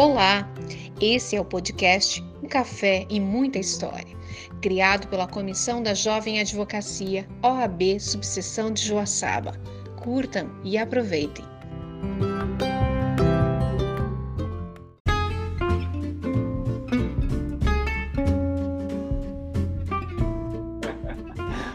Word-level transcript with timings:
Olá, 0.00 0.48
esse 0.98 1.36
é 1.36 1.40
o 1.42 1.44
podcast 1.44 2.24
Um 2.42 2.48
Café 2.48 3.06
e 3.10 3.20
Muita 3.20 3.58
História, 3.58 4.16
criado 4.62 5.06
pela 5.08 5.28
Comissão 5.28 5.82
da 5.82 5.92
Jovem 5.92 6.40
Advocacia 6.40 7.28
OAB 7.42 8.00
Subseção 8.00 8.72
de 8.72 8.80
Joaçaba. 8.80 9.60
Curtam 10.02 10.50
e 10.64 10.78
aproveitem. 10.78 11.44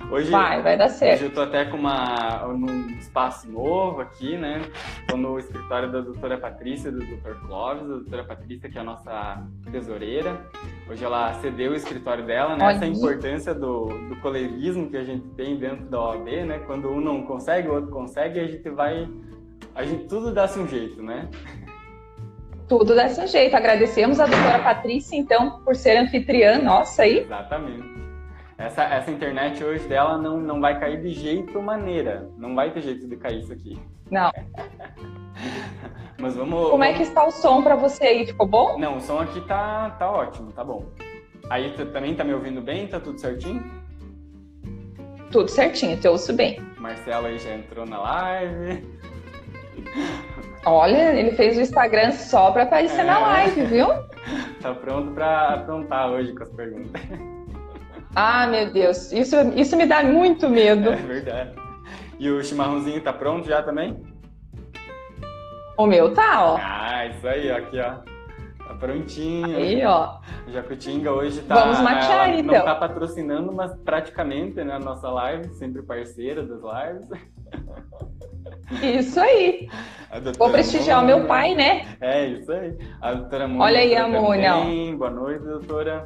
Hoje, 0.09 0.31
vai, 0.31 0.63
vai 0.63 0.75
dar 0.75 0.89
certo. 0.89 1.13
Hoje 1.13 1.25
eu 1.25 1.33
tô 1.35 1.41
até 1.41 1.65
com 1.65 1.77
uma, 1.77 2.47
num 2.57 2.84
espaço 2.99 3.49
novo 3.49 4.01
aqui, 4.01 4.37
né? 4.37 4.61
Tô 5.07 5.17
no 5.17 5.37
escritório 5.39 5.91
da 5.91 6.01
doutora 6.01 6.37
Patrícia, 6.37 6.91
do 6.91 6.99
doutor 6.99 7.39
Clóvis, 7.41 7.83
a 7.83 7.87
doutora 7.87 8.23
Patrícia, 8.23 8.69
que 8.69 8.77
é 8.77 8.81
a 8.81 8.83
nossa 8.83 9.43
tesoureira. 9.71 10.45
Hoje 10.89 11.03
ela 11.03 11.33
cedeu 11.35 11.71
o 11.71 11.75
escritório 11.75 12.25
dela, 12.25 12.55
né? 12.55 12.73
Essa 12.73 12.85
importância 12.85 13.53
do, 13.53 13.85
do 14.09 14.15
coleguismo 14.21 14.89
que 14.89 14.97
a 14.97 15.03
gente 15.03 15.27
tem 15.29 15.57
dentro 15.57 15.85
da 15.85 15.99
OAB, 15.99 16.27
né? 16.45 16.59
Quando 16.65 16.89
um 16.89 16.99
não 16.99 17.23
consegue, 17.23 17.67
o 17.67 17.73
outro 17.73 17.91
consegue, 17.91 18.39
a 18.39 18.47
gente 18.47 18.69
vai... 18.69 19.07
A 19.73 19.83
gente 19.83 20.05
tudo 20.05 20.33
dá-se 20.33 20.59
um 20.59 20.67
jeito, 20.67 21.01
né? 21.01 21.29
Tudo 22.67 22.95
dá-se 22.95 23.21
um 23.21 23.27
jeito. 23.27 23.55
Agradecemos 23.55 24.19
a 24.19 24.25
doutora 24.25 24.59
Patrícia, 24.59 25.15
então, 25.15 25.59
por 25.63 25.75
ser 25.75 25.97
anfitriã 25.97 26.59
nossa 26.59 27.03
aí. 27.03 27.19
Exatamente. 27.19 27.94
Essa, 28.57 28.83
essa 28.83 29.11
internet 29.11 29.61
hoje 29.63 29.85
dela 29.87 30.17
não, 30.17 30.39
não 30.39 30.61
vai 30.61 30.79
cair 30.79 31.01
de 31.01 31.09
jeito 31.09 31.61
maneira. 31.61 32.29
Não 32.37 32.55
vai 32.55 32.71
ter 32.71 32.81
jeito 32.81 33.07
de 33.07 33.17
cair 33.17 33.41
isso 33.41 33.51
aqui. 33.51 33.77
Não. 34.09 34.31
Mas 36.17 36.35
vamos. 36.35 36.55
Como 36.55 36.69
vamos... 36.69 36.87
é 36.87 36.93
que 36.93 37.03
está 37.03 37.25
o 37.25 37.31
som 37.31 37.61
para 37.61 37.75
você 37.75 38.05
aí? 38.05 38.25
Ficou 38.25 38.47
bom? 38.47 38.79
Não, 38.79 38.97
o 38.97 39.01
som 39.01 39.19
aqui 39.19 39.41
tá, 39.41 39.89
tá 39.99 40.09
ótimo, 40.09 40.53
tá 40.53 40.63
bom. 40.63 40.85
Aí 41.49 41.73
tu 41.73 41.85
também 41.87 42.15
tá 42.15 42.23
me 42.23 42.33
ouvindo 42.33 42.61
bem? 42.61 42.87
Tá 42.87 42.99
tudo 42.99 43.19
certinho? 43.19 43.63
Tudo 45.31 45.49
certinho, 45.49 45.97
te 45.97 46.07
ouço 46.07 46.31
bem. 46.31 46.61
Marcelo 46.79 47.27
aí 47.27 47.37
já 47.37 47.53
entrou 47.53 47.85
na 47.85 47.99
live. 47.99 48.87
Olha, 50.65 51.13
ele 51.13 51.31
fez 51.31 51.57
o 51.57 51.61
Instagram 51.61 52.11
só 52.11 52.51
para 52.51 52.63
aparecer 52.63 53.01
é... 53.01 53.03
na 53.03 53.19
live, 53.19 53.65
viu? 53.65 53.87
tá 54.61 54.73
pronto 54.73 55.11
para 55.11 55.55
aprontar 55.55 56.09
hoje 56.09 56.33
com 56.33 56.43
as 56.43 56.49
perguntas. 56.49 57.34
Ah, 58.15 58.47
meu 58.47 58.71
Deus, 58.71 59.11
isso, 59.11 59.35
isso 59.55 59.75
me 59.75 59.85
dá 59.85 60.01
muito 60.03 60.49
medo. 60.49 60.89
É 60.89 60.95
verdade. 60.95 61.51
E 62.17 62.29
o 62.29 62.41
chimarrãozinho 62.41 63.01
tá 63.01 63.11
pronto 63.11 63.45
já 63.47 63.61
também? 63.61 64.01
O 65.77 65.85
meu 65.85 66.13
tá, 66.13 66.53
ó. 66.53 66.57
Ah, 66.57 67.05
isso 67.07 67.27
aí, 67.27 67.51
ó, 67.51 67.57
aqui, 67.57 67.77
ó. 67.77 67.95
Tá 68.65 68.73
prontinho. 68.75 69.57
Aí, 69.57 69.85
ó. 69.85 70.19
Jacutinga 70.47 71.11
hoje 71.11 71.41
tá. 71.41 71.55
Vamos 71.55 71.81
matear, 71.81 72.29
ela 72.29 72.39
então. 72.39 72.55
Não 72.55 72.63
tá 72.65 72.75
patrocinando, 72.75 73.51
mas 73.51 73.75
praticamente, 73.83 74.63
né, 74.63 74.73
a 74.73 74.79
nossa 74.79 75.09
live, 75.09 75.53
sempre 75.55 75.81
parceira 75.81 76.41
das 76.43 76.61
lives. 76.61 77.09
Isso 78.81 79.19
aí. 79.19 79.67
Vou 80.37 80.49
prestigiar 80.49 81.03
o 81.03 81.05
meu 81.05 81.25
pai, 81.25 81.53
né? 81.53 81.97
É, 81.99 82.27
isso 82.27 82.51
aí. 82.51 82.77
A 83.01 83.13
doutora 83.13 83.47
Mônica. 83.47 83.63
Olha 83.65 83.79
aí, 83.79 83.95
amor. 83.95 84.37
Boa 84.97 85.11
noite, 85.11 85.43
doutora. 85.43 86.05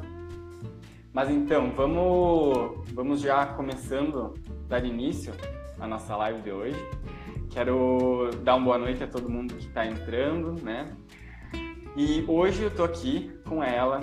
Mas 1.12 1.28
então, 1.28 1.72
vamos, 1.72 2.88
vamos 2.94 3.20
já 3.20 3.44
começando, 3.46 4.34
dar 4.68 4.84
início 4.84 5.34
à 5.78 5.86
nossa 5.86 6.16
live 6.16 6.40
de 6.40 6.52
hoje. 6.52 6.88
Quero 7.50 8.30
dar 8.44 8.54
uma 8.54 8.64
boa 8.64 8.78
noite 8.78 9.02
a 9.02 9.08
todo 9.08 9.28
mundo 9.28 9.54
que 9.54 9.66
está 9.66 9.84
entrando, 9.84 10.62
né? 10.62 10.86
E 11.96 12.24
hoje 12.28 12.62
eu 12.62 12.68
estou 12.68 12.84
aqui 12.84 13.32
com 13.44 13.62
ela, 13.62 14.00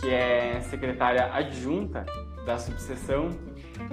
que 0.00 0.10
é 0.10 0.60
secretária 0.62 1.32
adjunta 1.32 2.04
da 2.44 2.58
subseção. 2.58 3.28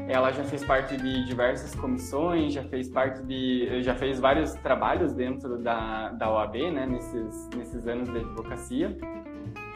Ela 0.07 0.31
já 0.31 0.43
fez 0.43 0.65
parte 0.65 0.97
de 0.97 1.23
diversas 1.25 1.75
comissões, 1.75 2.51
já 2.51 2.63
fez 2.63 2.89
parte 2.89 3.21
de, 3.21 3.83
já 3.83 3.93
fez 3.93 4.19
vários 4.19 4.53
trabalhos 4.55 5.13
dentro 5.13 5.59
da, 5.59 6.09
da 6.09 6.31
OAB, 6.31 6.55
né? 6.71 6.87
Nesses, 6.87 7.47
nesses 7.55 7.87
anos 7.87 8.09
de 8.09 8.17
advocacia. 8.17 8.97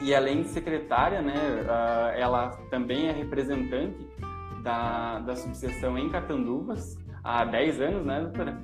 E 0.02 0.16
além 0.16 0.44
de 0.44 0.48
secretária, 0.50 1.22
né, 1.22 1.36
ela 2.16 2.50
também 2.70 3.08
é 3.08 3.12
representante 3.12 4.08
da, 4.64 5.20
da 5.20 5.36
subseção 5.36 5.98
em 5.98 6.10
Catanduvas 6.10 6.98
há 7.24 7.44
10 7.46 7.82
anos, 7.82 8.06
né, 8.06 8.22
doutora? 8.22 8.58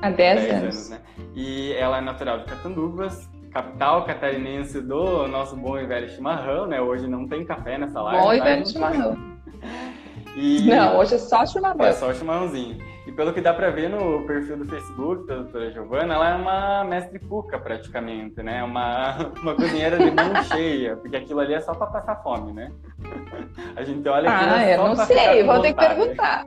Há 0.00 0.10
10, 0.10 0.50
anos. 0.50 0.52
anos 0.52 0.90
né? 0.90 1.00
E 1.34 1.72
ela 1.74 1.98
é 1.98 2.00
natural 2.00 2.38
de 2.38 2.46
Catanduvas, 2.46 3.30
capital 3.52 4.04
catarinense 4.04 4.80
do 4.80 5.28
nosso 5.28 5.56
bom 5.56 5.78
e 5.78 5.86
velho 5.86 6.08
chimarrão, 6.08 6.66
né? 6.66 6.80
Hoje 6.80 7.06
não 7.06 7.28
tem 7.28 7.44
café 7.44 7.78
nessa 7.78 8.00
live. 8.00 8.22
Bom 8.22 8.32
e 8.32 8.40
velho 8.40 8.66
chimarrão. 8.66 9.16
E... 10.34 10.62
Não, 10.68 10.98
hoje 10.98 11.14
é 11.14 11.18
só 11.18 11.44
chimarrão. 11.44 11.84
É 11.84 11.92
só 11.92 12.12
chimarrãozinho. 12.12 12.78
E 13.06 13.12
pelo 13.12 13.32
que 13.32 13.40
dá 13.40 13.52
para 13.52 13.70
ver 13.70 13.90
no 13.90 14.24
perfil 14.26 14.56
do 14.56 14.64
Facebook 14.64 15.26
da 15.26 15.36
doutora 15.36 15.70
Giovana, 15.70 16.14
ela 16.14 16.30
é 16.30 16.34
uma 16.36 16.84
mestre 16.84 17.18
cuca 17.18 17.58
praticamente, 17.58 18.42
né? 18.42 18.62
Uma, 18.62 19.32
uma 19.42 19.54
cozinheira 19.54 19.98
de 19.98 20.10
mão 20.10 20.42
cheia, 20.44 20.96
porque 20.96 21.16
aquilo 21.16 21.40
ali 21.40 21.54
é 21.54 21.60
só 21.60 21.74
para 21.74 21.88
passar 21.88 22.22
fome, 22.22 22.52
né? 22.52 22.72
A 23.76 23.82
gente 23.82 24.08
olha 24.08 24.30
aquilo 24.30 24.52
Ah, 24.52 24.62
é 24.62 24.76
eu 24.76 24.84
não 24.84 24.96
sei, 24.96 25.44
vou 25.44 25.60
ter 25.60 25.74
que 25.74 25.80
perguntar. 25.80 26.46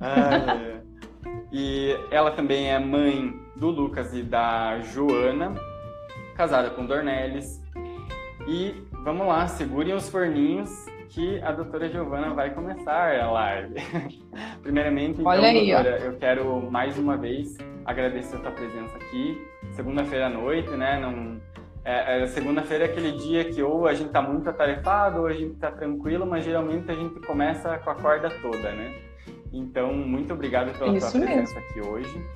Ah, 0.00 0.54
é. 0.54 0.78
E 1.52 1.96
ela 2.10 2.30
também 2.30 2.70
é 2.70 2.78
mãe 2.78 3.32
do 3.56 3.68
Lucas 3.70 4.14
e 4.14 4.22
da 4.22 4.80
Joana, 4.80 5.54
casada 6.36 6.70
com 6.70 6.86
Dornelles. 6.86 7.60
E 8.46 8.86
vamos 9.04 9.26
lá, 9.26 9.46
segurem 9.46 9.94
os 9.94 10.08
forninhos 10.08 10.70
que 11.08 11.40
a 11.42 11.52
doutora 11.52 11.88
Giovana 11.88 12.34
vai 12.34 12.50
começar 12.54 13.18
a 13.18 13.30
live. 13.30 13.74
Primeiramente, 14.62 15.20
então, 15.20 15.26
Olha 15.26 15.48
aí, 15.48 15.70
doutora, 15.70 15.98
ó. 16.00 16.04
eu 16.04 16.16
quero 16.16 16.70
mais 16.70 16.98
uma 16.98 17.16
vez 17.16 17.56
agradecer 17.84 18.36
a 18.36 18.40
sua 18.40 18.50
presença 18.50 18.96
aqui. 18.96 19.46
Segunda-feira 19.72 20.26
à 20.26 20.28
noite, 20.30 20.70
né? 20.70 21.00
Não, 21.00 21.40
é, 21.84 22.22
é, 22.22 22.26
segunda-feira 22.26 22.84
é 22.84 22.88
aquele 22.88 23.12
dia 23.12 23.44
que 23.44 23.62
ou 23.62 23.86
a 23.86 23.94
gente 23.94 24.10
tá 24.10 24.20
muito 24.20 24.48
atarefado 24.50 25.20
ou 25.20 25.26
a 25.26 25.32
gente 25.32 25.54
tá 25.54 25.70
tranquilo, 25.70 26.26
mas 26.26 26.44
geralmente 26.44 26.90
a 26.90 26.94
gente 26.94 27.18
começa 27.20 27.78
com 27.78 27.90
a 27.90 27.94
corda 27.94 28.30
toda, 28.42 28.72
né? 28.72 28.94
Então, 29.52 29.94
muito 29.94 30.34
obrigado 30.34 30.76
pela 30.78 30.94
Isso 30.96 31.10
sua 31.10 31.20
mesmo. 31.20 31.34
presença 31.34 31.58
aqui 31.58 31.80
hoje. 31.80 32.26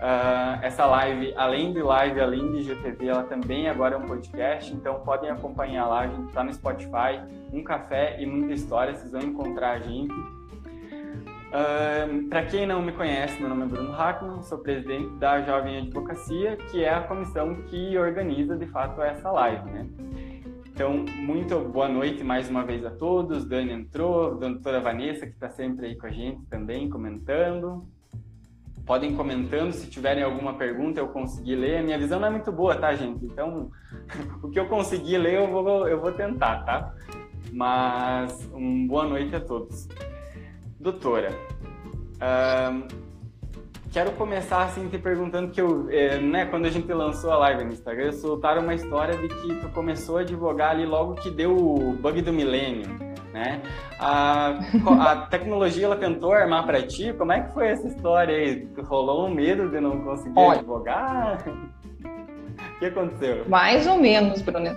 Uh, 0.00 0.56
essa 0.62 0.86
live, 0.86 1.34
além 1.36 1.74
de 1.74 1.82
live, 1.82 2.20
além 2.22 2.52
de 2.52 2.62
GTV, 2.62 3.06
ela 3.06 3.22
também 3.22 3.68
agora 3.68 3.96
é 3.96 3.98
um 3.98 4.06
podcast, 4.06 4.72
então 4.72 4.98
podem 5.00 5.28
acompanhar 5.28 5.86
lá, 5.86 6.00
a 6.00 6.06
gente 6.06 6.28
está 6.28 6.42
no 6.42 6.50
Spotify, 6.54 7.20
um 7.52 7.62
café 7.62 8.16
e 8.18 8.24
muita 8.24 8.54
história, 8.54 8.94
vocês 8.94 9.12
vão 9.12 9.20
encontrar 9.20 9.72
a 9.72 9.78
gente. 9.78 10.14
Uh, 11.50 12.26
Para 12.30 12.46
quem 12.46 12.66
não 12.66 12.80
me 12.80 12.92
conhece, 12.92 13.38
meu 13.40 13.50
nome 13.50 13.64
é 13.64 13.66
Bruno 13.66 13.92
Hackman, 13.92 14.42
sou 14.42 14.56
presidente 14.60 15.10
da 15.16 15.42
Jovem 15.42 15.76
Advocacia, 15.76 16.56
que 16.70 16.82
é 16.82 16.94
a 16.94 17.02
comissão 17.02 17.56
que 17.66 17.98
organiza 17.98 18.56
de 18.56 18.64
fato 18.68 19.02
essa 19.02 19.30
live, 19.30 19.70
né? 19.70 19.86
Então, 20.72 21.04
muito 21.18 21.60
boa 21.60 21.90
noite 21.90 22.24
mais 22.24 22.48
uma 22.48 22.64
vez 22.64 22.86
a 22.86 22.90
todos. 22.90 23.44
Dani 23.44 23.72
entrou, 23.74 24.28
a 24.28 24.34
doutora 24.34 24.80
Vanessa, 24.80 25.26
que 25.26 25.32
está 25.32 25.50
sempre 25.50 25.88
aí 25.88 25.94
com 25.94 26.06
a 26.06 26.10
gente 26.10 26.40
também, 26.46 26.88
comentando 26.88 27.86
podem 28.90 29.14
comentando 29.14 29.70
se 29.70 29.86
tiverem 29.86 30.24
alguma 30.24 30.54
pergunta 30.54 30.98
eu 30.98 31.06
consegui 31.06 31.54
ler. 31.54 31.78
A 31.78 31.82
minha 31.84 31.96
visão 31.96 32.18
não 32.18 32.26
é 32.26 32.30
muito 32.30 32.50
boa, 32.50 32.74
tá, 32.74 32.92
gente? 32.92 33.24
Então, 33.24 33.70
o 34.42 34.50
que 34.50 34.58
eu 34.58 34.66
conseguir 34.66 35.16
ler 35.16 35.34
eu 35.34 35.46
vou, 35.46 35.86
eu 35.86 36.00
vou 36.00 36.10
tentar, 36.10 36.64
tá? 36.64 36.92
Mas, 37.52 38.50
uma 38.52 38.88
boa 38.88 39.04
noite 39.04 39.36
a 39.36 39.40
todos. 39.40 39.86
Doutora, 40.80 41.30
quero 43.92 44.10
começar 44.16 44.64
assim 44.64 44.88
te 44.88 44.98
perguntando 44.98 45.52
que 45.52 45.60
eu, 45.60 45.88
é, 45.88 46.18
né, 46.18 46.46
quando 46.46 46.66
a 46.66 46.70
gente 46.70 46.92
lançou 46.92 47.30
a 47.30 47.36
live 47.36 47.62
no 47.62 47.72
Instagram, 47.72 48.10
soltaram 48.10 48.62
uma 48.62 48.74
história 48.74 49.16
de 49.16 49.28
que 49.28 49.54
tu 49.60 49.68
começou 49.68 50.18
a 50.18 50.22
advogar 50.22 50.72
ali 50.72 50.84
logo 50.84 51.14
que 51.14 51.30
deu 51.30 51.56
o 51.56 51.92
bug 51.92 52.22
do 52.22 52.32
milênio, 52.32 52.88
né? 53.32 53.60
A, 53.98 54.58
a 55.00 55.16
tecnologia 55.26 55.86
ela 55.86 55.96
tentou 55.96 56.32
armar 56.32 56.64
para 56.66 56.82
ti? 56.82 57.12
Como 57.12 57.32
é 57.32 57.40
que 57.40 57.52
foi 57.52 57.68
essa 57.68 57.86
história 57.88 58.36
aí? 58.36 58.68
Rolou 58.82 59.26
um 59.26 59.34
medo 59.34 59.68
de 59.68 59.80
não 59.80 60.00
conseguir 60.00 60.38
Olha, 60.38 60.58
advogar? 60.58 61.44
O 61.46 62.78
que 62.78 62.86
aconteceu? 62.86 63.48
Mais 63.48 63.86
ou 63.86 63.98
menos, 63.98 64.42
Bruna. 64.42 64.76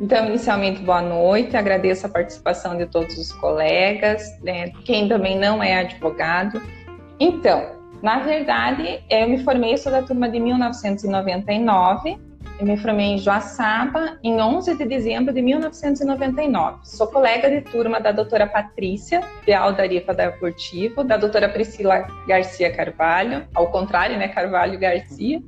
Então, 0.00 0.26
inicialmente, 0.26 0.82
boa 0.82 1.02
noite. 1.02 1.56
Agradeço 1.56 2.06
a 2.06 2.08
participação 2.08 2.76
de 2.76 2.86
todos 2.86 3.16
os 3.16 3.32
colegas, 3.32 4.22
né, 4.42 4.70
quem 4.84 5.08
também 5.08 5.38
não 5.38 5.62
é 5.62 5.78
advogado. 5.78 6.60
Então, 7.20 7.74
na 8.02 8.18
verdade, 8.18 9.02
eu 9.08 9.28
me 9.28 9.42
formei, 9.42 9.76
sou 9.76 9.92
da 9.92 10.02
turma 10.02 10.28
de 10.28 10.40
1999. 10.40 12.18
Eu 12.58 12.66
me 12.66 12.76
formei 12.76 13.06
em 13.06 13.18
Joaçaba 13.18 14.16
em 14.22 14.40
11 14.40 14.76
de 14.76 14.84
dezembro 14.84 15.34
de 15.34 15.42
1999. 15.42 16.78
Sou 16.84 17.08
colega 17.08 17.50
de 17.50 17.60
turma 17.62 17.98
da 18.00 18.12
doutora 18.12 18.46
Patrícia, 18.46 19.22
de 19.44 19.52
Aldarifa 19.52 20.14
da 20.14 20.30
Portivo, 20.30 21.02
da 21.02 21.16
doutora 21.16 21.48
Priscila 21.48 22.06
Garcia 22.28 22.72
Carvalho, 22.72 23.44
ao 23.52 23.72
contrário, 23.72 24.16
né, 24.16 24.28
Carvalho 24.28 24.78
Garcia. 24.78 25.42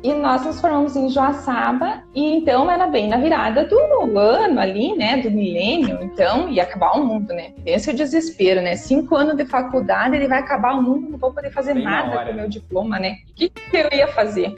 e 0.00 0.14
nós 0.14 0.44
nos 0.44 0.60
formamos 0.60 0.94
em 0.94 1.08
Joaçaba, 1.08 2.04
e 2.14 2.22
então 2.36 2.70
era 2.70 2.86
bem 2.86 3.08
na 3.08 3.16
virada 3.16 3.64
do 3.64 3.76
ano 4.16 4.60
ali, 4.60 4.94
né, 4.94 5.16
do 5.16 5.30
milênio, 5.30 5.98
então 6.02 6.48
ia 6.48 6.62
acabar 6.62 6.92
o 6.92 7.04
mundo, 7.04 7.32
né? 7.34 7.52
Pensa 7.64 7.90
o 7.90 7.94
desespero, 7.94 8.62
né? 8.62 8.76
Cinco 8.76 9.16
anos 9.16 9.36
de 9.36 9.44
faculdade, 9.44 10.14
ele 10.14 10.28
vai 10.28 10.38
acabar 10.38 10.74
o 10.74 10.82
mundo, 10.82 11.10
não 11.10 11.18
vou 11.18 11.32
poder 11.32 11.50
fazer 11.50 11.74
bem 11.74 11.82
nada 11.82 12.24
com 12.24 12.30
o 12.30 12.34
meu 12.34 12.48
diploma, 12.48 13.00
né? 13.00 13.16
O 13.30 13.34
que, 13.34 13.48
que 13.48 13.76
eu 13.76 13.88
ia 13.92 14.06
fazer? 14.06 14.54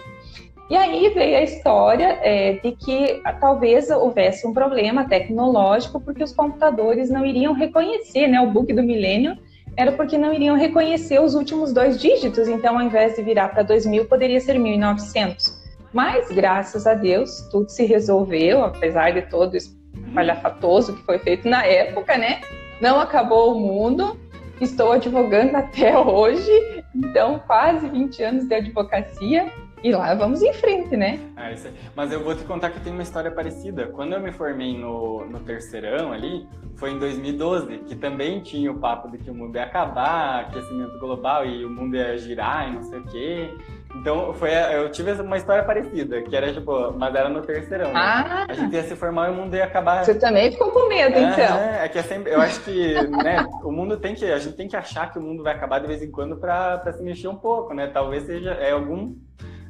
E 0.71 0.77
aí 0.77 1.09
veio 1.09 1.37
a 1.37 1.43
história 1.43 2.21
é, 2.23 2.53
de 2.53 2.71
que 2.71 3.21
talvez 3.41 3.91
houvesse 3.91 4.47
um 4.47 4.55
problema 4.55 5.05
tecnológico 5.05 6.01
porque 6.01 6.23
os 6.23 6.33
computadores 6.33 7.11
não 7.11 7.27
iriam 7.27 7.53
reconhecer, 7.53 8.29
né, 8.29 8.41
o 8.41 8.47
bug 8.47 8.73
do 8.73 8.83
milênio 8.83 9.37
era 9.77 9.91
porque 9.91 10.17
não 10.17 10.33
iriam 10.33 10.57
reconhecer 10.57 11.21
os 11.21 11.35
últimos 11.35 11.73
dois 11.73 12.01
dígitos, 12.01 12.47
então 12.47 12.79
ao 12.79 12.85
invés 12.85 13.17
de 13.17 13.23
virar 13.23 13.49
para 13.49 13.65
2000, 13.65 14.05
poderia 14.05 14.41
ser 14.41 14.59
1900. 14.59 15.61
Mas, 15.93 16.31
graças 16.31 16.87
a 16.87 16.95
Deus, 16.95 17.49
tudo 17.51 17.69
se 17.69 17.85
resolveu, 17.85 18.65
apesar 18.65 19.13
de 19.13 19.23
todo 19.23 19.57
espalhafatoso 19.57 20.95
que 20.95 21.03
foi 21.03 21.19
feito 21.19 21.49
na 21.49 21.65
época, 21.65 22.17
né? 22.17 22.41
Não 22.81 23.01
acabou 23.01 23.57
o 23.57 23.61
mundo, 23.61 24.17
estou 24.61 24.93
advogando 24.93 25.57
até 25.59 25.99
hoje, 25.99 26.53
então 26.95 27.41
quase 27.45 27.89
20 27.89 28.23
anos 28.23 28.45
de 28.47 28.55
advocacia, 28.55 29.51
e 29.83 29.93
lá 29.93 30.15
vamos 30.15 30.43
em 30.43 30.53
frente, 30.53 30.97
né? 30.97 31.19
Ah, 31.37 31.51
Mas 31.97 32.13
eu 32.13 32.23
vou 32.23 32.35
te 32.35 32.45
contar 32.45 32.71
que 32.71 32.81
tem 32.81 32.93
uma 32.93 33.03
história 33.03 33.31
parecida. 33.31 33.87
Quando 33.87 34.13
eu 34.13 34.21
me 34.21 34.33
formei 34.33 34.77
no, 34.77 35.25
no 35.27 35.41
terceirão 35.41 36.13
ali, 36.13 36.47
foi 36.77 36.93
em 36.93 36.99
2012, 36.99 37.79
que 37.79 37.95
também 37.95 38.41
tinha 38.41 38.71
o 38.71 38.79
papo 38.79 39.11
de 39.11 39.19
que 39.19 39.31
o 39.31 39.35
mundo 39.35 39.57
ia 39.57 39.65
acabar, 39.65 40.41
aquecimento 40.41 40.99
global 40.99 41.47
e 41.47 41.65
o 41.65 41.71
mundo 41.71 41.97
ia 41.97 42.17
girar 42.19 42.69
e 42.69 42.75
não 42.75 42.83
sei 42.83 42.99
o 42.99 43.05
quê. 43.05 43.51
Então, 43.97 44.33
foi, 44.35 44.51
eu 44.73 44.91
tive 44.91 45.13
uma 45.13 45.37
história 45.37 45.65
parecida, 45.65 46.23
que 46.23 46.35
era 46.35 46.53
tipo, 46.53 46.93
mas 46.93 47.15
era 47.15 47.29
no 47.29 47.43
terceirão. 47.43 47.93
Né? 47.93 48.01
Ah. 48.01 48.47
A 48.49 48.53
gente 48.53 48.73
ia 48.73 48.85
se 48.85 48.95
formar 48.95 49.29
e 49.29 49.33
o 49.33 49.35
mundo 49.35 49.57
ia 49.57 49.65
acabar. 49.65 50.05
Você 50.05 50.15
também 50.15 50.53
ficou 50.53 50.71
com 50.71 50.89
medo, 50.89 51.17
é, 51.17 51.23
então. 51.23 51.59
É, 51.59 51.85
é 51.85 51.89
que 51.89 51.99
é 51.99 52.03
sempre, 52.03 52.33
eu 52.33 52.41
acho 52.41 52.61
que, 52.61 52.95
né, 53.09 53.45
o 53.65 53.73
mundo 53.73 53.97
tem 53.97 54.15
que, 54.15 54.25
a 54.25 54.39
gente 54.39 54.57
tem 54.57 54.69
que 54.69 54.77
achar 54.77 55.13
que 55.13 55.19
o 55.19 55.23
mundo 55.23 55.43
vai 55.43 55.55
acabar 55.55 55.81
de 55.81 55.89
vez 55.89 56.03
em 56.03 56.11
quando 56.11 56.37
para 56.37 56.93
se 56.93 57.03
mexer 57.03 57.29
um 57.29 57.35
pouco, 57.35 57.75
né? 57.75 57.89
Talvez 57.89 58.25
seja 58.25 58.53
é 58.53 58.71
algum 58.71 59.17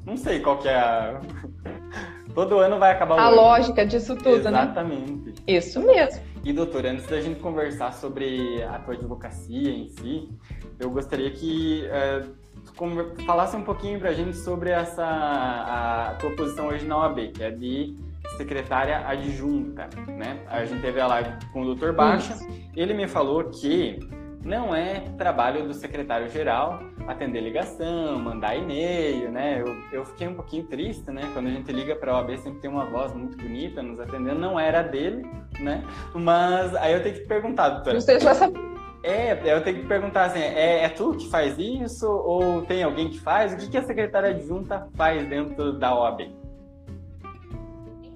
não 0.05 0.17
sei 0.17 0.41
qual 0.41 0.58
que 0.58 0.69
é 0.69 0.75
a. 0.76 1.20
Todo 2.35 2.58
ano 2.58 2.79
vai 2.79 2.93
acabar 2.93 3.17
o 3.17 3.19
A 3.19 3.26
ano. 3.26 3.37
lógica 3.37 3.85
disso 3.85 4.14
tudo, 4.17 4.37
Exatamente. 4.37 4.52
né? 4.52 4.62
Exatamente. 4.73 5.43
Isso 5.49 5.81
mesmo. 5.85 6.23
E, 6.44 6.52
doutora, 6.52 6.93
antes 6.93 7.06
da 7.06 7.20
gente 7.20 7.41
conversar 7.41 7.93
sobre 7.93 8.62
a 8.62 8.79
tua 8.79 8.94
advocacia 8.94 9.69
em 9.70 9.88
si, 9.88 10.29
eu 10.79 10.91
gostaria 10.91 11.31
que 11.32 11.85
uh, 11.88 13.25
falasse 13.26 13.56
um 13.56 13.62
pouquinho 13.62 13.99
pra 13.99 14.12
gente 14.12 14.37
sobre 14.37 14.70
essa 14.70 15.05
a 15.05 16.14
tua 16.20 16.31
posição 16.37 16.69
hoje 16.69 16.87
na 16.87 16.99
OAB, 16.99 17.32
que 17.32 17.43
é 17.43 17.50
de 17.50 17.96
secretária 18.37 19.06
adjunta, 19.06 19.88
né? 20.06 20.41
A 20.49 20.64
gente 20.64 20.81
teve 20.81 21.00
a 21.00 21.06
live 21.08 21.31
com 21.53 21.62
o 21.62 21.64
doutor 21.64 21.93
Baixa, 21.93 22.32
Isso. 22.35 22.49
ele 22.76 22.94
me 22.94 23.08
falou 23.08 23.44
que 23.50 23.99
não 24.45 24.75
é 24.75 25.01
trabalho 25.19 25.67
do 25.67 25.75
secretário-geral 25.75 26.81
atender 27.07 27.41
ligação, 27.41 28.19
mandar 28.19 28.57
e-mail, 28.57 29.31
né? 29.31 29.61
Eu, 29.61 29.77
eu 29.93 30.05
fiquei 30.05 30.29
um 30.29 30.35
pouquinho 30.35 30.65
triste, 30.65 31.11
né? 31.11 31.29
Quando 31.33 31.49
a 31.49 31.51
gente 31.51 31.71
liga 31.73 31.97
para 31.97 32.13
a 32.13 32.19
OAB 32.19 32.39
sempre 32.39 32.61
tem 32.61 32.71
uma 32.71 32.87
voz 32.87 33.13
muito 33.13 33.37
bonita 33.37 33.83
nos 33.83 33.99
atendendo, 33.99 34.39
não 34.39 34.59
era 34.59 34.83
dele, 34.83 35.27
né? 35.59 35.85
Mas 36.15 36.75
aí 36.77 36.93
eu 36.93 37.03
tenho 37.03 37.17
que 37.17 37.27
perguntar, 37.27 37.69
doutora. 37.71 38.01
Você 38.01 38.19
já 38.19 38.35
sabe. 38.35 38.71
É, 39.03 39.33
eu 39.51 39.63
tenho 39.63 39.79
que 39.79 39.87
perguntar 39.87 40.27
assim, 40.27 40.41
é, 40.41 40.85
é 40.85 40.89
tu 40.89 41.15
que 41.17 41.29
faz 41.31 41.59
isso 41.59 42.07
ou 42.07 42.63
tem 42.63 42.83
alguém 42.83 43.09
que 43.09 43.19
faz? 43.19 43.53
O 43.53 43.57
que, 43.57 43.69
que 43.69 43.79
a 43.79 43.83
secretária 43.83 44.29
adjunta 44.31 44.89
faz 44.95 45.27
dentro 45.27 45.73
da 45.73 45.95
OAB? 45.95 46.40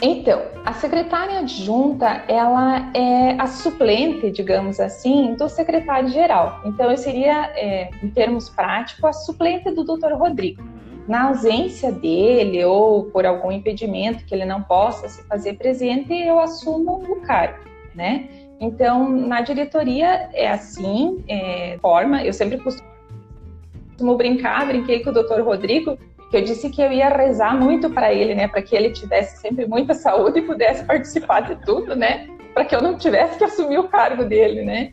Então, 0.06 0.42
a 0.66 0.74
secretária 0.74 1.38
adjunta, 1.38 2.24
ela 2.28 2.90
é 2.92 3.40
a 3.40 3.46
suplente, 3.46 4.30
digamos 4.30 4.78
assim, 4.78 5.34
do 5.34 5.48
secretário-geral. 5.48 6.60
Então, 6.66 6.90
eu 6.90 6.96
seria, 6.98 7.50
é, 7.56 7.88
em 8.02 8.10
termos 8.10 8.50
práticos, 8.50 9.02
a 9.02 9.12
suplente 9.14 9.70
do 9.70 9.82
doutor 9.82 10.12
Rodrigo. 10.12 10.62
Na 11.08 11.28
ausência 11.28 11.90
dele 11.90 12.62
ou 12.66 13.04
por 13.04 13.24
algum 13.24 13.50
impedimento 13.50 14.26
que 14.26 14.34
ele 14.34 14.44
não 14.44 14.62
possa 14.62 15.08
se 15.08 15.22
fazer 15.22 15.54
presente, 15.54 16.12
eu 16.12 16.38
assumo 16.38 17.02
o 17.08 17.22
cargo, 17.22 17.64
né? 17.94 18.28
Então, 18.60 19.08
na 19.08 19.40
diretoria 19.40 20.28
é 20.34 20.50
assim, 20.50 21.24
é, 21.26 21.78
forma, 21.80 22.22
eu 22.22 22.32
sempre 22.34 22.58
costumo 22.58 24.16
brincar, 24.18 24.66
brinquei 24.66 25.02
com 25.02 25.08
o 25.08 25.14
doutor 25.14 25.40
Rodrigo, 25.40 25.96
que 26.34 26.38
eu 26.38 26.42
disse 26.42 26.69
que 26.69 26.82
eu 26.82 26.90
ia 26.90 27.08
rezar 27.08 27.56
muito 27.56 27.88
para 27.88 28.12
ele, 28.12 28.34
né, 28.34 28.48
para 28.48 28.60
que 28.60 28.75
ele 28.75 28.90
tivesse 28.90 29.40
sempre 29.40 29.66
muita 29.66 29.94
saúde 29.94 30.40
e 30.40 30.42
pudesse 30.42 30.82
participar 30.82 31.42
de 31.42 31.54
tudo, 31.64 31.94
né, 31.94 32.28
para 32.52 32.64
que 32.64 32.75
eu 32.75 32.82
não 32.82 32.98
tivesse 32.98 33.38
que 33.38 33.44
assumir 33.44 33.78
o 33.78 33.84
cargo 33.84 34.25
dele, 34.25 34.64
né. 34.64 34.92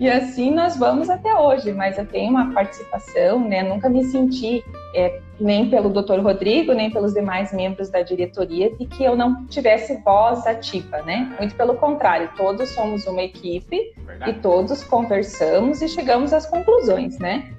E 0.00 0.08
assim 0.10 0.52
nós 0.52 0.76
vamos 0.76 1.08
até 1.08 1.32
hoje, 1.32 1.72
mas 1.72 1.96
eu 1.96 2.04
tenho 2.06 2.30
uma 2.30 2.52
participação, 2.52 3.38
né, 3.38 3.62
nunca 3.62 3.88
me 3.88 4.02
senti 4.02 4.64
é, 4.92 5.20
nem 5.38 5.70
pelo 5.70 5.90
Dr. 5.90 6.18
Rodrigo, 6.20 6.72
nem 6.72 6.90
pelos 6.90 7.14
demais 7.14 7.52
membros 7.52 7.88
da 7.88 8.02
diretoria 8.02 8.74
de 8.74 8.84
que 8.84 9.04
eu 9.04 9.14
não 9.14 9.46
tivesse 9.46 9.96
voz 9.98 10.44
ativa, 10.44 11.02
né? 11.02 11.32
Muito 11.38 11.54
pelo 11.54 11.76
contrário, 11.76 12.28
todos 12.36 12.68
somos 12.70 13.06
uma 13.06 13.22
equipe 13.22 13.94
Verdade. 14.04 14.32
e 14.32 14.34
todos 14.34 14.82
conversamos 14.82 15.80
e 15.82 15.88
chegamos 15.88 16.32
às 16.32 16.46
conclusões, 16.46 17.16
né? 17.20 17.52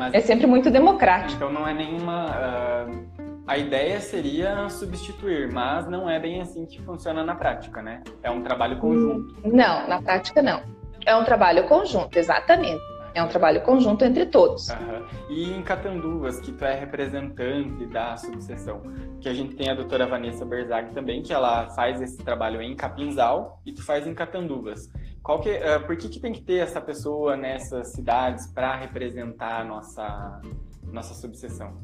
Mas, 0.00 0.14
é 0.14 0.20
sempre 0.20 0.46
muito 0.46 0.70
democrático. 0.70 1.34
Então 1.34 1.52
não 1.52 1.68
é 1.68 1.74
nenhuma. 1.74 2.26
Uh, 2.30 3.10
a 3.46 3.58
ideia 3.58 4.00
seria 4.00 4.66
substituir, 4.70 5.52
mas 5.52 5.86
não 5.86 6.08
é 6.08 6.18
bem 6.18 6.40
assim 6.40 6.64
que 6.64 6.80
funciona 6.80 7.22
na 7.22 7.34
prática, 7.34 7.82
né? 7.82 8.02
É 8.22 8.30
um 8.30 8.42
trabalho 8.42 8.78
conjunto. 8.78 9.36
Não, 9.44 9.86
na 9.86 10.00
prática 10.00 10.40
não. 10.40 10.62
É 11.04 11.14
um 11.14 11.22
trabalho 11.22 11.68
conjunto, 11.68 12.16
exatamente. 12.16 12.80
É 13.12 13.22
um 13.22 13.28
trabalho 13.28 13.60
conjunto 13.60 14.04
entre 14.04 14.24
todos. 14.24 14.70
Uhum. 14.70 15.04
E 15.28 15.52
em 15.52 15.62
Catanduvas, 15.62 16.40
que 16.40 16.52
tu 16.52 16.64
é 16.64 16.74
representante 16.74 17.84
da 17.86 18.16
subseção, 18.16 18.80
que 19.20 19.28
a 19.28 19.34
gente 19.34 19.54
tem 19.54 19.68
a 19.68 19.74
doutora 19.74 20.06
Vanessa 20.06 20.46
Berzag 20.46 20.94
também, 20.94 21.22
que 21.22 21.32
ela 21.32 21.68
faz 21.70 22.00
esse 22.00 22.24
trabalho 22.24 22.62
em 22.62 22.74
Capinzal 22.74 23.60
e 23.66 23.72
tu 23.72 23.84
faz 23.84 24.06
em 24.06 24.14
Catanduvas. 24.14 24.88
Qual 25.22 25.40
que, 25.40 25.50
uh, 25.50 25.84
por 25.86 25.96
que, 25.96 26.08
que 26.08 26.18
tem 26.18 26.32
que 26.32 26.40
ter 26.40 26.58
essa 26.58 26.80
pessoa 26.80 27.36
nessas 27.36 27.92
cidades 27.92 28.46
para 28.46 28.76
representar 28.76 29.60
a 29.60 29.64
nossa, 29.64 30.40
nossa 30.82 31.14
subseção? 31.14 31.78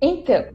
Então, 0.00 0.46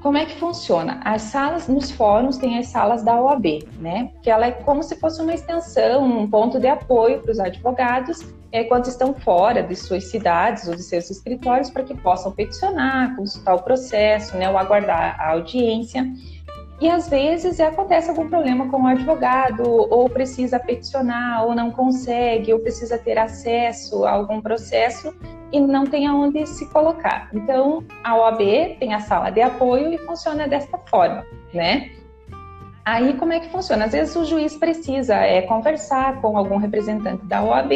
como 0.00 0.18
é 0.18 0.24
que 0.24 0.38
funciona? 0.38 1.00
As 1.04 1.22
salas 1.22 1.66
nos 1.66 1.90
fóruns 1.90 2.36
têm 2.36 2.58
as 2.58 2.68
salas 2.68 3.02
da 3.02 3.20
OAB, 3.20 3.66
né? 3.80 4.12
Que 4.22 4.30
ela 4.30 4.46
é 4.46 4.52
como 4.52 4.82
se 4.82 4.94
fosse 5.00 5.20
uma 5.20 5.34
extensão, 5.34 6.04
um 6.04 6.30
ponto 6.30 6.60
de 6.60 6.68
apoio 6.68 7.20
para 7.20 7.32
os 7.32 7.40
advogados 7.40 8.24
é, 8.52 8.62
quando 8.64 8.86
estão 8.86 9.12
fora 9.12 9.62
de 9.62 9.74
suas 9.74 10.04
cidades 10.04 10.68
ou 10.68 10.76
de 10.76 10.82
seus 10.82 11.10
escritórios 11.10 11.70
para 11.70 11.82
que 11.82 11.94
possam 11.94 12.30
peticionar, 12.30 13.16
consultar 13.16 13.54
o 13.54 13.62
processo, 13.62 14.36
né? 14.36 14.48
Ou 14.48 14.56
aguardar 14.56 15.20
a 15.20 15.32
audiência. 15.32 16.06
E 16.80 16.90
às 16.90 17.08
vezes 17.08 17.58
acontece 17.58 18.10
algum 18.10 18.28
problema 18.28 18.68
com 18.68 18.82
o 18.82 18.86
advogado, 18.86 19.64
ou 19.66 20.10
precisa 20.10 20.58
peticionar, 20.58 21.44
ou 21.44 21.54
não 21.54 21.70
consegue, 21.70 22.52
ou 22.52 22.60
precisa 22.60 22.98
ter 22.98 23.16
acesso 23.16 24.04
a 24.04 24.10
algum 24.10 24.42
processo 24.42 25.14
e 25.50 25.58
não 25.58 25.86
tem 25.86 26.06
aonde 26.06 26.46
se 26.46 26.66
colocar. 26.66 27.30
Então, 27.32 27.82
a 28.04 28.16
OAB 28.16 28.76
tem 28.78 28.92
a 28.92 29.00
sala 29.00 29.30
de 29.30 29.40
apoio 29.40 29.92
e 29.92 29.98
funciona 29.98 30.46
desta 30.46 30.76
forma, 30.78 31.24
né? 31.54 31.92
Aí, 32.84 33.14
como 33.14 33.32
é 33.32 33.40
que 33.40 33.48
funciona? 33.48 33.86
Às 33.86 33.92
vezes 33.92 34.14
o 34.14 34.24
juiz 34.24 34.54
precisa 34.54 35.14
é, 35.14 35.42
conversar 35.42 36.20
com 36.20 36.36
algum 36.36 36.56
representante 36.56 37.24
da 37.24 37.42
OAB 37.42 37.72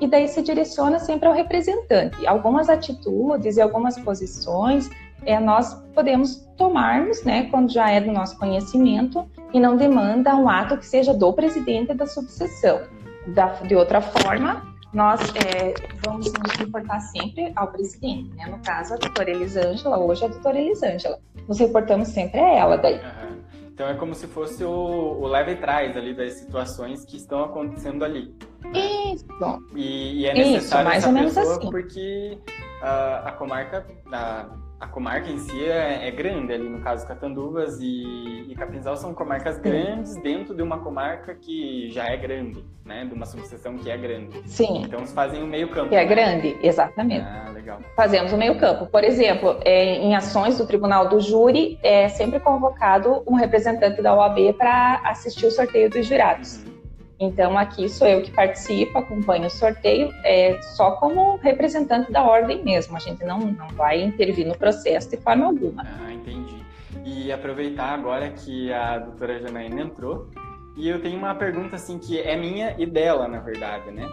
e 0.00 0.08
daí 0.08 0.26
se 0.28 0.42
direciona 0.42 0.98
sempre 0.98 1.28
ao 1.28 1.34
representante. 1.34 2.26
Algumas 2.26 2.68
atitudes 2.68 3.56
e 3.56 3.60
algumas 3.60 3.98
posições 3.98 4.90
é, 5.26 5.38
nós 5.40 5.74
podemos 5.94 6.36
tomarmos, 6.56 7.22
né, 7.24 7.48
quando 7.50 7.72
já 7.72 7.90
é 7.90 8.00
do 8.00 8.12
nosso 8.12 8.38
conhecimento 8.38 9.28
e 9.52 9.60
não 9.60 9.76
demanda 9.76 10.34
um 10.36 10.48
ato 10.48 10.76
que 10.76 10.86
seja 10.86 11.12
do 11.12 11.32
presidente 11.32 11.94
da 11.94 12.06
subseção. 12.06 12.82
Da, 13.28 13.46
de 13.46 13.74
outra 13.74 14.00
forma, 14.00 14.74
nós 14.92 15.20
é, 15.34 15.74
vamos 16.04 16.32
nos 16.32 16.52
reportar 16.52 17.00
sempre 17.00 17.52
ao 17.56 17.68
presidente, 17.68 18.32
né? 18.36 18.46
No 18.46 18.58
caso, 18.58 18.94
a 18.94 18.96
doutora 18.96 19.30
Elisângela, 19.30 19.98
hoje 19.98 20.24
a 20.24 20.28
doutora 20.28 20.58
Elisângela. 20.58 21.18
Nos 21.48 21.58
reportamos 21.58 22.08
sempre 22.08 22.38
a 22.38 22.48
ela 22.54 22.76
daí. 22.76 22.96
Uhum. 22.96 23.34
Então 23.74 23.88
é 23.88 23.94
como 23.94 24.14
se 24.14 24.28
fosse 24.28 24.62
o, 24.62 24.70
o 24.70 25.26
leve 25.26 25.52
e 25.52 25.56
trás 25.56 25.96
ali 25.96 26.14
das 26.14 26.34
situações 26.34 27.04
que 27.04 27.16
estão 27.16 27.42
acontecendo 27.42 28.04
ali. 28.04 28.32
Isso. 28.72 29.26
E, 29.74 30.20
e 30.20 30.26
é 30.26 30.34
necessário 30.34 30.58
Isso, 30.58 30.84
mais 30.84 31.06
ou 31.06 31.12
menos 31.12 31.36
assim. 31.36 31.70
porque 31.70 32.38
a, 32.80 33.28
a 33.30 33.32
comarca, 33.32 33.84
a, 34.12 34.46
a 34.78 34.86
comarca 34.86 35.30
em 35.30 35.38
si 35.38 35.64
é, 35.64 36.08
é, 36.08 36.10
grande, 36.10 36.52
ali 36.52 36.68
no 36.68 36.80
caso 36.80 37.06
Catanduvas 37.06 37.78
e, 37.80 38.46
e 38.48 38.54
Capinzal 38.54 38.96
são 38.96 39.14
comarcas 39.14 39.58
grandes 39.58 40.16
dentro 40.16 40.54
de 40.54 40.62
uma 40.62 40.78
comarca 40.78 41.34
que 41.34 41.90
já 41.90 42.06
é 42.06 42.16
grande, 42.16 42.64
né? 42.84 43.04
De 43.04 43.14
uma 43.14 43.24
subseção 43.24 43.78
que 43.78 43.90
é 43.90 43.96
grande. 43.96 44.42
Sim. 44.46 44.82
Então 44.82 44.98
eles 44.98 45.12
fazem 45.12 45.42
o 45.42 45.46
meio 45.46 45.68
campo. 45.70 45.88
Que 45.88 45.96
é 45.96 46.04
grande, 46.04 46.56
exatamente. 46.62 47.24
Ah, 47.24 47.50
legal. 47.52 47.80
Fazemos 47.96 48.32
o 48.32 48.36
meio 48.36 48.58
campo. 48.58 48.86
Por 48.86 49.04
exemplo, 49.04 49.58
é, 49.64 49.96
em 49.96 50.14
ações 50.14 50.58
do 50.58 50.66
Tribunal 50.66 51.08
do 51.08 51.20
Júri, 51.20 51.78
é 51.82 52.08
sempre 52.08 52.40
convocado 52.40 53.22
um 53.26 53.34
representante 53.34 54.02
da 54.02 54.14
OAB 54.14 54.54
para 54.58 55.00
assistir 55.04 55.46
o 55.46 55.50
sorteio 55.50 55.88
dos 55.88 56.06
jurados. 56.06 56.58
Uhum. 56.58 56.73
Então, 57.18 57.56
aqui 57.56 57.88
sou 57.88 58.06
eu 58.06 58.22
que 58.22 58.30
participo, 58.30 58.98
acompanho 58.98 59.46
o 59.46 59.50
sorteio, 59.50 60.12
é, 60.24 60.60
só 60.60 60.92
como 60.92 61.36
representante 61.36 62.10
da 62.10 62.22
ordem 62.22 62.62
mesmo. 62.64 62.96
A 62.96 63.00
gente 63.00 63.24
não, 63.24 63.38
não 63.38 63.68
vai 63.68 64.02
intervir 64.02 64.46
no 64.46 64.56
processo 64.56 65.10
de 65.10 65.16
forma 65.18 65.46
alguma. 65.46 65.84
Ah, 65.86 66.12
entendi. 66.12 66.64
E 67.04 67.30
aproveitar 67.30 67.94
agora 67.94 68.30
que 68.30 68.72
a 68.72 68.98
doutora 68.98 69.38
Janaína 69.38 69.82
entrou, 69.82 70.28
e 70.76 70.88
eu 70.88 71.00
tenho 71.00 71.16
uma 71.16 71.34
pergunta 71.34 71.76
assim 71.76 71.98
que 71.98 72.20
é 72.20 72.36
minha 72.36 72.74
e 72.78 72.84
dela, 72.84 73.28
na 73.28 73.38
verdade, 73.38 73.90
né? 73.92 74.08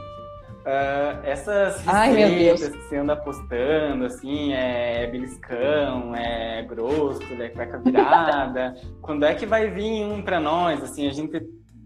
Uh, 0.61 1.25
essas 1.25 1.83
receitas 1.83 2.69
que 2.69 2.83
você 2.83 2.97
anda 2.97 3.15
postando, 3.15 4.05
assim, 4.05 4.53
é 4.53 5.07
beliscão, 5.07 6.15
é 6.15 6.61
grosso, 6.61 7.23
é 7.39 7.49
cueca 7.49 7.79
virada, 7.79 8.75
quando 9.01 9.25
é 9.25 9.33
que 9.33 9.47
vai 9.47 9.71
vir 9.71 10.05
um 10.05 10.21
para 10.21 10.39
nós, 10.39 10.83
assim, 10.83 11.07
a 11.07 11.11
gente 11.11 11.41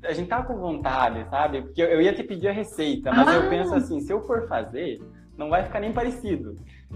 a 0.07 0.13
gente 0.13 0.27
tá 0.27 0.43
com 0.43 0.57
vontade, 0.57 1.27
sabe? 1.29 1.61
Porque 1.61 1.81
eu, 1.81 2.01
ia 2.01 2.13
te 2.13 2.23
pedir 2.23 2.47
a 2.47 2.51
receita, 2.51 3.11
mas 3.11 3.27
ah. 3.27 3.33
eu 3.33 3.49
penso 3.49 3.73
assim, 3.75 3.99
se 3.99 4.11
eu 4.11 4.21
for 4.25 4.47
fazer, 4.47 5.01
não 5.37 5.49
vai 5.49 5.63
ficar 5.63 5.79
nem 5.79 5.91
parecido. 5.91 6.55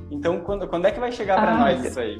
Então, 0.09 0.39
quando, 0.41 0.67
quando 0.67 0.85
é 0.85 0.91
que 0.91 0.99
vai 0.99 1.11
chegar 1.11 1.39
para 1.39 1.53
ah, 1.53 1.57
nós 1.57 1.83
isso 1.83 1.99
aí? 1.99 2.19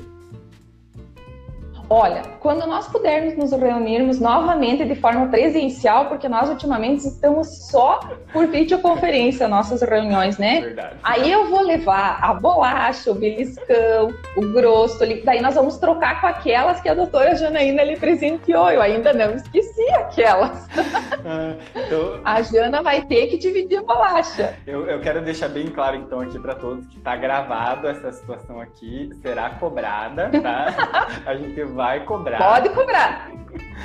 Olha, 1.92 2.22
quando 2.40 2.68
nós 2.68 2.88
pudermos 2.88 3.36
nos 3.36 3.52
reunirmos 3.52 4.20
novamente 4.20 4.86
de 4.86 4.94
forma 4.94 5.28
presencial, 5.28 6.06
porque 6.06 6.30
nós 6.30 6.48
ultimamente 6.48 7.08
estamos 7.08 7.48
só 7.68 8.00
por 8.32 8.46
videoconferência 8.46 9.48
nossas 9.48 9.82
reuniões, 9.82 10.38
né? 10.38 10.62
Verdade. 10.62 10.98
Aí 11.02 11.32
eu 11.32 11.50
vou 11.50 11.62
levar 11.62 12.20
a 12.22 12.32
bolacha, 12.36 13.10
o 13.10 13.16
beliscão, 13.16 14.14
o 14.38 14.42
grosso, 14.54 15.00
daí 15.26 15.42
nós 15.42 15.56
vamos 15.56 15.78
trocar 15.78 16.22
com 16.22 16.28
aquelas 16.28 16.80
que 16.80 16.88
a 16.88 16.94
doutora 16.94 17.36
Janaína 17.36 17.84
lhe 17.84 17.98
presenteou. 17.98 18.70
Eu 18.70 18.84
ainda 18.84 19.12
não 19.12 19.34
esqueci 19.34 19.90
aquelas. 19.92 20.68
Ah, 21.26 21.54
então... 21.76 22.22
A 22.24 22.42
Jana 22.42 22.82
vai 22.82 23.02
ter 23.02 23.28
que 23.28 23.38
dividir 23.38 23.80
a 23.80 23.84
bolacha. 23.84 24.56
Eu, 24.66 24.88
eu 24.88 25.02
quero 25.02 25.22
deixar 25.22 25.50
bem 25.50 25.68
claro 25.68 25.98
então 25.98 26.22
aqui 26.22 26.40
para 26.40 26.56
todos 26.56 26.88
que 26.88 26.98
está 26.98 27.16
gravado 27.16 27.88
essa 27.88 28.12
situação 28.14 28.60
aqui, 28.62 29.10
será 29.22 29.50
cobrada, 29.52 30.32
tá? 30.42 31.08
a 31.28 31.36
gente 31.36 31.62
vai 31.66 31.79
vai 31.80 32.04
cobrar. 32.04 32.38
Pode 32.38 32.70
cobrar. 32.72 33.32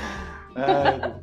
Ai, 0.56 1.14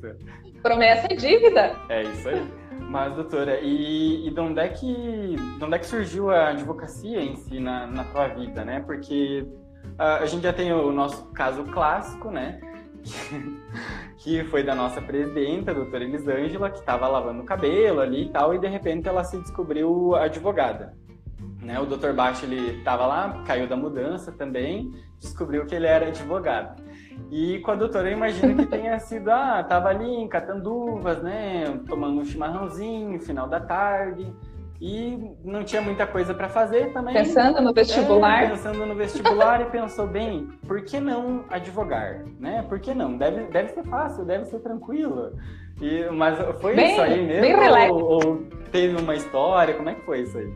Promessa 0.63 1.07
é 1.11 1.15
dívida. 1.15 1.75
É 1.89 2.03
isso 2.03 2.29
aí. 2.29 2.47
Mas, 2.89 3.13
doutora, 3.13 3.59
e, 3.59 4.25
e 4.25 4.31
de, 4.31 4.39
onde 4.39 4.61
é 4.61 4.69
que, 4.69 5.35
de 5.57 5.63
onde 5.65 5.75
é 5.75 5.79
que 5.79 5.85
surgiu 5.85 6.31
a 6.31 6.49
advocacia 6.49 7.21
em 7.21 7.35
si 7.35 7.59
na, 7.59 7.85
na 7.87 8.05
tua 8.05 8.27
vida, 8.29 8.63
né? 8.63 8.81
Porque 8.85 9.45
a, 9.97 10.19
a 10.19 10.25
gente 10.25 10.43
já 10.43 10.53
tem 10.53 10.71
o 10.71 10.93
nosso 10.93 11.25
caso 11.33 11.65
clássico, 11.65 12.31
né? 12.31 12.61
que 14.19 14.43
foi 14.45 14.63
da 14.63 14.73
nossa 14.73 15.01
presidenta, 15.01 15.71
a 15.71 15.73
doutora 15.73 16.05
Elisângela, 16.05 16.69
que 16.69 16.79
estava 16.79 17.05
lavando 17.05 17.41
o 17.41 17.45
cabelo 17.45 17.99
ali 17.99 18.23
e 18.23 18.29
tal, 18.29 18.55
e 18.55 18.59
de 18.59 18.67
repente 18.67 19.09
ela 19.09 19.25
se 19.25 19.37
descobriu 19.39 20.15
advogada. 20.15 20.93
Né? 21.61 21.77
O 21.79 21.85
Dr. 21.85 22.13
Baixo 22.13 22.45
ele 22.45 22.77
estava 22.77 23.05
lá, 23.05 23.43
caiu 23.45 23.67
da 23.67 23.75
mudança 23.75 24.31
também, 24.31 24.91
descobriu 25.21 25.65
que 25.65 25.75
ele 25.75 25.87
era 25.87 26.07
advogado. 26.07 26.81
E 27.29 27.59
com 27.59 27.71
a 27.71 27.75
doutora 27.75 28.09
eu 28.09 28.17
imagino 28.17 28.55
que 28.55 28.65
tenha 28.65 28.97
sido, 28.99 29.29
ah, 29.29 29.63
tava 29.63 29.89
ali 29.89 30.09
em 30.09 30.27
Catanduvas, 30.27 31.21
né, 31.21 31.79
tomando 31.87 32.19
um 32.19 32.25
chimarrãozinho, 32.25 33.19
final 33.21 33.47
da 33.47 33.59
tarde, 33.59 34.33
e 34.81 35.31
não 35.45 35.63
tinha 35.63 35.81
muita 35.81 36.07
coisa 36.07 36.33
para 36.33 36.49
fazer 36.49 36.91
também. 36.91 37.13
Pensando 37.13 37.61
no 37.61 37.71
vestibular. 37.71 38.43
É, 38.43 38.49
pensando 38.49 38.85
no 38.85 38.95
vestibular 38.95 39.61
e 39.61 39.65
pensou 39.65 40.07
bem, 40.07 40.49
por 40.67 40.81
que 40.81 40.99
não 40.99 41.45
advogar, 41.51 42.25
né? 42.39 42.65
Por 42.67 42.79
que 42.79 42.91
não? 42.93 43.15
Deve, 43.15 43.43
deve 43.43 43.69
ser 43.69 43.83
fácil, 43.83 44.25
deve 44.25 44.45
ser 44.45 44.59
tranquilo. 44.59 45.37
E, 45.79 46.09
mas 46.09 46.37
foi 46.59 46.75
bem, 46.75 46.91
isso 46.91 47.01
aí 47.01 47.25
mesmo? 47.25 47.41
Bem 47.41 47.91
ou, 47.91 48.01
ou 48.01 48.37
teve 48.71 48.99
uma 48.99 49.15
história? 49.15 49.75
Como 49.75 49.87
é 49.87 49.93
que 49.93 50.01
foi 50.01 50.21
isso 50.21 50.37
aí? 50.37 50.51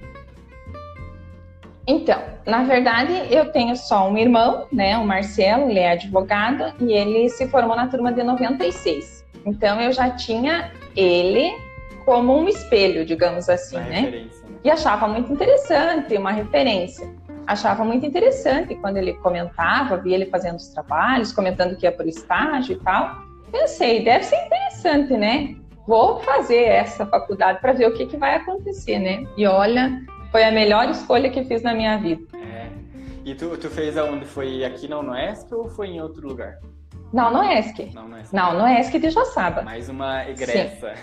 Então, 1.88 2.20
na 2.46 2.64
verdade, 2.64 3.14
eu 3.30 3.52
tenho 3.52 3.76
só 3.76 4.10
um 4.10 4.18
irmão, 4.18 4.66
né, 4.72 4.98
o 4.98 5.06
Marcelo, 5.06 5.70
ele 5.70 5.80
é 5.80 5.92
advogado 5.92 6.74
e 6.80 6.92
ele 6.92 7.30
se 7.30 7.48
formou 7.48 7.76
na 7.76 7.88
turma 7.88 8.12
de 8.12 8.24
96. 8.24 9.24
Então, 9.46 9.80
eu 9.80 9.92
já 9.92 10.10
tinha 10.10 10.72
ele 10.96 11.52
como 12.04 12.38
um 12.38 12.48
espelho, 12.48 13.06
digamos 13.06 13.50
assim, 13.50 13.78
né? 13.78 14.02
né? 14.02 14.26
E 14.64 14.70
achava 14.70 15.08
muito 15.08 15.32
interessante, 15.32 16.18
uma 16.18 16.32
referência. 16.32 17.08
Achava 17.46 17.84
muito 17.84 18.06
interessante 18.06 18.74
quando 18.76 18.98
ele 18.98 19.14
comentava, 19.14 19.98
via 19.98 20.16
ele 20.16 20.26
fazendo 20.26 20.56
os 20.56 20.70
trabalhos, 20.70 21.32
comentando 21.32 21.76
que 21.76 21.86
ia 21.86 21.92
para 21.92 22.06
o 22.06 22.10
estágio 22.10 22.74
e 22.74 22.80
tal. 22.80 23.24
Pensei, 23.52 24.04
deve 24.04 24.24
ser 24.24 24.38
interessante, 24.44 25.14
né? 25.16 25.56
Vou 25.88 26.20
fazer 26.22 26.64
essa 26.64 27.06
faculdade 27.06 27.60
para 27.62 27.74
ver 27.74 27.88
o 27.88 27.94
que, 27.94 28.08
que 28.08 28.18
vai 28.18 28.36
acontecer, 28.36 28.98
né? 28.98 29.24
E 29.38 29.46
olha, 29.46 30.02
foi 30.36 30.44
a 30.44 30.52
melhor 30.52 30.90
escolha 30.90 31.30
que 31.30 31.46
fiz 31.46 31.62
na 31.62 31.74
minha 31.74 31.98
vida. 31.98 32.22
É. 32.38 32.68
E 33.24 33.34
tu, 33.34 33.58
tu 33.58 33.70
fez 33.70 33.98
aonde? 33.98 34.26
Foi 34.26 34.66
aqui 34.66 34.86
na 34.86 35.00
UNESC 35.00 35.56
ou 35.56 35.70
foi 35.70 35.88
em 35.88 36.02
outro 36.02 36.28
lugar? 36.28 36.60
Não, 37.14 37.32
no 37.32 37.42
ESC. 37.42 37.92
Não, 37.94 38.10
no 38.10 38.20
ESC. 38.20 38.36
Não, 38.36 38.60
no 38.60 38.68
ESC 38.68 39.00
de 39.00 39.12
Joaçaba. 39.12 39.62
Mais 39.62 39.88
uma 39.88 40.30
egressa. 40.30 40.94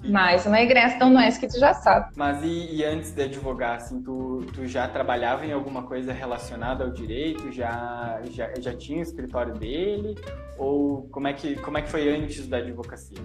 E... 0.00 0.08
Mais 0.08 0.46
uma 0.46 0.60
egressa, 0.60 0.94
então 0.94 1.10
no 1.10 1.20
ESC 1.20 1.48
de 1.48 1.58
Joaçaba. 1.58 2.08
Mas 2.14 2.40
e, 2.44 2.76
e, 2.76 2.84
antes 2.84 3.10
de 3.10 3.24
advogar, 3.24 3.78
assim, 3.78 4.00
tu, 4.00 4.46
tu 4.54 4.64
já 4.64 4.86
trabalhava 4.86 5.44
em 5.44 5.50
alguma 5.50 5.82
coisa 5.82 6.12
relacionada 6.12 6.84
ao 6.84 6.90
direito? 6.90 7.50
Já, 7.50 8.20
já, 8.30 8.48
já 8.60 8.76
tinha 8.76 9.00
o 9.00 9.02
escritório 9.02 9.54
dele? 9.54 10.14
Ou 10.56 11.08
como 11.10 11.26
é 11.26 11.32
que, 11.32 11.56
como 11.56 11.78
é 11.78 11.82
que 11.82 11.88
foi 11.88 12.08
antes 12.14 12.46
da 12.46 12.58
advocacia? 12.58 13.18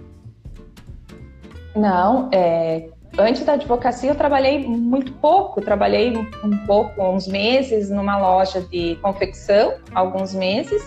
Não, 1.76 2.28
é, 2.32 2.90
Antes 3.18 3.44
da 3.44 3.52
advocacia, 3.54 4.10
eu 4.10 4.14
trabalhei 4.14 4.66
muito 4.66 5.12
pouco. 5.14 5.60
Trabalhei 5.60 6.16
um 6.16 6.66
pouco, 6.66 7.02
uns 7.02 7.28
meses, 7.28 7.90
numa 7.90 8.18
loja 8.18 8.62
de 8.62 8.96
confecção, 9.02 9.74
alguns 9.94 10.34
meses, 10.34 10.82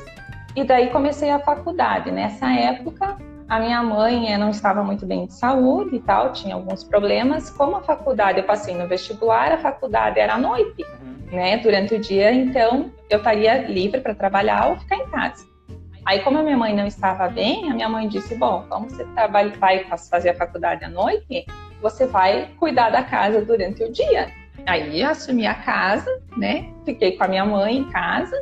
e 0.55 0.63
daí 0.63 0.89
comecei 0.89 1.29
a 1.29 1.39
faculdade. 1.39 2.11
Nessa 2.11 2.51
época, 2.51 3.17
a 3.47 3.59
minha 3.59 3.83
mãe 3.83 4.33
eh, 4.33 4.37
não 4.37 4.49
estava 4.49 4.83
muito 4.83 5.05
bem 5.05 5.27
de 5.27 5.33
saúde 5.33 5.97
e 5.97 5.99
tal, 5.99 6.33
tinha 6.33 6.55
alguns 6.55 6.83
problemas. 6.83 7.51
Como 7.51 7.75
a 7.75 7.81
faculdade, 7.81 8.39
eu 8.39 8.45
passei 8.45 8.73
no 8.73 8.87
vestibular, 8.87 9.51
a 9.51 9.57
faculdade 9.59 10.19
era 10.19 10.33
à 10.33 10.37
noite, 10.37 10.83
uhum. 10.83 11.35
né? 11.35 11.57
Durante 11.57 11.93
o 11.93 11.99
dia, 11.99 12.33
então 12.33 12.91
eu 13.07 13.19
estaria 13.19 13.67
livre 13.67 14.01
para 14.01 14.15
trabalhar 14.15 14.69
ou 14.69 14.77
ficar 14.77 14.95
em 14.95 15.07
casa. 15.09 15.45
Aí, 16.05 16.19
como 16.19 16.39
a 16.39 16.43
minha 16.43 16.57
mãe 16.57 16.75
não 16.75 16.87
estava 16.87 17.27
bem, 17.27 17.69
a 17.69 17.73
minha 17.73 17.89
mãe 17.89 18.07
disse: 18.07 18.35
Bom, 18.35 18.65
como 18.67 18.89
você 18.89 19.03
trabalha, 19.13 19.51
vai 19.59 19.85
fazer 20.09 20.29
a 20.29 20.35
faculdade 20.35 20.83
à 20.83 20.89
noite, 20.89 21.45
você 21.85 22.07
vai 22.07 22.49
cuidar 22.59 22.89
da 22.89 23.03
casa 23.03 23.45
durante 23.45 23.83
o 23.83 23.91
dia. 23.91 24.31
Aí, 24.65 25.03
assumi 25.03 25.45
a 25.45 25.53
casa, 25.53 26.09
né? 26.35 26.73
Fiquei 26.83 27.15
com 27.15 27.23
a 27.23 27.27
minha 27.27 27.45
mãe 27.45 27.77
em 27.77 27.91
casa. 27.91 28.35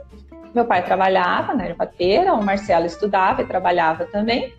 Meu 0.56 0.64
pai 0.64 0.82
trabalhava 0.82 1.54
na 1.54 1.68
ervateira, 1.68 2.34
o 2.34 2.42
Marcelo 2.42 2.86
estudava 2.86 3.42
e 3.42 3.46
trabalhava 3.46 4.06
também. 4.06 4.54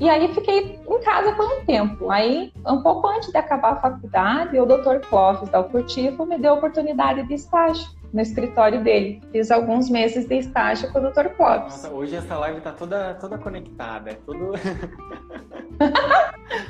E 0.00 0.08
aí 0.08 0.26
fiquei 0.34 0.80
em 0.88 1.00
casa 1.00 1.30
por 1.32 1.44
um 1.44 1.64
tempo. 1.64 2.10
Aí, 2.10 2.52
um 2.66 2.82
pouco 2.82 3.06
antes 3.06 3.30
de 3.30 3.38
acabar 3.38 3.74
a 3.74 3.76
faculdade, 3.76 4.58
o 4.58 4.66
Dr. 4.66 4.98
Clóvis 5.08 5.48
da 5.50 5.58
Alcurtivo 5.58 6.26
me 6.26 6.38
deu 6.38 6.54
a 6.54 6.56
oportunidade 6.56 7.22
de 7.22 7.34
estágio 7.34 7.86
no 8.12 8.20
escritório 8.20 8.82
dele. 8.82 9.20
Fiz 9.30 9.50
alguns 9.50 9.88
meses 9.88 10.26
de 10.26 10.38
estágio 10.38 10.90
com 10.92 10.98
o 10.98 11.10
Dr. 11.10 11.28
Clóvis. 11.36 11.74
Nossa, 11.74 11.90
hoje 11.90 12.16
essa 12.16 12.36
live 12.36 12.60
tá 12.60 12.72
toda, 12.72 13.14
toda 13.14 13.38
conectada, 13.38 14.10
é 14.10 14.14
tudo... 14.14 14.52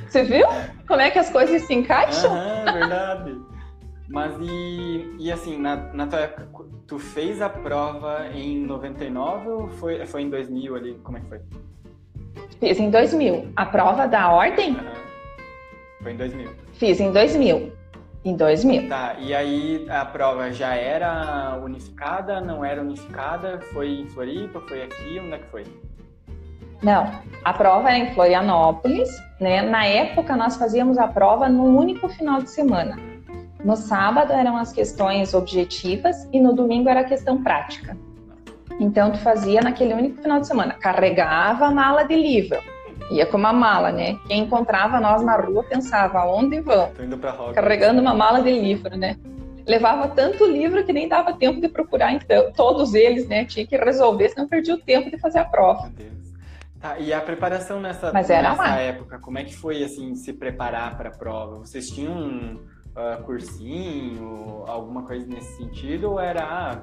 Você 0.08 0.22
viu 0.22 0.46
como 0.86 1.00
é 1.00 1.10
que 1.10 1.18
as 1.18 1.30
coisas 1.30 1.62
se 1.62 1.74
encaixam? 1.74 2.34
Aham, 2.34 2.72
verdade. 2.72 3.40
Mas 4.08 4.32
e, 4.40 5.16
e 5.18 5.30
assim, 5.30 5.58
na, 5.58 5.76
na 5.92 6.06
tua 6.06 6.20
época, 6.20 6.66
tu 6.86 6.98
fez 6.98 7.42
a 7.42 7.48
prova 7.48 8.26
em 8.34 8.64
99 8.64 9.48
ou 9.48 9.68
foi, 9.68 10.04
foi 10.06 10.22
em 10.22 10.30
2000 10.30 10.74
ali? 10.74 10.94
Como 11.04 11.18
é 11.18 11.20
que 11.20 11.28
foi? 11.28 11.40
Fiz 12.58 12.80
em 12.80 12.90
2000. 12.90 13.52
A 13.54 13.66
prova 13.66 14.06
da 14.06 14.30
ordem? 14.30 14.70
Uhum. 14.70 15.08
Foi 16.02 16.12
em 16.12 16.16
2000. 16.16 16.50
Fiz 16.72 17.00
em 17.00 17.12
2000. 17.12 17.72
Em 18.24 18.36
2000. 18.36 18.88
Tá, 18.88 19.16
e 19.18 19.34
aí 19.34 19.86
a 19.88 20.04
prova 20.04 20.50
já 20.50 20.74
era 20.74 21.58
unificada, 21.62 22.40
não 22.40 22.64
era 22.64 22.80
unificada? 22.80 23.60
Foi 23.72 23.88
em 23.88 24.08
Floripa, 24.08 24.60
foi 24.62 24.82
aqui, 24.82 25.20
onde 25.20 25.34
é 25.34 25.38
que 25.38 25.46
foi? 25.46 25.64
Não, 26.82 27.10
a 27.44 27.52
prova 27.52 27.90
era 27.90 27.98
em 27.98 28.14
Florianópolis, 28.14 29.08
né? 29.40 29.62
Na 29.62 29.84
época 29.84 30.36
nós 30.36 30.56
fazíamos 30.56 30.98
a 30.98 31.08
prova 31.08 31.48
no 31.48 31.64
único 31.64 32.08
final 32.08 32.40
de 32.40 32.50
semana. 32.50 32.96
No 33.64 33.76
sábado 33.76 34.32
eram 34.32 34.56
as 34.56 34.72
questões 34.72 35.34
objetivas 35.34 36.28
e 36.32 36.40
no 36.40 36.54
domingo 36.54 36.88
era 36.88 37.00
a 37.00 37.04
questão 37.04 37.42
prática. 37.42 37.96
Então 38.78 39.10
tu 39.10 39.18
fazia 39.18 39.60
naquele 39.60 39.92
único 39.92 40.22
final 40.22 40.40
de 40.40 40.46
semana, 40.46 40.74
carregava 40.74 41.66
a 41.66 41.70
mala 41.70 42.04
de 42.04 42.14
livro, 42.14 42.58
ia 43.10 43.26
com 43.26 43.36
uma 43.36 43.52
mala, 43.52 43.90
né? 43.90 44.16
Quem 44.28 44.42
encontrava 44.42 45.00
nós 45.00 45.22
na 45.22 45.36
rua 45.36 45.64
pensava, 45.64 46.20
aonde 46.20 46.60
vão? 46.60 46.90
Tô 46.90 47.02
indo 47.02 47.18
pra. 47.18 47.32
Carregando 47.52 48.00
uma 48.00 48.14
mala 48.14 48.40
de 48.40 48.52
livro, 48.52 48.96
né? 48.96 49.16
Levava 49.66 50.08
tanto 50.08 50.46
livro 50.46 50.84
que 50.84 50.92
nem 50.92 51.08
dava 51.08 51.32
tempo 51.32 51.60
de 51.60 51.68
procurar 51.68 52.12
então, 52.12 52.52
todos 52.52 52.94
eles, 52.94 53.28
né? 53.28 53.44
Tinha 53.44 53.66
que 53.66 53.76
resolver, 53.76 54.28
senão 54.28 54.48
perdia 54.48 54.74
o 54.74 54.78
tempo 54.78 55.10
de 55.10 55.18
fazer 55.18 55.40
a 55.40 55.44
prova. 55.44 55.82
Meu 55.82 55.90
Deus. 55.90 56.27
Tá, 56.80 56.98
e 56.98 57.12
a 57.12 57.20
preparação 57.20 57.80
nessa, 57.80 58.12
nessa 58.12 58.76
época, 58.76 59.18
como 59.18 59.38
é 59.38 59.44
que 59.44 59.56
foi 59.56 59.82
assim 59.82 60.14
se 60.14 60.32
preparar 60.32 60.96
para 60.96 61.08
a 61.08 61.12
prova? 61.12 61.58
Vocês 61.58 61.88
tinham 61.88 62.12
um 62.12 62.60
ah, 62.94 63.20
cursinho, 63.24 64.64
alguma 64.66 65.04
coisa 65.04 65.26
nesse 65.26 65.56
sentido, 65.56 66.10
ou 66.10 66.20
era 66.20 66.42
ah, 66.42 66.82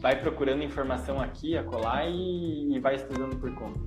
vai 0.00 0.20
procurando 0.20 0.62
informação 0.62 1.20
aqui, 1.20 1.56
acolá 1.56 2.04
e, 2.06 2.74
e 2.74 2.80
vai 2.80 2.96
estudando 2.96 3.36
por 3.36 3.54
conta? 3.54 3.80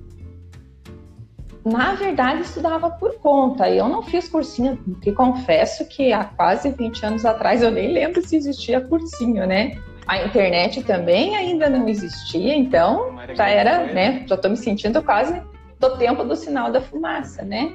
Na 1.64 1.94
verdade, 1.94 2.40
estudava 2.40 2.90
por 2.90 3.18
conta. 3.18 3.68
Eu 3.68 3.88
não 3.88 4.02
fiz 4.02 4.28
cursinho, 4.28 4.78
porque 4.78 5.12
confesso 5.12 5.86
que 5.86 6.12
há 6.12 6.24
quase 6.24 6.70
20 6.70 7.04
anos 7.04 7.24
atrás 7.26 7.62
eu 7.62 7.70
nem 7.70 7.92
lembro 7.92 8.26
se 8.26 8.36
existia 8.36 8.80
cursinho, 8.80 9.46
né? 9.46 9.78
A 10.08 10.24
internet 10.24 10.82
também 10.84 11.36
ainda 11.36 11.68
não 11.68 11.86
existia, 11.88 12.54
então 12.56 13.14
já 13.34 13.48
era, 13.48 13.92
né? 13.92 14.24
Já 14.26 14.34
estou 14.36 14.50
me 14.50 14.56
sentindo 14.56 15.02
quase 15.02 15.40
do 15.78 15.96
tempo 15.98 16.24
do 16.24 16.34
sinal 16.34 16.72
da 16.72 16.80
fumaça, 16.80 17.42
né? 17.44 17.72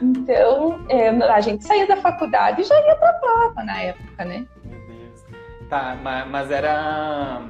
Então, 0.00 0.84
é, 0.88 1.08
a 1.08 1.40
gente 1.40 1.64
saía 1.64 1.86
da 1.86 1.96
faculdade 1.96 2.60
e 2.60 2.64
já 2.64 2.74
ia 2.86 2.94
para 2.96 3.10
a 3.10 3.12
prova 3.14 3.64
na 3.64 3.80
época, 3.80 4.24
né? 4.24 4.46
Meu 4.64 4.78
Deus. 4.86 5.24
Tá, 5.68 5.96
ma- 6.00 6.26
mas, 6.26 6.50
era. 6.50 7.42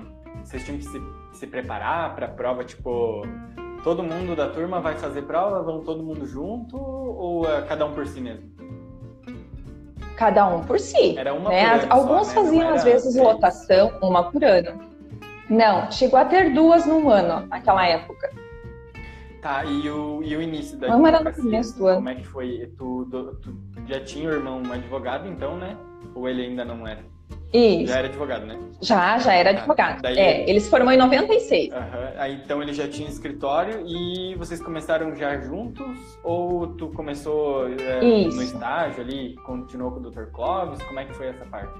Vocês 0.44 0.64
tinham 0.64 0.78
que 0.78 0.84
se, 0.84 1.02
se 1.32 1.46
preparar 1.46 2.14
para 2.14 2.26
a 2.26 2.30
prova, 2.30 2.64
tipo, 2.64 3.22
todo 3.82 4.02
mundo 4.02 4.36
da 4.36 4.48
turma 4.48 4.80
vai 4.80 4.94
fazer 4.96 5.22
prova, 5.22 5.62
vão 5.62 5.80
todo 5.80 6.02
mundo 6.02 6.26
junto, 6.26 6.76
ou 6.76 7.48
é 7.50 7.62
cada 7.62 7.84
um 7.86 7.92
por 7.92 8.06
si 8.06 8.20
mesmo? 8.20 8.50
Cada 10.16 10.46
um 10.46 10.62
por 10.62 10.78
si. 10.78 11.16
Era 11.18 11.32
uma 11.34 11.50
né? 11.50 11.62
por 11.62 11.72
ano 11.74 11.82
só, 11.82 11.92
Alguns 11.96 12.28
né? 12.28 12.34
Não 12.34 12.42
faziam, 12.44 12.66
era 12.66 12.74
às 12.74 12.84
vezes, 12.84 13.16
lotação, 13.16 13.92
uma 14.02 14.30
por 14.30 14.44
ano. 14.44 14.80
Não, 15.50 15.90
chegou 15.90 16.18
a 16.18 16.24
ter 16.24 16.52
duas 16.52 16.86
num 16.86 17.08
ano, 17.10 17.46
naquela 17.48 17.86
época. 17.86 18.30
Tá, 19.40 19.64
e 19.64 19.90
o, 19.90 20.22
e 20.22 20.36
o 20.36 20.40
início 20.42 20.78
da 20.78 20.86
Vamos 20.86 21.08
era 21.08 21.20
no 21.20 21.32
começo 21.34 21.76
do 21.76 21.86
ano. 21.88 21.96
Como 21.96 22.08
é 22.08 22.14
que 22.14 22.26
foi? 22.26 22.72
Tu, 22.78 23.04
do- 23.06 23.34
tu 23.36 23.58
já 23.86 23.98
tinha 24.00 24.30
o 24.30 24.32
irmão 24.32 24.62
um 24.64 24.72
advogado, 24.72 25.26
então, 25.28 25.56
né? 25.56 25.76
Ou 26.14 26.28
ele 26.28 26.42
ainda 26.42 26.64
não 26.64 26.86
era? 26.86 27.00
Isso. 27.52 27.92
Já 27.92 27.98
era 27.98 28.08
advogado, 28.08 28.46
né? 28.46 28.58
Já, 28.80 29.18
já 29.18 29.34
era 29.34 29.52
Tá. 29.52 29.58
advogado. 29.60 30.00
Daí- 30.02 30.18
É, 30.18 30.48
ele 30.48 30.58
se 30.60 30.70
formou 30.70 30.92
em 30.92 30.96
96. 30.96 31.72
Aham. 31.72 32.12
Aí, 32.16 32.34
então 32.42 32.62
ele 32.62 32.72
já 32.72 32.88
tinha 32.88 33.08
escritório 33.08 33.84
e 33.86 34.34
vocês 34.36 34.60
começaram 34.62 35.14
já 35.14 35.36
juntos? 35.38 35.98
Ou 36.24 36.66
tu 36.68 36.88
começou 36.88 37.68
é, 37.68 38.00
no 38.00 38.42
estágio 38.42 39.02
ali, 39.02 39.34
continuou 39.44 39.92
com 39.92 40.00
o 40.00 40.10
Dr. 40.10 40.26
Clóvis? 40.32 40.82
Como 40.82 40.98
é 40.98 41.04
que 41.04 41.12
foi 41.14 41.26
essa 41.28 41.44
parte? 41.44 41.72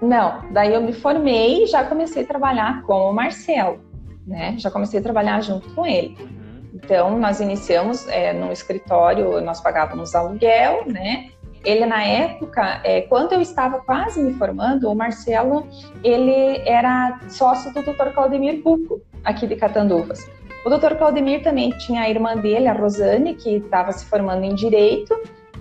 Não, 0.00 0.42
daí 0.52 0.74
eu 0.74 0.80
me 0.82 0.92
formei 0.92 1.64
e 1.64 1.66
já 1.66 1.84
comecei 1.84 2.22
a 2.22 2.26
trabalhar 2.26 2.82
com 2.82 3.10
o 3.10 3.12
Marcelo, 3.12 3.80
né? 4.26 4.54
Já 4.58 4.70
comecei 4.70 5.00
a 5.00 5.02
trabalhar 5.02 5.40
junto 5.40 5.68
com 5.74 5.86
ele. 5.86 6.16
Uhum. 6.20 6.36
Então, 6.74 7.18
nós 7.18 7.40
iniciamos 7.40 8.06
é, 8.08 8.32
no 8.34 8.52
escritório, 8.52 9.40
nós 9.40 9.60
pagávamos 9.60 10.14
aluguel, 10.14 10.84
né? 10.86 11.30
Ele, 11.66 11.84
na 11.84 12.00
época, 12.04 12.80
é, 12.84 13.00
quando 13.00 13.32
eu 13.32 13.40
estava 13.40 13.80
quase 13.80 14.22
me 14.22 14.32
formando, 14.34 14.88
o 14.88 14.94
Marcelo, 14.94 15.66
ele 16.04 16.62
era 16.64 17.18
sócio 17.28 17.74
do 17.74 17.82
Dr. 17.82 18.14
Claudemir 18.14 18.62
Buco, 18.62 19.00
aqui 19.24 19.48
de 19.48 19.56
Catanduvas. 19.56 20.30
O 20.64 20.70
Dr. 20.70 20.94
Claudemir 20.94 21.42
também 21.42 21.70
tinha 21.70 22.02
a 22.02 22.08
irmã 22.08 22.36
dele, 22.36 22.68
a 22.68 22.72
Rosane, 22.72 23.34
que 23.34 23.56
estava 23.56 23.90
se 23.90 24.06
formando 24.06 24.44
em 24.44 24.54
Direito, 24.54 25.12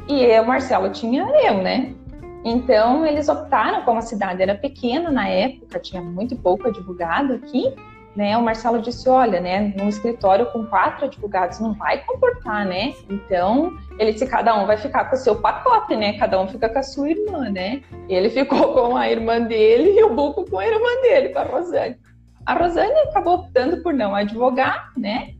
e 0.07 0.23
eu, 0.23 0.43
o 0.43 0.47
Marcelo 0.47 0.91
tinha 0.91 1.23
eu, 1.43 1.63
né? 1.63 1.95
Então, 2.43 3.03
eles 3.03 3.27
optaram, 3.27 3.81
como 3.81 3.97
a 3.97 4.03
cidade 4.03 4.43
era 4.43 4.53
pequena 4.53 5.09
na 5.09 5.27
época, 5.27 5.79
tinha 5.79 6.03
muito 6.03 6.35
pouco 6.35 6.67
advogado 6.67 7.33
aqui, 7.33 7.73
né? 8.15 8.37
O 8.37 8.41
Marcelo 8.41 8.81
disse, 8.81 9.09
olha, 9.09 9.41
né, 9.41 9.73
num 9.77 9.89
escritório 9.89 10.45
com 10.51 10.65
quatro 10.65 11.05
advogados 11.05 11.59
não 11.59 11.73
vai 11.73 12.03
comportar, 12.05 12.65
né? 12.65 12.93
Então, 13.09 13.75
ele 13.99 14.13
disse, 14.13 14.25
cada 14.25 14.55
um 14.55 14.65
vai 14.65 14.77
ficar 14.77 15.05
com 15.05 15.15
o 15.15 15.19
seu 15.19 15.35
pacote, 15.35 15.95
né? 15.95 16.17
Cada 16.17 16.39
um 16.39 16.47
fica 16.47 16.69
com 16.69 16.79
a 16.79 16.83
sua 16.83 17.09
irmã, 17.09 17.49
né? 17.49 17.83
E 18.07 18.13
ele 18.13 18.29
ficou 18.29 18.71
com 18.73 18.95
a 18.95 19.09
irmã 19.09 19.41
dele 19.41 19.99
e 19.99 20.03
o 20.03 20.15
Buco 20.15 20.49
com 20.49 20.59
a 20.59 20.65
irmã 20.65 21.01
dele, 21.01 21.29
com 21.29 21.39
a 21.39 21.43
Rosane. 21.43 21.97
A 22.45 22.53
Rosane 22.53 22.93
acabou 23.09 23.35
optando 23.35 23.81
por 23.83 23.93
não 23.93 24.15
advogar, 24.15 24.93
né? 24.95 25.33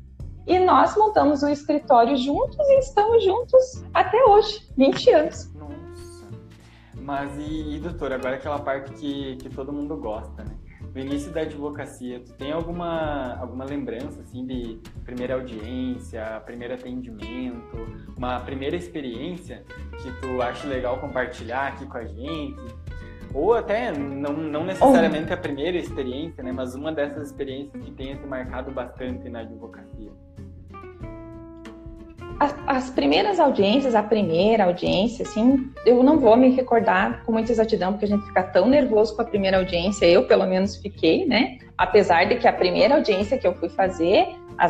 E 0.48 0.60
nós 0.60 0.96
montamos 0.96 1.42
um 1.44 1.50
escritório 1.50 2.16
juntos 2.18 2.58
e 2.60 2.80
estamos 2.80 3.24
juntos 3.24 3.84
até 3.94 4.24
hoje, 4.26 4.68
20 4.78 5.12
anos. 5.12 5.54
Nossa. 5.56 6.28
Mas 6.96 7.36
e, 7.38 7.76
e 7.76 7.80
doutor, 7.80 8.12
agora 8.12 8.36
aquela 8.36 8.60
parte 8.60 8.92
que, 8.94 9.38
que 9.38 9.50
todo 9.50 9.72
mundo 9.72 9.96
gosta, 9.98 10.44
né? 10.44 10.55
No 10.96 11.02
início 11.02 11.30
da 11.30 11.42
advocacia, 11.42 12.22
tu 12.22 12.32
tem 12.36 12.54
alguma, 12.54 13.36
alguma 13.38 13.66
lembrança, 13.66 14.22
assim, 14.22 14.46
de 14.46 14.80
primeira 15.04 15.34
audiência, 15.34 16.42
primeiro 16.46 16.74
atendimento, 16.74 17.78
uma 18.16 18.40
primeira 18.40 18.78
experiência 18.78 19.66
que 20.02 20.22
tu 20.22 20.42
acha 20.42 20.66
legal 20.66 20.98
compartilhar 21.02 21.68
aqui 21.68 21.86
com 21.86 21.98
a 21.98 22.06
gente? 22.06 22.56
Ou 23.34 23.54
até, 23.54 23.92
não, 23.92 24.32
não 24.32 24.64
necessariamente 24.64 25.34
a 25.34 25.38
primeira 25.38 25.78
experiência, 25.78 26.42
né? 26.42 26.54
Mas 26.54 26.76
uma 26.76 26.94
dessas 26.94 27.28
experiências 27.28 27.84
que 27.84 27.92
tenha 27.92 28.16
te 28.16 28.26
marcado 28.26 28.72
bastante 28.72 29.28
na 29.28 29.42
advocacia. 29.42 30.14
As, 32.40 32.54
as 32.68 32.90
primeiras 32.90 33.40
audiências, 33.40 33.96
a 33.96 34.04
primeira 34.04 34.66
audiência, 34.66 35.24
assim, 35.24 35.72
eu 35.86 36.04
não 36.04 36.20
vou 36.20 36.36
me 36.36 36.50
recordar 36.50 37.24
com 37.24 37.32
muita 37.32 37.52
exatidão, 37.52 37.94
porque 37.94 38.06
a 38.06 38.08
gente 38.10 38.26
fica 38.26 38.44
tão 38.44 38.68
nervoso 38.68 39.16
com 39.16 39.22
a 39.22 39.26
primeira 39.26 39.58
audiência, 39.58 40.06
eu 40.06 40.28
pelo 40.28 40.46
menos 40.46 40.76
fiquei, 40.76 41.26
né? 41.26 41.58
Apesar 41.78 42.26
de 42.26 42.36
que 42.36 42.48
a 42.48 42.52
primeira 42.52 42.96
audiência 42.96 43.38
que 43.38 43.48
eu 43.48 43.54
fui 43.56 43.70
fazer, 43.70 44.28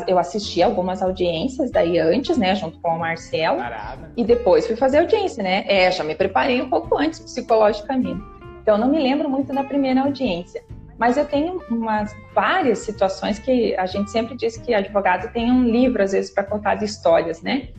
eu 0.07 0.19
assisti 0.19 0.61
algumas 0.61 1.01
audiências 1.01 1.71
daí 1.71 1.97
antes, 1.97 2.37
né, 2.37 2.55
junto 2.55 2.79
com 2.79 2.89
o 2.89 2.99
Marcelo, 2.99 3.57
Parada. 3.57 4.11
e 4.15 4.23
depois 4.23 4.67
fui 4.67 4.75
fazer 4.75 4.99
audiência, 4.99 5.43
né? 5.43 5.63
É, 5.67 5.91
já 5.91 6.03
me 6.03 6.15
preparei 6.15 6.61
um 6.61 6.69
pouco 6.69 6.97
antes 6.97 7.19
psicologicamente. 7.19 8.21
Então, 8.61 8.77
não 8.77 8.89
me 8.89 8.99
lembro 8.99 9.29
muito 9.29 9.53
da 9.53 9.63
primeira 9.63 10.01
audiência. 10.01 10.63
Mas 10.97 11.17
eu 11.17 11.25
tenho 11.25 11.61
umas 11.69 12.15
várias 12.33 12.79
situações 12.79 13.37
que 13.39 13.75
a 13.75 13.85
gente 13.85 14.09
sempre 14.11 14.35
diz 14.35 14.57
que 14.57 14.73
advogado 14.73 15.31
tem 15.33 15.51
um 15.51 15.63
livro, 15.63 16.01
às 16.01 16.13
vezes, 16.13 16.31
para 16.31 16.43
contar 16.43 16.75
de 16.75 16.85
histórias, 16.85 17.41
né? 17.41 17.69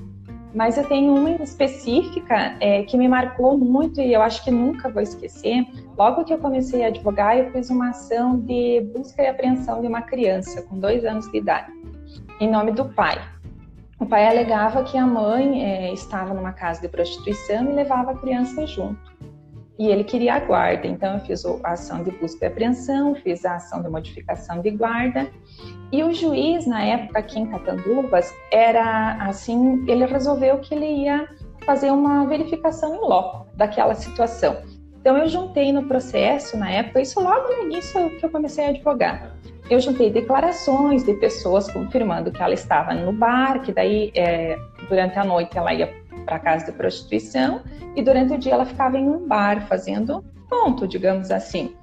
Mas 0.55 0.79
eu 0.79 0.85
tenho 0.85 1.15
uma 1.15 1.31
específica 1.43 2.57
é, 2.61 2.83
que 2.83 2.97
me 2.97 3.07
marcou 3.09 3.59
muito 3.59 4.01
e 4.01 4.13
eu 4.13 4.23
acho 4.23 4.43
que 4.43 4.51
nunca 4.51 4.89
vou 4.89 5.03
esquecer. 5.03 5.67
Logo 5.99 6.25
que 6.25 6.33
eu 6.33 6.39
comecei 6.39 6.85
a 6.85 6.89
advogar, 6.89 7.37
eu 7.37 7.51
fiz 7.53 7.69
uma 7.69 7.91
ação 7.91 8.39
de 8.39 8.81
busca 8.95 9.23
e 9.23 9.27
apreensão 9.27 9.81
de 9.81 9.87
uma 9.87 10.03
criança 10.03 10.63
com 10.63 10.79
dois 10.79 11.05
anos 11.05 11.31
de 11.31 11.39
idade, 11.39 11.71
em 12.41 12.51
nome 12.51 12.73
do 12.73 12.87
pai. 12.87 13.21
O 13.99 14.05
pai 14.05 14.27
alegava 14.29 14.83
que 14.85 14.97
a 14.97 15.07
mãe 15.07 15.65
é, 15.65 15.93
estava 15.93 16.35
numa 16.35 16.53
casa 16.53 16.83
de 16.83 16.89
prostituição 16.89 17.71
e 17.71 17.75
levava 17.75 18.13
a 18.13 18.15
criança 18.15 18.67
junto. 18.67 19.16
E 19.79 19.89
ele 19.89 20.05
queria 20.05 20.35
a 20.35 20.41
guarda, 20.41 20.87
então 20.87 21.15
eu 21.15 21.21
fiz 21.21 21.45
a 21.45 21.73
ação 21.73 22.03
de 22.03 22.11
busca 22.13 22.47
e 22.47 22.49
apreensão, 22.49 23.15
fiz 23.15 23.45
a 23.45 23.57
ação 23.57 23.83
de 23.83 23.89
modificação 23.89 24.61
de 24.63 24.71
guarda. 24.71 25.29
E 25.93 26.03
o 26.03 26.13
juiz, 26.13 26.67
na 26.67 26.83
época 26.83 27.19
aqui 27.19 27.39
em 27.39 27.47
Catanduvas, 27.47 28.33
era 28.51 29.17
assim: 29.21 29.85
ele 29.87 30.07
resolveu 30.07 30.59
que 30.59 30.75
ele 30.75 31.05
ia 31.05 31.29
fazer 31.67 31.91
uma 31.91 32.25
verificação 32.27 32.95
em 32.95 33.01
loco 33.01 33.47
daquela 33.55 33.95
situação. 33.95 34.57
Então 35.01 35.19
eu 35.19 35.29
juntei 35.29 35.73
no 35.73 35.85
processo, 35.85 36.57
na 36.57 36.71
época, 36.71 37.01
isso 37.01 37.21
logo 37.21 37.49
no 37.49 37.65
início 37.65 38.11
que 38.19 38.25
eu 38.25 38.31
comecei 38.31 38.67
a 38.67 38.69
advogar. 38.71 39.37
Eu 39.69 39.81
juntei 39.81 40.11
declarações 40.11 41.05
de 41.05 41.13
pessoas 41.15 41.71
confirmando 41.71 42.31
que 42.31 42.41
ela 42.41 42.55
estava 42.55 42.95
no 42.95 43.13
bar, 43.13 43.63
que 43.63 43.73
daí 43.73 44.13
é, 44.15 44.57
durante 44.89 45.19
a 45.19 45.25
noite 45.25 45.59
ela 45.59 45.75
ia 45.75 45.93
para 46.27 46.39
casa 46.39 46.67
de 46.67 46.73
prostituição 46.73 47.63
e 47.95 48.03
durante 48.03 48.35
o 48.35 48.39
dia 48.39 48.53
ela 48.53 48.67
ficava 48.67 48.99
em 48.99 49.09
um 49.09 49.27
bar 49.27 49.67
fazendo 49.67 50.23
ponto, 50.51 50.87
digamos 50.87 51.31
assim. 51.31 51.75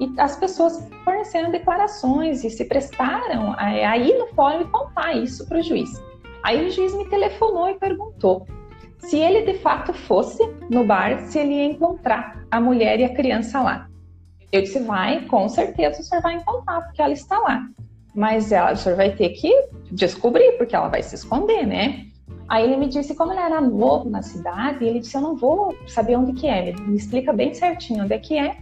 E 0.00 0.10
as 0.18 0.36
pessoas 0.36 0.88
forneceram 1.04 1.50
declarações 1.50 2.42
e 2.44 2.50
se 2.50 2.64
prestaram 2.64 3.52
a, 3.52 3.64
a 3.64 3.98
ir 3.98 4.16
no 4.18 4.28
fórum 4.28 4.62
e 4.62 4.64
contar 4.68 5.12
isso 5.14 5.46
para 5.46 5.58
o 5.58 5.62
juiz. 5.62 5.90
Aí 6.42 6.66
o 6.66 6.70
juiz 6.70 6.94
me 6.94 7.08
telefonou 7.08 7.68
e 7.68 7.74
perguntou 7.74 8.46
se 8.98 9.18
ele 9.18 9.42
de 9.42 9.58
fato 9.58 9.92
fosse 9.92 10.42
no 10.70 10.84
bar, 10.84 11.18
se 11.26 11.38
ele 11.38 11.54
ia 11.54 11.64
encontrar 11.64 12.44
a 12.50 12.60
mulher 12.60 13.00
e 13.00 13.04
a 13.04 13.14
criança 13.14 13.60
lá. 13.60 13.88
Eu 14.50 14.62
disse, 14.62 14.78
vai, 14.80 15.24
com 15.26 15.48
certeza 15.48 16.00
o 16.00 16.04
senhor 16.04 16.22
vai 16.22 16.34
encontrar, 16.34 16.82
porque 16.82 17.02
ela 17.02 17.12
está 17.12 17.38
lá. 17.38 17.66
Mas 18.14 18.52
ela, 18.52 18.72
o 18.72 18.76
senhor 18.76 18.96
vai 18.96 19.10
ter 19.10 19.30
que 19.30 19.50
descobrir, 19.90 20.52
porque 20.52 20.76
ela 20.76 20.88
vai 20.88 21.02
se 21.02 21.14
esconder, 21.14 21.66
né? 21.66 22.06
Aí 22.52 22.64
ele 22.64 22.76
me 22.76 22.86
disse, 22.86 23.14
como 23.14 23.32
ele 23.32 23.40
era 23.40 23.62
novo 23.62 24.10
na 24.10 24.20
cidade, 24.20 24.84
ele 24.84 25.00
disse, 25.00 25.16
eu 25.16 25.22
não 25.22 25.34
vou 25.34 25.74
saber 25.86 26.16
onde 26.16 26.34
que 26.34 26.46
é, 26.46 26.74
me 26.82 26.98
explica 26.98 27.32
bem 27.32 27.54
certinho 27.54 28.04
onde 28.04 28.12
é 28.12 28.18
que 28.18 28.36
é, 28.36 28.58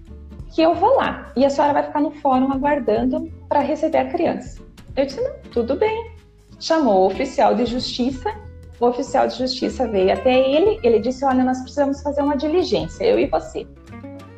que 0.55 0.62
eu 0.62 0.76
vou 0.76 0.94
lá. 0.94 1.33
E 1.35 1.44
a 1.44 1.50
senhora 1.50 1.72
vai 1.72 1.83
ficar 1.83 2.00
no 2.00 2.12
fórum 2.12 2.53
aguardando 2.53 3.29
para 3.48 3.59
receber 3.59 3.98
a 3.98 4.05
criança. 4.05 4.62
Eu 4.96 5.07
disse, 5.07 5.20
não, 5.20 5.33
tudo 5.50 5.74
bem. 5.74 6.12
Chamou 6.61 7.03
o 7.03 7.07
oficial 7.07 7.57
de 7.57 7.66
justiça, 7.66 8.33
o 8.79 8.87
oficial 8.87 9.26
de 9.26 9.37
justiça 9.37 9.88
veio 9.88 10.12
até 10.12 10.38
ele, 10.38 10.79
ele 10.85 11.00
disse, 11.00 11.24
olha, 11.24 11.42
nós 11.42 11.61
precisamos 11.61 12.00
fazer 12.00 12.22
uma 12.22 12.37
diligência, 12.37 13.03
eu 13.03 13.18
e 13.18 13.26
você. 13.26 13.66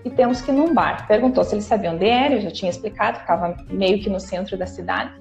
E 0.02 0.08
temos 0.08 0.40
que 0.40 0.50
ir 0.50 0.54
num 0.54 0.72
bar. 0.72 1.06
Perguntou 1.06 1.44
se 1.44 1.54
ele 1.54 1.60
sabia 1.60 1.92
onde 1.92 2.06
era, 2.06 2.36
eu 2.36 2.40
já 2.40 2.50
tinha 2.50 2.70
explicado, 2.70 3.18
ficava 3.18 3.54
meio 3.68 4.02
que 4.02 4.08
no 4.08 4.18
centro 4.18 4.56
da 4.56 4.66
cidade. 4.66 5.12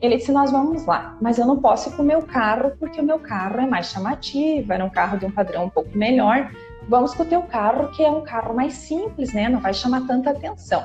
Ele 0.00 0.16
disse: 0.16 0.32
Nós 0.32 0.50
vamos 0.50 0.86
lá, 0.86 1.16
mas 1.20 1.38
eu 1.38 1.46
não 1.46 1.60
posso 1.60 1.88
ir 1.88 1.92
com 1.92 2.02
o 2.02 2.06
meu 2.06 2.22
carro, 2.22 2.72
porque 2.78 3.00
o 3.00 3.04
meu 3.04 3.18
carro 3.18 3.60
é 3.60 3.66
mais 3.66 3.90
chamativo, 3.90 4.72
era 4.72 4.84
um 4.84 4.90
carro 4.90 5.18
de 5.18 5.26
um 5.26 5.30
padrão 5.30 5.64
um 5.64 5.70
pouco 5.70 5.96
melhor. 5.96 6.50
Vamos 6.88 7.14
com 7.14 7.22
o 7.22 7.26
teu 7.26 7.42
carro, 7.42 7.90
que 7.90 8.02
é 8.02 8.10
um 8.10 8.22
carro 8.22 8.54
mais 8.54 8.74
simples, 8.74 9.32
né? 9.32 9.48
Não 9.48 9.60
vai 9.60 9.74
chamar 9.74 10.06
tanta 10.06 10.30
atenção. 10.30 10.84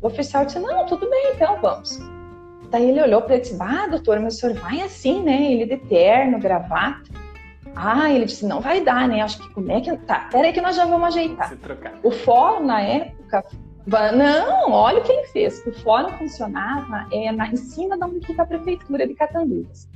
O 0.00 0.06
oficial 0.06 0.44
disse: 0.44 0.58
Não, 0.58 0.86
tudo 0.86 1.08
bem, 1.08 1.32
então 1.34 1.58
vamos. 1.60 2.00
Daí 2.70 2.88
ele 2.88 3.02
olhou 3.02 3.22
para 3.22 3.34
ele 3.34 3.42
e 3.42 3.48
disse: 3.48 3.58
Ah, 3.60 3.86
doutor, 3.86 4.18
mas 4.20 4.36
o 4.36 4.38
senhor 4.38 4.56
vai 4.56 4.80
assim, 4.80 5.22
né? 5.22 5.52
Ele 5.52 5.66
de 5.66 5.76
terno, 5.76 6.38
gravata. 6.38 7.10
Ah, 7.76 8.10
ele 8.10 8.24
disse: 8.24 8.46
Não 8.46 8.60
vai 8.60 8.80
dar, 8.80 9.06
né? 9.06 9.20
Acho 9.20 9.38
que 9.38 9.52
como 9.52 9.70
é 9.70 9.80
que. 9.80 9.94
Tá, 9.98 10.28
peraí 10.30 10.52
que 10.52 10.60
nós 10.60 10.76
já 10.76 10.86
vamos 10.86 11.08
ajeitar. 11.08 11.50
O 12.02 12.10
fórum, 12.10 12.64
na 12.64 12.80
época, 12.80 13.44
não, 13.86 14.72
olha 14.72 15.00
o 15.00 15.02
que 15.02 15.12
ele 15.12 15.26
fez. 15.28 15.66
O 15.66 15.72
fórum 15.72 16.10
funcionava 16.18 17.06
é, 17.12 17.32
na, 17.32 17.54
cima 17.56 17.96
da 17.96 18.06
antiga 18.06 18.44
prefeitura 18.44 19.06
de 19.06 19.14
Catanduvas. 19.14 19.88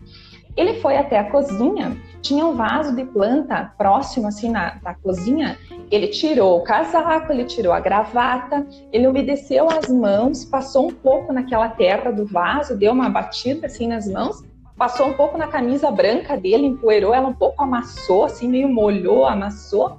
Ele 0.57 0.75
foi 0.75 0.97
até 0.97 1.19
a 1.19 1.31
cozinha, 1.31 1.97
tinha 2.23 2.47
um 2.47 2.55
vaso 2.55 2.95
de 2.95 3.05
planta 3.05 3.73
próximo 3.77 4.29
assim 4.29 4.51
na, 4.51 4.79
na 4.83 4.95
cozinha. 4.95 5.59
Ele 5.91 6.09
tirou 6.09 6.59
o 6.59 6.63
casaco, 6.63 7.33
ele 7.33 7.45
tirou 7.45 7.73
a 7.73 7.81
gravata, 7.81 8.65
ele 8.93 9.07
umedeceu 9.07 9.69
as 9.69 9.89
mãos, 9.89 10.45
passou 10.45 10.87
um 10.87 10.95
pouco 10.95 11.33
naquela 11.33 11.69
terra 11.69 12.13
do 12.13 12.25
vaso, 12.25 12.77
deu 12.77 12.93
uma 12.93 13.09
batida 13.09 13.67
assim 13.67 13.89
nas 13.89 14.07
mãos, 14.07 14.45
passou 14.77 15.09
um 15.09 15.13
pouco 15.15 15.37
na 15.37 15.49
camisa 15.49 15.91
branca 15.91 16.37
dele, 16.37 16.67
empoeirou 16.67 17.13
ela 17.13 17.29
um 17.29 17.35
pouco, 17.35 17.61
amassou, 17.61 18.25
assim 18.25 18.49
meio 18.49 18.69
molhou, 18.69 19.27
amassou 19.27 19.99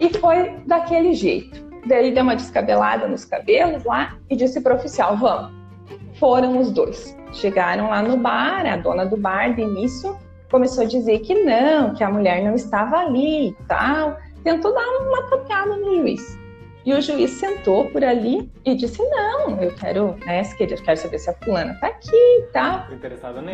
e 0.00 0.12
foi 0.18 0.56
daquele 0.66 1.14
jeito. 1.14 1.71
Daí 1.86 2.12
deu 2.12 2.22
uma 2.22 2.36
descabelada 2.36 3.08
nos 3.08 3.24
cabelos 3.24 3.84
lá 3.84 4.16
e 4.30 4.36
disse 4.36 4.60
para 4.60 4.74
o 4.74 4.76
oficial: 4.76 5.16
vamos. 5.16 5.52
Foram 6.18 6.58
os 6.58 6.70
dois. 6.70 7.16
Chegaram 7.32 7.90
lá 7.90 8.02
no 8.02 8.16
bar, 8.16 8.66
a 8.66 8.76
dona 8.76 9.06
do 9.06 9.16
bar, 9.16 9.54
de 9.54 9.62
início, 9.62 10.16
começou 10.50 10.84
a 10.84 10.86
dizer 10.86 11.20
que 11.20 11.34
não, 11.34 11.94
que 11.94 12.04
a 12.04 12.10
mulher 12.10 12.44
não 12.44 12.54
estava 12.54 12.98
ali 12.98 13.48
e 13.48 13.52
tal. 13.66 14.16
Tentou 14.44 14.72
dar 14.74 14.86
uma 15.00 15.22
topada 15.28 15.76
no 15.76 15.96
juiz. 15.96 16.38
E 16.84 16.92
o 16.92 17.00
juiz 17.00 17.30
sentou 17.30 17.88
por 17.90 18.04
ali 18.04 18.50
e 18.64 18.74
disse: 18.74 19.02
Não, 19.10 19.62
eu 19.62 19.72
quero, 19.74 20.16
né, 20.26 20.42
eu 20.58 20.82
quero 20.82 20.96
saber 20.96 21.18
se 21.18 21.30
a 21.30 21.34
fulana 21.34 21.74
tá 21.80 21.86
aqui 21.86 22.10
e 22.14 22.42
tal. 22.52 22.86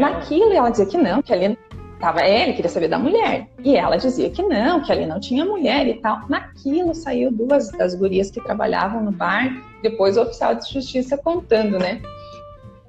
Naquilo, 0.00 0.52
e 0.52 0.56
ela 0.56 0.70
dizia 0.70 0.86
que 0.86 0.96
não, 0.96 1.22
que 1.22 1.32
ali 1.32 1.58
Tava 2.00 2.24
ele, 2.24 2.52
queria 2.52 2.70
saber 2.70 2.88
da 2.88 2.98
mulher. 2.98 3.48
E 3.64 3.76
ela 3.76 3.96
dizia 3.96 4.30
que 4.30 4.42
não, 4.42 4.80
que 4.80 4.92
ali 4.92 5.04
não 5.04 5.18
tinha 5.18 5.44
mulher 5.44 5.86
e 5.88 5.94
tal. 5.94 6.28
Naquilo 6.28 6.94
saiu 6.94 7.32
duas 7.32 7.70
das 7.72 7.94
gurias 7.94 8.30
que 8.30 8.40
trabalhavam 8.40 9.02
no 9.02 9.10
bar, 9.10 9.50
depois 9.82 10.16
o 10.16 10.22
oficial 10.22 10.54
de 10.54 10.72
justiça 10.72 11.18
contando, 11.18 11.78
né? 11.78 12.00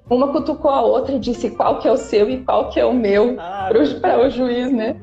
Uma 0.08 0.32
cutucou 0.32 0.72
a 0.72 0.82
outra 0.82 1.16
e 1.16 1.20
disse 1.20 1.50
qual 1.52 1.80
que 1.80 1.88
é 1.88 1.92
o 1.92 1.98
seu 1.98 2.30
e 2.30 2.44
qual 2.44 2.70
que 2.70 2.80
é 2.80 2.86
o 2.86 2.94
meu 2.94 3.36
ah, 3.40 3.70
para 4.00 4.26
o 4.26 4.30
juiz, 4.30 4.72
né? 4.72 4.96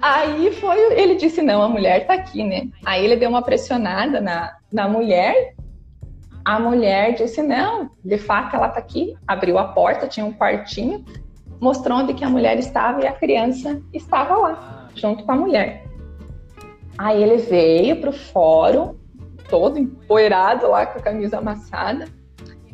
Aí 0.00 0.52
foi, 0.52 0.78
ele 0.92 1.16
disse 1.16 1.42
não, 1.42 1.60
a 1.60 1.68
mulher 1.68 2.06
tá 2.06 2.14
aqui, 2.14 2.44
né? 2.44 2.68
Aí 2.84 3.04
ele 3.04 3.16
deu 3.16 3.28
uma 3.28 3.42
pressionada 3.42 4.20
na, 4.20 4.56
na 4.72 4.88
mulher. 4.88 5.54
A 6.44 6.58
mulher 6.58 7.14
disse 7.14 7.42
não, 7.42 7.90
de 8.04 8.16
fato 8.16 8.54
ela 8.54 8.68
tá 8.68 8.78
aqui. 8.78 9.16
Abriu 9.26 9.58
a 9.58 9.64
porta, 9.64 10.06
tinha 10.06 10.24
um 10.24 10.32
quartinho 10.32 11.04
mostrou 11.60 11.98
onde 11.98 12.14
que 12.14 12.24
a 12.24 12.30
mulher 12.30 12.58
estava 12.58 13.02
e 13.02 13.06
a 13.06 13.12
criança 13.12 13.80
estava 13.92 14.36
lá, 14.36 14.88
junto 14.94 15.24
com 15.24 15.32
a 15.32 15.36
mulher. 15.36 15.84
Aí 16.96 17.22
ele 17.22 17.36
veio 17.36 18.00
para 18.00 18.10
o 18.10 18.12
fórum, 18.12 18.96
todo 19.48 19.78
empoeirado 19.78 20.68
lá 20.68 20.86
com 20.86 20.98
a 20.98 21.02
camisa 21.02 21.38
amassada, 21.38 22.06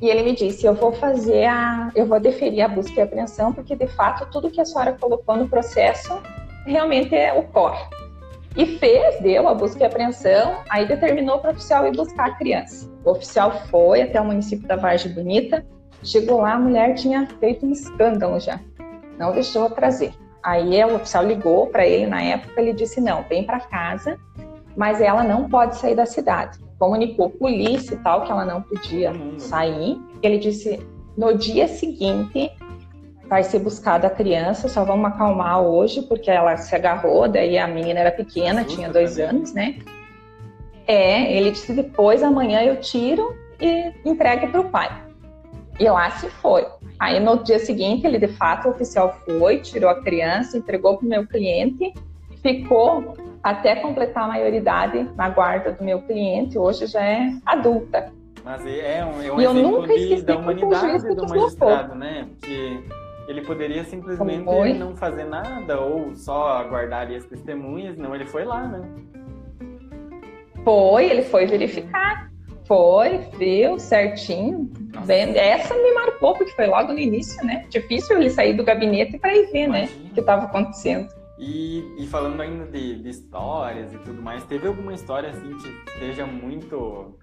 e 0.00 0.08
ele 0.08 0.22
me 0.22 0.34
disse: 0.34 0.66
Eu 0.66 0.74
vou 0.74 0.92
fazer 0.92 1.44
a. 1.44 1.90
Eu 1.94 2.06
vou 2.06 2.18
deferir 2.18 2.64
a 2.64 2.68
busca 2.68 3.00
e 3.00 3.02
apreensão, 3.02 3.52
porque 3.52 3.76
de 3.76 3.86
fato 3.86 4.30
tudo 4.30 4.50
que 4.50 4.60
a 4.60 4.64
senhora 4.64 4.92
colocou 4.92 5.36
no 5.36 5.48
processo 5.48 6.20
realmente 6.66 7.14
é, 7.14 7.32
ocorre. 7.32 7.84
E 8.56 8.78
fez, 8.78 9.20
deu 9.20 9.48
a 9.48 9.54
busca 9.54 9.82
e 9.82 9.86
apreensão, 9.86 10.58
aí 10.70 10.86
determinou 10.86 11.38
para 11.38 11.50
o 11.50 11.52
oficial 11.54 11.86
ir 11.86 11.96
buscar 11.96 12.28
a 12.28 12.34
criança. 12.34 12.88
O 13.04 13.10
oficial 13.10 13.50
foi 13.68 14.02
até 14.02 14.20
o 14.20 14.24
município 14.24 14.66
da 14.66 14.76
Vargem 14.76 15.12
Bonita, 15.12 15.66
chegou 16.02 16.40
lá, 16.40 16.54
a 16.54 16.58
mulher 16.58 16.94
tinha 16.94 17.26
feito 17.40 17.66
um 17.66 17.72
escândalo 17.72 18.38
já 18.38 18.60
não 19.18 19.32
deixou 19.32 19.68
trazer. 19.70 20.14
Aí 20.42 20.84
o 20.84 20.96
oficial 20.96 21.24
ligou 21.24 21.68
para 21.68 21.86
ele 21.86 22.06
na 22.06 22.22
época, 22.22 22.60
ele 22.60 22.72
disse 22.72 23.00
não, 23.00 23.22
vem 23.22 23.44
para 23.44 23.60
casa, 23.60 24.18
mas 24.76 25.00
ela 25.00 25.24
não 25.24 25.48
pode 25.48 25.76
sair 25.76 25.94
da 25.94 26.04
cidade. 26.04 26.58
Comunicou 26.78 27.30
polícia 27.30 27.94
e 27.94 27.98
tal 27.98 28.24
que 28.24 28.30
ela 28.30 28.44
não 28.44 28.60
podia 28.60 29.12
sair. 29.38 29.98
Ele 30.22 30.38
disse 30.38 30.86
no 31.16 31.36
dia 31.36 31.66
seguinte 31.68 32.50
vai 33.28 33.42
ser 33.42 33.58
buscada 33.58 34.06
a 34.06 34.10
criança, 34.10 34.68
só 34.68 34.84
vamos 34.84 35.06
acalmar 35.06 35.62
hoje 35.62 36.02
porque 36.02 36.30
ela 36.30 36.56
se 36.56 36.74
agarrou, 36.74 37.26
daí 37.26 37.56
a 37.56 37.66
menina 37.66 38.00
era 38.00 38.12
pequena, 38.12 38.64
tinha 38.64 38.90
dois 38.90 39.18
anos, 39.18 39.52
né? 39.54 39.78
É, 40.86 41.32
ele 41.32 41.50
disse 41.50 41.72
depois 41.72 42.22
amanhã 42.22 42.62
eu 42.62 42.76
tiro 42.80 43.34
e 43.58 43.92
entregue 44.04 44.48
para 44.48 44.60
o 44.60 44.68
pai. 44.68 45.03
E 45.78 45.88
lá 45.88 46.10
se 46.10 46.28
foi. 46.28 46.66
Aí 46.98 47.18
no 47.18 47.42
dia 47.42 47.58
seguinte, 47.58 48.06
ele 48.06 48.18
de 48.18 48.28
fato, 48.28 48.68
o 48.68 48.70
oficial 48.70 49.18
foi, 49.24 49.58
tirou 49.58 49.90
a 49.90 50.00
criança, 50.02 50.56
entregou 50.56 50.96
para 50.96 51.06
o 51.06 51.08
meu 51.08 51.26
cliente, 51.26 51.92
ficou 52.40 53.16
até 53.42 53.76
completar 53.76 54.24
a 54.24 54.28
maioridade 54.28 55.08
na 55.16 55.28
guarda 55.28 55.72
do 55.72 55.82
meu 55.84 56.00
cliente, 56.02 56.58
hoje 56.58 56.86
já 56.86 57.02
é 57.02 57.32
adulta. 57.44 58.12
Mas 58.44 58.64
é, 58.66 58.98
é 58.98 59.04
um, 59.04 59.22
é 59.22 59.32
um 59.32 59.40
e 59.40 59.44
exemplo 59.44 59.86
de, 59.86 60.22
da 60.22 60.36
humanidade 60.36 61.14
do 61.14 61.28
magistrado, 61.28 61.94
né? 61.94 62.28
Porque 62.28 62.80
ele 63.26 63.40
poderia 63.40 63.84
simplesmente 63.84 64.44
não 64.78 64.94
fazer 64.94 65.24
nada 65.24 65.80
ou 65.80 66.14
só 66.14 66.58
aguardar 66.58 67.02
ali 67.02 67.16
as 67.16 67.24
testemunhas, 67.24 67.96
não, 67.96 68.14
ele 68.14 68.26
foi 68.26 68.44
lá, 68.44 68.66
né? 68.68 68.82
Foi, 70.62 71.06
ele 71.06 71.22
foi 71.22 71.46
verificar. 71.46 72.30
Foi, 72.66 73.18
viu, 73.38 73.78
certinho. 73.78 74.70
Bem, 75.04 75.36
essa 75.36 75.74
me 75.74 75.92
marcou, 75.92 76.34
porque 76.34 76.52
foi 76.52 76.66
logo 76.66 76.92
no 76.92 76.98
início, 76.98 77.44
né? 77.44 77.66
Difícil 77.68 78.16
ele 78.16 78.30
sair 78.30 78.54
do 78.54 78.64
gabinete 78.64 79.18
para 79.18 79.34
ir 79.34 79.50
ver, 79.52 79.68
né? 79.68 79.88
O 80.06 80.14
que 80.14 80.20
estava 80.20 80.44
acontecendo. 80.44 81.08
E, 81.38 81.84
e, 81.98 82.06
falando 82.06 82.40
ainda 82.40 82.64
de, 82.66 83.02
de, 83.02 83.08
histórias 83.08 83.92
e 83.92 83.98
tudo 83.98 84.22
mais, 84.22 84.44
teve 84.44 84.68
alguma 84.68 84.94
história 84.94 85.30
assim 85.30 85.56
que 85.58 85.98
seja 85.98 86.24
muito 86.24 87.18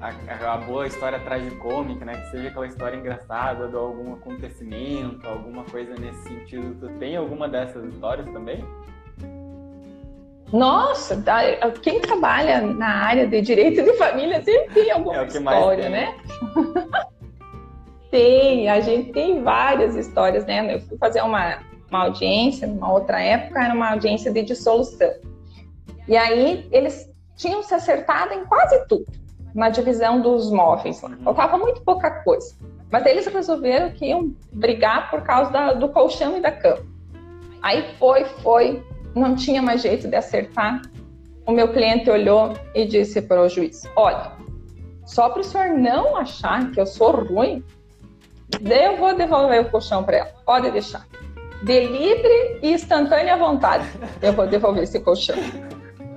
a, 0.00 0.54
a, 0.54 0.56
boa 0.56 0.86
história 0.86 1.18
tragicômica, 1.18 2.04
né? 2.04 2.16
Que 2.16 2.30
seja 2.30 2.48
aquela 2.48 2.66
história 2.66 2.96
engraçada 2.96 3.68
de 3.68 3.74
algum 3.74 4.14
acontecimento, 4.14 5.26
alguma 5.26 5.64
coisa 5.64 5.94
nesse 5.96 6.22
sentido. 6.22 6.76
Tu 6.80 6.98
tem 6.98 7.16
alguma 7.16 7.48
dessas 7.48 7.84
histórias 7.92 8.26
também? 8.30 8.64
Nossa, 10.52 11.22
quem 11.82 12.00
trabalha 12.00 12.60
na 12.60 13.04
área 13.04 13.26
de 13.26 13.40
direito 13.40 13.82
de 13.82 13.92
família 13.94 14.42
sempre 14.42 14.74
tem 14.74 14.90
alguma 14.92 15.22
é 15.22 15.26
história, 15.26 15.88
né? 15.88 16.14
tem, 18.10 18.68
a 18.68 18.80
gente 18.80 19.12
tem 19.12 19.42
várias 19.42 19.96
histórias, 19.96 20.46
né? 20.46 20.74
Eu 20.74 20.80
fui 20.80 20.96
fazer 20.98 21.20
uma, 21.22 21.58
uma 21.90 22.04
audiência, 22.04 22.66
numa 22.66 22.92
outra 22.92 23.20
época, 23.20 23.62
era 23.62 23.74
uma 23.74 23.90
audiência 23.90 24.32
de 24.32 24.42
dissolução. 24.42 25.12
E 26.08 26.16
aí 26.16 26.68
eles 26.70 27.10
tinham 27.34 27.62
se 27.62 27.74
acertado 27.74 28.32
em 28.32 28.44
quase 28.44 28.86
tudo, 28.86 29.06
na 29.54 29.68
divisão 29.68 30.20
dos 30.20 30.50
móveis 30.50 31.02
lá. 31.02 31.10
Uhum. 31.10 31.24
Faltava 31.24 31.58
muito 31.58 31.82
pouca 31.82 32.10
coisa. 32.22 32.54
Mas 32.90 33.04
eles 33.04 33.26
resolveram 33.26 33.90
que 33.90 34.06
iam 34.06 34.32
brigar 34.52 35.10
por 35.10 35.22
causa 35.22 35.50
da, 35.50 35.72
do 35.74 35.88
colchão 35.88 36.36
e 36.38 36.40
da 36.40 36.52
cama. 36.52 36.86
Aí 37.60 37.84
foi, 37.98 38.24
foi, 38.42 38.82
não 39.16 39.34
tinha 39.34 39.62
mais 39.62 39.82
jeito 39.82 40.06
de 40.06 40.14
acertar. 40.14 40.82
O 41.46 41.52
meu 41.52 41.72
cliente 41.72 42.10
olhou 42.10 42.52
e 42.74 42.84
disse 42.84 43.22
para 43.22 43.42
o 43.42 43.48
juiz: 43.48 43.82
Olha, 43.96 44.32
só 45.04 45.30
para 45.30 45.40
o 45.40 45.44
senhor 45.44 45.70
não 45.70 46.16
achar 46.16 46.70
que 46.70 46.80
eu 46.80 46.86
sou 46.86 47.24
ruim, 47.24 47.64
eu 48.60 48.96
vou 48.96 49.14
devolver 49.14 49.62
o 49.62 49.70
colchão 49.70 50.04
para 50.04 50.18
ela. 50.18 50.30
Pode 50.44 50.70
deixar. 50.70 51.06
De 51.62 51.86
livre 51.86 52.60
e 52.62 52.72
instantânea 52.72 53.36
vontade, 53.36 53.86
eu 54.20 54.32
vou 54.32 54.46
devolver 54.46 54.82
esse 54.82 55.00
colchão. 55.00 55.36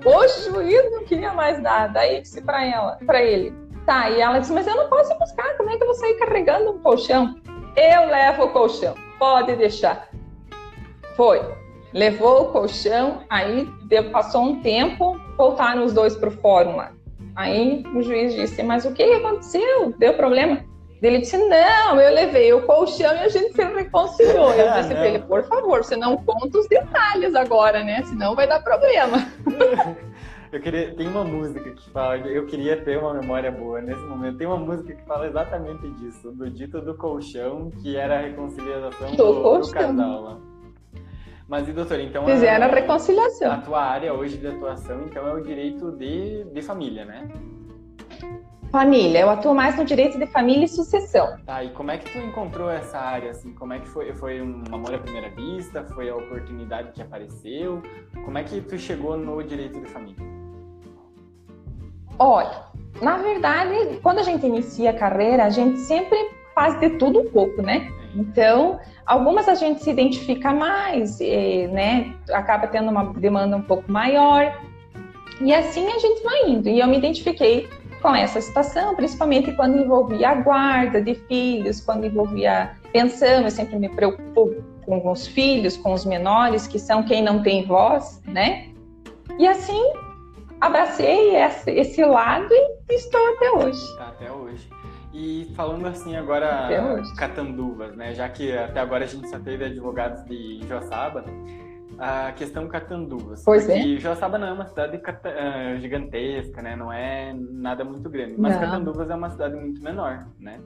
O 0.06 0.28
juiz 0.28 0.92
não 0.92 1.06
queria 1.06 1.34
mais 1.34 1.62
dar. 1.62 1.88
Daí 1.88 2.22
disse 2.22 2.42
para 2.42 2.66
ela, 2.66 2.98
para 3.06 3.22
ele, 3.22 3.54
tá. 3.86 4.10
E 4.10 4.20
ela 4.20 4.40
disse: 4.40 4.52
Mas 4.52 4.68
eu 4.68 4.76
não 4.76 4.90
posso 4.90 5.18
buscar. 5.18 5.56
Como 5.56 5.70
é 5.70 5.78
que 5.78 5.84
eu 5.84 5.88
vou 5.88 5.96
sair 5.96 6.16
carregando 6.16 6.72
um 6.72 6.80
colchão? 6.80 7.36
Eu 7.76 8.08
levo 8.08 8.44
o 8.44 8.50
colchão. 8.50 8.96
Pode 9.18 9.56
deixar. 9.56 10.10
Foi 11.16 11.42
levou 11.94 12.44
o 12.44 12.46
colchão, 12.52 13.22
aí 13.30 13.68
passou 14.12 14.44
um 14.44 14.62
tempo, 14.62 15.20
voltaram 15.38 15.84
os 15.86 15.94
dois 15.94 16.16
para 16.16 16.30
o 16.30 16.32
fórum 16.32 16.76
lá. 16.76 16.92
Aí 17.36 17.84
o 17.96 18.02
juiz 18.02 18.34
disse, 18.36 18.62
mas 18.64 18.86
o 18.86 18.94
que 18.94 19.04
aconteceu? 19.04 19.94
Deu 19.98 20.14
problema? 20.14 20.66
Ele 21.02 21.20
disse, 21.20 21.38
não, 21.38 22.00
eu 22.00 22.14
levei 22.14 22.52
o 22.52 22.64
colchão 22.64 23.14
e 23.14 23.20
a 23.20 23.30
gente 23.30 23.54
se 23.54 23.64
reconciliou. 23.64 24.52
Eu 24.54 24.74
disse 24.76 24.90
para 24.90 25.08
ele, 25.08 25.20
por 25.20 25.44
favor, 25.44 25.84
você 25.84 25.96
não 25.96 26.18
conta 26.18 26.58
os 26.58 26.68
detalhes 26.68 27.34
agora, 27.36 27.84
né? 27.84 28.04
Senão 28.04 28.36
vai 28.36 28.48
dar 28.48 28.62
problema. 28.62 29.26
Eu 30.52 30.60
queria, 30.60 30.96
tem 30.96 31.08
uma 31.08 31.24
música 31.24 31.70
que 31.70 31.90
fala, 31.92 32.18
eu 32.18 32.44
queria 32.48 32.82
ter 32.84 32.98
uma 32.98 33.14
memória 33.14 33.52
boa 33.52 33.80
nesse 33.82 34.02
momento. 34.02 34.40
Tem 34.40 34.48
uma 34.48 34.58
música 34.58 34.96
que 34.96 35.06
fala 35.06 35.28
exatamente 35.28 35.88
disso, 35.92 36.32
do 36.32 36.50
dito 36.50 36.82
do 36.82 36.98
colchão, 36.98 37.70
que 37.70 37.96
era 37.96 38.18
a 38.18 38.22
reconciliação 38.22 39.12
do, 39.12 39.34
do, 39.34 39.60
do 39.60 39.72
casal 39.72 40.22
lá. 40.24 40.38
Mas 41.50 41.68
e 41.68 41.74
doutor, 41.74 42.00
então 42.00 42.24
fizeram 42.28 42.68
a, 42.68 42.70
a 42.70 42.76
reconciliação. 42.76 43.52
A 43.52 43.58
tua 43.58 43.82
área 43.82 44.14
hoje 44.14 44.38
de 44.38 44.46
atuação, 44.46 45.06
então 45.06 45.28
é 45.28 45.34
o 45.34 45.42
direito 45.42 45.92
de, 45.94 46.44
de 46.44 46.62
família, 46.62 47.04
né? 47.04 47.28
Família, 48.72 49.22
eu 49.22 49.30
atuo 49.32 49.56
mais 49.56 49.76
no 49.76 49.84
direito 49.84 50.20
de 50.20 50.28
família 50.28 50.66
e 50.66 50.68
sucessão. 50.68 51.36
Tá, 51.44 51.64
e 51.64 51.72
como 51.72 51.90
é 51.90 51.98
que 51.98 52.08
tu 52.12 52.20
encontrou 52.20 52.70
essa 52.70 53.00
área, 53.00 53.32
assim, 53.32 53.52
como 53.56 53.74
é 53.74 53.80
que 53.80 53.88
foi? 53.88 54.14
Foi 54.14 54.40
um 54.40 54.64
amor 54.72 54.94
à 54.94 55.00
primeira 55.00 55.32
vista? 55.32 55.84
Foi 55.96 56.08
a 56.08 56.16
oportunidade 56.16 56.92
que 56.92 57.02
apareceu? 57.02 57.82
Como 58.24 58.38
é 58.38 58.44
que 58.44 58.62
tu 58.62 58.78
chegou 58.78 59.18
no 59.18 59.42
direito 59.42 59.82
de 59.82 59.88
família? 59.88 60.24
Olha, 62.20 62.64
na 63.02 63.18
verdade, 63.18 64.00
quando 64.04 64.20
a 64.20 64.24
gente 64.24 64.46
inicia 64.46 64.92
a 64.92 64.94
carreira, 64.94 65.46
a 65.46 65.50
gente 65.50 65.80
sempre 65.80 66.30
faz 66.54 66.80
de 66.80 66.92
tudo 66.92 67.22
um 67.22 67.32
pouco, 67.32 67.64
né? 67.64 67.92
Então, 68.16 68.80
algumas 69.06 69.48
a 69.48 69.56
gente 69.56 69.84
se 69.84 69.90
identifica 69.90 70.54
mais, 70.54 71.20
né? 71.72 72.14
Acaba 72.32 72.68
tendo 72.68 72.90
uma 72.90 73.14
demanda 73.14 73.56
um 73.56 73.62
pouco 73.62 73.92
maior. 73.92 74.60
E 75.42 75.54
assim 75.54 75.88
a 75.88 76.00
gente 76.00 76.24
vai 76.24 76.50
indo. 76.50 76.70
E 76.70 76.80
eu 76.80 76.88
me 76.88 76.98
identifiquei 76.98 77.70
com 78.02 78.16
essa 78.16 78.40
situação, 78.42 78.96
principalmente 78.96 79.52
quando 79.54 79.78
envolvia 79.78 80.30
a 80.30 80.36
guarda 80.36 81.02
de 81.02 81.16
filhos, 81.16 81.82
quando 81.82 82.06
envolvia 82.06 82.72
pensão, 82.92 83.44
eu 83.44 83.52
sempre 83.52 83.78
me 83.78 83.90
preocupo 83.90 84.56
com 84.86 85.12
os 85.12 85.28
filhos, 85.28 85.78
com 85.78 85.94
os 85.94 86.06
menores, 86.06 86.66
que 86.68 86.80
são 86.80 87.04
quem 87.04 87.22
não 87.22 87.44
tem 87.44 87.66
voz, 87.66 88.22
né? 88.26 88.70
E 89.38 89.48
assim, 89.48 89.82
abracei 90.60 91.36
esse, 91.36 92.04
lado 92.04 92.54
e 92.54 92.94
estou 92.94 93.34
até 93.36 93.52
hoje. 93.52 93.98
Tá, 93.98 94.08
até 94.08 94.32
hoje. 94.32 94.70
E 95.14 95.52
falando 95.56 95.88
assim 95.88 96.16
agora, 96.16 96.70
catanduvas, 97.18 97.96
né? 97.96 98.14
Já 98.14 98.30
que 98.30 98.56
até 98.56 98.80
agora 98.80 99.06
a 99.06 99.08
gente 99.08 99.28
só 99.28 99.40
teve 99.40 99.66
advogados 99.66 100.24
de 100.26 100.60
Joaçaba, 100.68 101.26
a 102.00 102.32
questão 102.32 102.68
Catanduvas. 102.68 103.44
Pois 103.44 103.66
porque 103.66 103.96
é. 103.96 104.00
Joaçaba 104.00 104.38
não 104.38 104.48
é 104.48 104.54
uma 104.54 104.66
cidade 104.66 104.98
uh, 104.98 105.80
gigantesca, 105.80 106.62
né? 106.62 106.76
Não 106.76 106.92
é 106.92 107.34
nada 107.34 107.84
muito 107.84 108.10
grande. 108.10 108.36
Mas 108.38 108.54
não. 108.54 108.62
Catanduvas 108.62 109.10
é 109.10 109.16
uma 109.16 109.30
cidade 109.30 109.56
muito 109.56 109.84
menor, 109.84 110.28
né? 110.40 110.62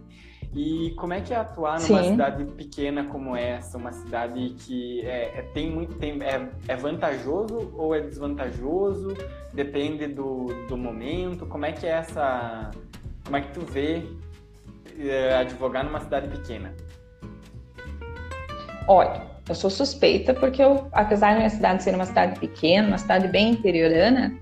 E 0.56 0.92
como 0.92 1.14
é 1.14 1.22
que 1.22 1.34
é 1.34 1.38
atuar 1.38 1.82
numa 1.82 2.04
Sim. 2.04 2.12
cidade 2.12 2.46
pequena 2.46 3.06
como 3.06 3.36
essa, 3.36 3.76
uma 3.76 3.92
cidade 3.92 4.54
que 4.60 5.02
é, 5.02 5.40
é 5.40 5.42
tem 5.52 5.72
muito 5.72 5.96
tem, 5.96 6.22
é, 6.22 6.48
é, 6.68 6.76
vantajoso 6.76 7.74
ou 7.76 7.96
é 7.96 8.02
desvantajoso? 8.02 9.18
Depende 9.52 10.06
do, 10.08 10.48
do 10.70 10.78
momento. 10.78 11.48
Como 11.48 11.66
é 11.66 11.72
que 11.72 11.88
é 11.88 11.92
essa? 11.92 12.70
Como 13.26 13.36
é 13.36 13.42
que 13.42 13.52
tu 13.52 13.62
vê 13.62 14.04
advogar 15.40 15.84
numa 15.84 16.00
cidade 16.00 16.28
pequena? 16.28 16.74
Olha, 18.88 19.22
eu 19.48 19.56
sou 19.56 19.70
suspeita 19.70 20.34
porque 20.34 20.62
eu, 20.64 20.88
apesar 20.92 21.32
da 21.32 21.38
minha 21.38 21.50
cidade 21.50 21.84
ser 21.84 21.96
uma 21.96 22.06
cidade 22.06 22.40
pequena, 22.40 22.88
uma 22.88 22.98
cidade 22.98 23.28
bem 23.28 23.52
interiorana, 23.52 24.34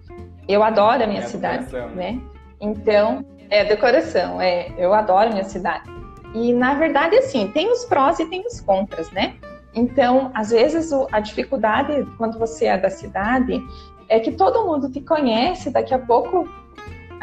eu 0.48 0.64
adoro 0.64 1.04
a 1.04 1.08
minha 1.08 1.22
é 1.22 1.26
cidade, 1.26 1.76
a 1.76 1.88
né? 1.88 2.20
Então, 2.60 3.26
é 3.50 3.66
decoração, 3.66 4.42
é, 4.42 4.72
eu 4.78 4.94
adoro 4.94 5.30
a 5.30 5.32
minha 5.32 5.44
cidade. 5.44 5.90
E 6.34 6.54
na 6.54 6.76
verdade, 6.76 7.16
assim, 7.18 7.48
tem 7.48 7.72
os 7.72 7.86
prós 7.86 8.20
e 8.20 8.26
tem 8.26 8.46
os 8.46 8.62
contras, 8.62 9.12
né? 9.12 9.36
Então, 9.74 10.32
às 10.34 10.52
vezes 10.52 10.92
a 11.12 11.20
dificuldade 11.20 12.06
quando 12.18 12.38
você 12.38 12.66
é 12.66 12.78
da 12.78 12.90
cidade 12.90 13.62
é 14.10 14.20
que 14.20 14.32
todo 14.32 14.66
mundo 14.66 14.90
te 14.90 15.02
conhece, 15.02 15.70
daqui 15.70 15.94
a 15.94 16.00
pouco 16.00 16.48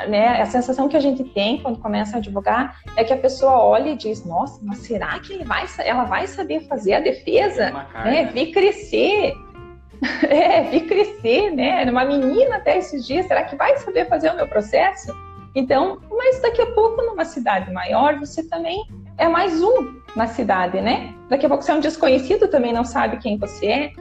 né, 0.07 0.41
a 0.41 0.47
sensação 0.47 0.89
que 0.89 0.97
a 0.97 1.01
gente 1.01 1.25
tem 1.25 1.61
quando 1.61 1.79
começa 1.79 2.17
a 2.17 2.19
advogar 2.19 2.81
é 2.97 3.05
que 3.05 3.13
a 3.13 3.17
pessoa 3.17 3.63
olha 3.63 3.91
e 3.91 3.97
diz, 3.97 4.25
nossa, 4.25 4.61
mas 4.63 4.79
será 4.79 5.19
que 5.19 5.33
ele 5.33 5.45
vai, 5.45 5.67
ela 5.79 6.05
vai 6.05 6.27
saber 6.27 6.61
fazer 6.69 6.95
a 6.95 7.01
defesa? 7.01 7.73
É, 8.05 8.25
vi 8.27 8.53
crescer. 8.53 9.33
É, 10.23 10.63
vi 10.63 10.83
crescer, 10.83 11.51
né? 11.51 11.83
Era 11.83 11.91
uma 11.91 12.05
menina 12.05 12.59
até 12.59 12.79
esses 12.79 13.05
dias, 13.05 13.27
será 13.27 13.43
que 13.43 13.57
vai 13.57 13.77
saber 13.79 14.07
fazer 14.07 14.31
o 14.31 14.37
meu 14.37 14.47
processo? 14.47 15.13
Então, 15.57 16.01
mas 16.09 16.41
daqui 16.41 16.63
a 16.63 16.67
pouco, 16.67 17.03
numa 17.03 17.25
cidade 17.25 17.73
maior, 17.73 18.17
você 18.17 18.49
também 18.49 18.81
é 19.17 19.27
mais 19.27 19.61
um 19.61 20.01
na 20.19 20.27
cidade, 20.27 20.81
né? 20.81 21.15
Daqui 21.31 21.47
a 21.47 21.49
pouco 21.49 21.65
você 21.65 21.71
é 21.71 21.75
um 21.75 21.81
desconhecido, 21.81 22.49
também 22.49 22.73
não 22.73 22.85
sabe 22.85 23.19
quem 23.19 23.39
você 23.39 23.67
é. 23.67 23.93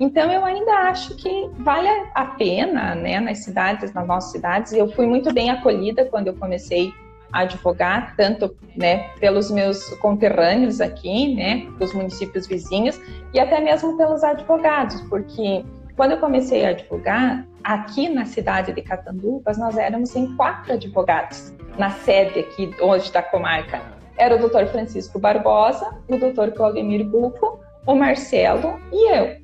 Então 0.00 0.32
eu 0.32 0.44
ainda 0.44 0.72
acho 0.88 1.14
que 1.16 1.50
vale 1.58 1.88
a 2.14 2.24
pena, 2.24 2.94
né, 2.94 3.20
nas 3.20 3.44
cidades, 3.44 3.92
nas 3.92 4.06
nossas 4.06 4.32
cidades. 4.32 4.72
Eu 4.72 4.90
fui 4.92 5.06
muito 5.06 5.32
bem 5.32 5.50
acolhida 5.50 6.04
quando 6.06 6.28
eu 6.28 6.34
comecei 6.34 6.92
a 7.32 7.40
advogar, 7.40 8.14
tanto, 8.16 8.56
né, 8.74 9.10
pelos 9.20 9.50
meus 9.50 9.88
conterrâneos 9.96 10.80
aqui, 10.80 11.34
né, 11.34 11.66
dos 11.78 11.92
municípios 11.92 12.46
vizinhos 12.46 12.98
e 13.34 13.38
até 13.38 13.60
mesmo 13.60 13.96
pelos 13.96 14.24
advogados, 14.24 15.00
porque 15.02 15.64
quando 15.96 16.12
eu 16.12 16.18
comecei 16.18 16.64
a 16.64 16.70
advogar 16.70 17.46
aqui 17.64 18.08
na 18.08 18.24
cidade 18.24 18.72
de 18.72 18.80
Catanduvas, 18.80 19.58
nós 19.58 19.76
éramos 19.76 20.14
em 20.14 20.34
quatro 20.36 20.74
advogados 20.74 21.52
na 21.78 21.90
sede 21.90 22.40
aqui 22.40 22.70
hoje 22.80 23.12
da 23.12 23.22
comarca. 23.22 23.95
Era 24.16 24.36
o 24.36 24.38
doutor 24.38 24.66
Francisco 24.66 25.18
Barbosa, 25.18 25.94
o 26.08 26.16
doutor 26.16 26.52
Claudemir 26.52 27.04
Buco, 27.04 27.60
o 27.86 27.94
Marcelo 27.94 28.80
e 28.92 29.14
eu. 29.14 29.36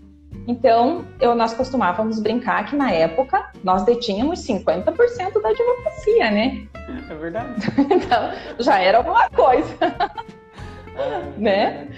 Então, 0.46 1.04
eu, 1.20 1.34
nós 1.34 1.54
costumávamos 1.54 2.18
brincar 2.18 2.66
que 2.66 2.74
na 2.74 2.90
época 2.90 3.50
nós 3.62 3.84
detínhamos 3.84 4.40
50% 4.40 5.40
da 5.40 5.50
advocacia, 5.50 6.30
né? 6.30 6.66
É 7.08 7.14
verdade. 7.14 7.54
então, 7.78 8.32
já 8.58 8.80
era 8.80 8.98
alguma 8.98 9.28
coisa. 9.30 9.76
Ah, 10.94 11.22
né? 11.38 11.88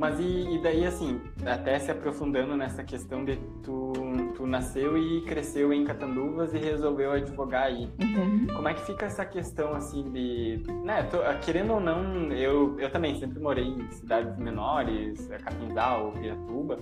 Mas 0.00 0.18
e, 0.18 0.54
e, 0.54 0.58
daí, 0.62 0.86
assim, 0.86 1.20
até 1.44 1.78
se 1.78 1.90
aprofundando 1.90 2.56
nessa 2.56 2.82
questão 2.82 3.22
de 3.22 3.36
tu, 3.62 3.92
tu 4.34 4.46
nasceu 4.46 4.96
e 4.96 5.20
cresceu 5.26 5.74
em 5.74 5.84
Catanduvas 5.84 6.54
e 6.54 6.58
resolveu 6.58 7.12
advogar 7.12 7.64
aí. 7.64 7.86
Uhum. 8.00 8.46
Como 8.46 8.66
é 8.66 8.72
que 8.72 8.80
fica 8.86 9.04
essa 9.04 9.26
questão, 9.26 9.74
assim, 9.74 10.10
de... 10.10 10.62
Né, 10.86 11.02
tô, 11.02 11.18
querendo 11.44 11.74
ou 11.74 11.80
não, 11.80 12.32
eu, 12.32 12.80
eu 12.80 12.90
também 12.90 13.20
sempre 13.20 13.38
morei 13.38 13.66
em 13.66 13.90
cidades 13.90 14.38
menores, 14.38 15.28
Capinzal, 15.44 16.12
Piratuba, 16.12 16.78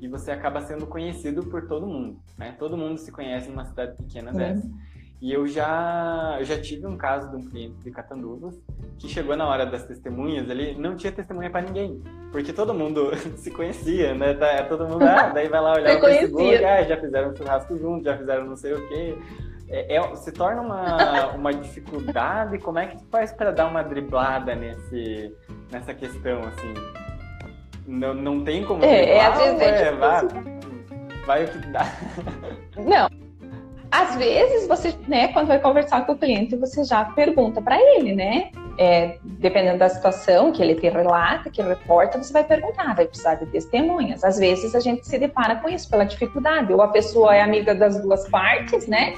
e 0.00 0.08
você 0.08 0.30
acaba 0.30 0.62
sendo 0.62 0.86
conhecido 0.86 1.42
por 1.42 1.68
todo 1.68 1.86
mundo, 1.86 2.18
né? 2.38 2.56
Todo 2.58 2.74
mundo 2.74 2.96
se 2.96 3.12
conhece 3.12 3.50
numa 3.50 3.66
cidade 3.66 3.98
pequena 3.98 4.30
uhum. 4.30 4.38
dessa. 4.38 4.70
E 5.22 5.32
eu 5.32 5.46
já, 5.46 6.34
eu 6.40 6.44
já 6.44 6.60
tive 6.60 6.84
um 6.84 6.96
caso 6.96 7.30
de 7.30 7.36
um 7.36 7.48
cliente 7.48 7.76
de 7.76 7.92
Catanduvas 7.92 8.60
que 8.98 9.08
chegou 9.08 9.36
na 9.36 9.46
hora 9.46 9.64
das 9.64 9.84
testemunhas, 9.84 10.50
ele 10.50 10.74
não 10.74 10.96
tinha 10.96 11.12
testemunha 11.12 11.48
para 11.48 11.60
ninguém, 11.60 12.02
porque 12.32 12.52
todo 12.52 12.74
mundo 12.74 13.12
se 13.38 13.48
conhecia, 13.52 14.14
né? 14.14 14.34
Tá, 14.34 14.48
é 14.48 14.62
todo 14.64 14.84
mundo, 14.84 15.04
ah, 15.04 15.28
daí 15.28 15.48
vai 15.48 15.60
lá 15.60 15.74
olhar 15.74 15.96
o 15.96 16.00
Facebook, 16.00 16.64
ah, 16.64 16.82
já 16.82 16.96
fizeram 16.96 17.30
um 17.30 17.36
churrasco 17.36 17.78
junto, 17.78 18.04
já 18.04 18.18
fizeram 18.18 18.46
não 18.46 18.56
sei 18.56 18.72
o 18.72 18.88
quê. 18.88 19.16
É, 19.68 19.94
é, 19.94 20.16
se 20.16 20.32
torna 20.32 20.60
uma, 20.60 21.26
uma 21.38 21.54
dificuldade, 21.54 22.58
como 22.58 22.80
é 22.80 22.86
que 22.88 22.98
tu 22.98 23.04
faz 23.08 23.32
para 23.32 23.52
dar 23.52 23.68
uma 23.68 23.84
driblada 23.84 24.56
nesse, 24.56 25.32
nessa 25.70 25.94
questão, 25.94 26.40
assim? 26.40 26.74
Não, 27.86 28.12
não 28.12 28.42
tem 28.42 28.64
como 28.64 28.84
é, 28.84 29.02
driblar, 29.02 29.16
é, 29.16 29.26
às 29.26 29.38
vezes 29.38 29.60
é, 29.60 29.82
é 29.86 29.92
vai, 29.92 30.28
vai 31.26 31.44
o 31.44 31.48
que 31.48 31.58
dá. 31.68 31.84
Não, 32.76 33.21
às 33.92 34.16
vezes 34.16 34.66
você, 34.66 34.94
né, 35.06 35.28
quando 35.28 35.48
vai 35.48 35.58
conversar 35.58 36.06
com 36.06 36.12
o 36.12 36.16
cliente, 36.18 36.56
você 36.56 36.82
já 36.82 37.04
pergunta 37.04 37.60
para 37.60 37.78
ele, 37.78 38.14
né? 38.14 38.50
É, 38.78 39.18
dependendo 39.22 39.78
da 39.78 39.88
situação 39.90 40.50
que 40.50 40.62
ele 40.62 40.74
te 40.74 40.88
relata, 40.88 41.50
que 41.50 41.60
reporta, 41.60 42.16
você 42.16 42.32
vai 42.32 42.42
perguntar, 42.42 42.96
vai 42.96 43.04
precisar 43.04 43.34
de 43.34 43.44
testemunhas. 43.46 44.24
Às 44.24 44.38
vezes 44.38 44.74
a 44.74 44.80
gente 44.80 45.06
se 45.06 45.18
depara 45.18 45.56
com 45.56 45.68
isso 45.68 45.90
pela 45.90 46.04
dificuldade, 46.04 46.72
ou 46.72 46.80
a 46.80 46.88
pessoa 46.88 47.36
é 47.36 47.42
amiga 47.42 47.74
das 47.74 48.00
duas 48.00 48.26
partes, 48.30 48.86
né? 48.88 49.12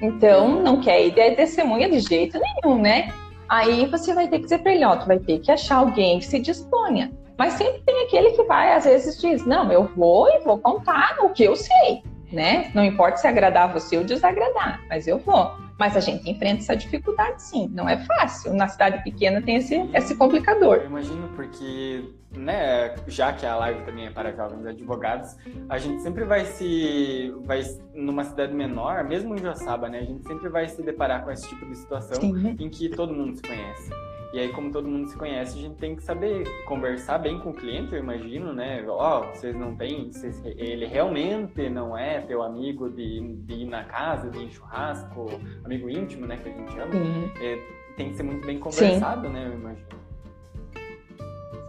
Então 0.00 0.62
não 0.62 0.80
quer 0.80 1.04
ir 1.04 1.10
de 1.10 1.32
testemunha 1.32 1.90
de 1.90 1.98
jeito 1.98 2.38
nenhum, 2.38 2.80
né? 2.80 3.12
Aí 3.48 3.86
você 3.86 4.14
vai 4.14 4.28
ter 4.28 4.38
que 4.38 4.44
dizer 4.44 4.58
para 4.58 4.72
ele, 4.72 4.84
ó, 4.84 4.94
tu 4.94 5.06
vai 5.08 5.18
ter 5.18 5.40
que 5.40 5.50
achar 5.50 5.78
alguém 5.78 6.20
que 6.20 6.26
se 6.26 6.38
disponha. 6.38 7.12
Mas 7.36 7.54
sempre 7.54 7.82
tem 7.84 8.04
aquele 8.04 8.30
que 8.30 8.44
vai, 8.44 8.72
às 8.72 8.84
vezes 8.84 9.20
diz, 9.20 9.44
não, 9.44 9.72
eu 9.72 9.90
vou 9.96 10.28
e 10.28 10.38
vou 10.44 10.58
contar 10.58 11.16
o 11.22 11.30
que 11.30 11.42
eu 11.42 11.56
sei 11.56 12.04
né? 12.32 12.70
Não 12.74 12.84
importa 12.84 13.18
se 13.18 13.26
agradar 13.26 13.72
você 13.72 13.96
ou 13.96 14.04
desagradar, 14.04 14.80
mas 14.88 15.06
eu 15.06 15.18
vou. 15.18 15.52
Mas 15.78 15.96
a 15.96 16.00
gente 16.00 16.30
enfrenta 16.30 16.62
essa 16.62 16.76
dificuldade, 16.76 17.42
sim. 17.42 17.68
Não 17.72 17.88
é 17.88 17.96
fácil. 18.04 18.54
Na 18.54 18.68
cidade 18.68 19.02
pequena 19.02 19.42
tem 19.42 19.56
esse, 19.56 19.74
esse 19.94 20.14
complicador. 20.14 20.76
Eu 20.76 20.86
imagino 20.86 21.28
porque, 21.34 22.04
né, 22.36 22.94
já 23.06 23.32
que 23.32 23.44
a 23.44 23.56
live 23.56 23.82
também 23.82 24.06
é 24.06 24.10
para 24.10 24.32
jovens 24.32 24.64
advogados, 24.64 25.36
a 25.68 25.78
gente 25.78 26.00
sempre 26.02 26.24
vai 26.24 26.44
se, 26.44 27.34
vai 27.44 27.62
numa 27.94 28.24
cidade 28.24 28.54
menor, 28.54 29.04
mesmo 29.04 29.34
em 29.34 29.38
Joaçaba, 29.38 29.88
né, 29.88 29.98
a 29.98 30.04
gente 30.04 30.22
sempre 30.26 30.48
vai 30.48 30.68
se 30.68 30.82
deparar 30.82 31.24
com 31.24 31.30
esse 31.30 31.48
tipo 31.48 31.66
de 31.66 31.76
situação 31.76 32.20
sim. 32.20 32.56
Em 32.58 32.68
que 32.68 32.88
todo 32.88 33.12
mundo 33.12 33.36
se 33.36 33.42
conhece. 33.42 33.90
E 34.32 34.38
aí, 34.38 34.48
como 34.48 34.72
todo 34.72 34.88
mundo 34.88 35.08
se 35.08 35.16
conhece, 35.16 35.58
a 35.58 35.60
gente 35.60 35.76
tem 35.76 35.94
que 35.94 36.02
saber 36.02 36.44
conversar 36.64 37.18
bem 37.18 37.38
com 37.38 37.50
o 37.50 37.54
cliente, 37.54 37.92
eu 37.92 37.98
imagino, 37.98 38.54
né? 38.54 38.82
Ó, 38.88 39.20
oh, 39.20 39.34
vocês 39.34 39.54
não 39.54 39.76
têm, 39.76 40.10
vocês, 40.10 40.40
ele 40.44 40.86
realmente 40.86 41.68
não 41.68 41.96
é 41.96 42.22
teu 42.22 42.42
amigo 42.42 42.88
de, 42.88 43.20
de 43.20 43.54
ir 43.54 43.66
na 43.66 43.84
casa, 43.84 44.30
de 44.30 44.38
ir 44.38 44.44
em 44.46 44.50
churrasco, 44.50 45.26
amigo 45.64 45.90
íntimo, 45.90 46.26
né, 46.26 46.38
que 46.38 46.48
a 46.48 46.52
gente 46.52 46.72
chama. 46.72 46.94
É, 47.42 47.58
tem 47.98 48.08
que 48.08 48.16
ser 48.16 48.22
muito 48.22 48.46
bem 48.46 48.58
conversado, 48.58 49.26
Sim. 49.26 49.34
né, 49.34 49.46
eu 49.48 49.52
imagino. 49.52 50.02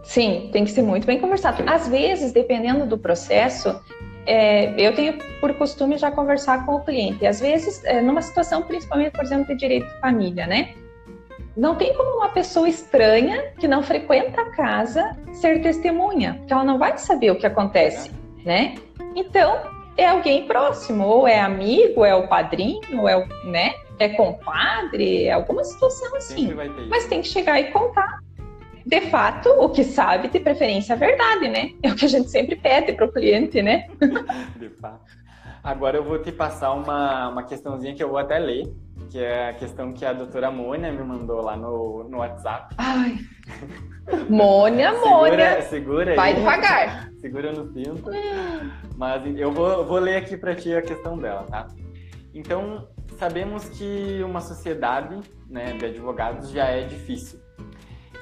Sim, 0.02 0.48
tem 0.50 0.64
que 0.64 0.70
ser 0.70 0.82
muito 0.82 1.06
bem 1.06 1.20
conversado. 1.20 1.62
Às 1.66 1.86
vezes, 1.88 2.32
dependendo 2.32 2.86
do 2.86 2.96
processo, 2.96 3.78
é, 4.26 4.72
eu 4.80 4.94
tenho 4.94 5.18
por 5.40 5.52
costume 5.54 5.98
já 5.98 6.10
conversar 6.10 6.64
com 6.64 6.76
o 6.76 6.84
cliente. 6.84 7.26
Às 7.26 7.40
vezes, 7.40 7.84
é, 7.84 8.00
numa 8.00 8.22
situação, 8.22 8.62
principalmente, 8.62 9.12
por 9.12 9.22
exemplo, 9.22 9.46
de 9.48 9.56
direito 9.56 9.86
de 9.86 10.00
família, 10.00 10.46
né? 10.46 10.74
Não 11.56 11.76
tem 11.76 11.94
como 11.94 12.16
uma 12.16 12.28
pessoa 12.30 12.68
estranha 12.68 13.52
que 13.58 13.68
não 13.68 13.82
frequenta 13.82 14.40
a 14.40 14.50
casa 14.50 15.16
ser 15.32 15.62
testemunha, 15.62 16.34
porque 16.34 16.52
ela 16.52 16.64
não 16.64 16.78
vai 16.78 16.98
saber 16.98 17.30
o 17.30 17.36
que 17.36 17.46
acontece, 17.46 18.10
né? 18.44 18.74
Então, 19.14 19.60
é 19.96 20.08
alguém 20.08 20.46
próximo, 20.46 21.06
ou 21.06 21.28
é 21.28 21.38
amigo, 21.38 22.04
é 22.04 22.14
o 22.14 22.26
padrinho, 22.26 23.00
ou 23.00 23.08
é 23.08 23.16
o, 23.16 23.26
né? 23.48 23.74
É 24.00 24.08
compadre, 24.08 25.24
é 25.24 25.32
alguma 25.32 25.62
situação 25.62 26.16
assim. 26.16 26.52
Mas 26.88 27.06
tem 27.06 27.22
que 27.22 27.28
chegar 27.28 27.60
e 27.60 27.70
contar. 27.70 28.18
De 28.84 29.00
fato, 29.02 29.48
o 29.48 29.68
que 29.70 29.84
sabe, 29.84 30.28
de 30.28 30.40
preferência, 30.40 30.94
a 30.94 30.98
verdade, 30.98 31.48
né? 31.48 31.70
É 31.82 31.90
o 31.90 31.94
que 31.94 32.04
a 32.04 32.08
gente 32.08 32.28
sempre 32.28 32.56
pede 32.56 32.92
para 32.92 33.06
o 33.06 33.12
cliente, 33.12 33.62
né? 33.62 33.86
De 34.58 34.68
fato. 34.80 35.23
Agora 35.64 35.96
eu 35.96 36.04
vou 36.04 36.18
te 36.18 36.30
passar 36.30 36.72
uma, 36.74 37.30
uma 37.30 37.42
questãozinha 37.42 37.94
que 37.94 38.04
eu 38.04 38.10
vou 38.10 38.18
até 38.18 38.38
ler, 38.38 38.70
que 39.08 39.18
é 39.18 39.48
a 39.48 39.54
questão 39.54 39.94
que 39.94 40.04
a 40.04 40.12
doutora 40.12 40.50
Mônia 40.50 40.92
me 40.92 41.02
mandou 41.02 41.40
lá 41.40 41.56
no, 41.56 42.04
no 42.06 42.18
WhatsApp. 42.18 42.74
Ai. 42.76 43.16
Mônia, 44.28 44.92
Mônia. 44.92 45.62
Segura 45.62 46.10
aí. 46.10 46.16
Vai 46.16 46.34
devagar. 46.34 47.10
Segura 47.18 47.50
no 47.50 47.72
cinto. 47.72 48.10
Mas 48.98 49.22
eu 49.38 49.50
vou, 49.50 49.86
vou 49.86 49.98
ler 49.98 50.16
aqui 50.16 50.36
para 50.36 50.54
ti 50.54 50.74
a 50.74 50.82
questão 50.82 51.16
dela, 51.16 51.44
tá? 51.44 51.66
Então, 52.34 52.86
sabemos 53.18 53.66
que 53.70 54.22
uma 54.22 54.42
sociedade 54.42 55.18
né, 55.48 55.72
de 55.78 55.86
advogados 55.86 56.50
já 56.50 56.66
é 56.66 56.82
difícil. 56.82 57.40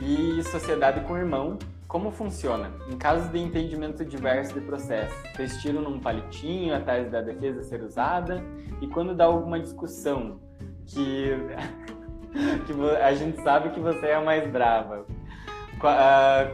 E 0.01 0.41
sociedade 0.45 1.01
com 1.01 1.17
irmão, 1.17 1.59
como 1.93 2.11
funciona? 2.11 2.73
Em 2.89 2.97
casos 2.97 3.31
de 3.31 3.39
entendimento 3.39 4.03
diverso 4.03 4.55
de 4.55 4.63
processo, 4.63 5.15
vocês 5.37 5.59
tiram 5.59 5.83
num 5.83 6.01
palitinho 6.01 6.75
a 6.75 6.81
tese 6.81 7.11
da 7.11 7.21
defesa 7.21 7.63
ser 7.63 7.83
usada? 7.83 8.43
E 8.81 8.87
quando 8.87 9.15
dá 9.15 9.27
alguma 9.27 9.61
discussão, 9.61 10.41
que, 10.87 11.33
que 12.65 12.73
a 12.97 13.15
gente 13.15 13.43
sabe 13.43 13.69
que 13.75 13.81
você 13.81 14.07
é 14.07 14.15
a 14.15 14.23
mais 14.23 14.51
brava. 14.51 15.05
Uh, 15.83 16.49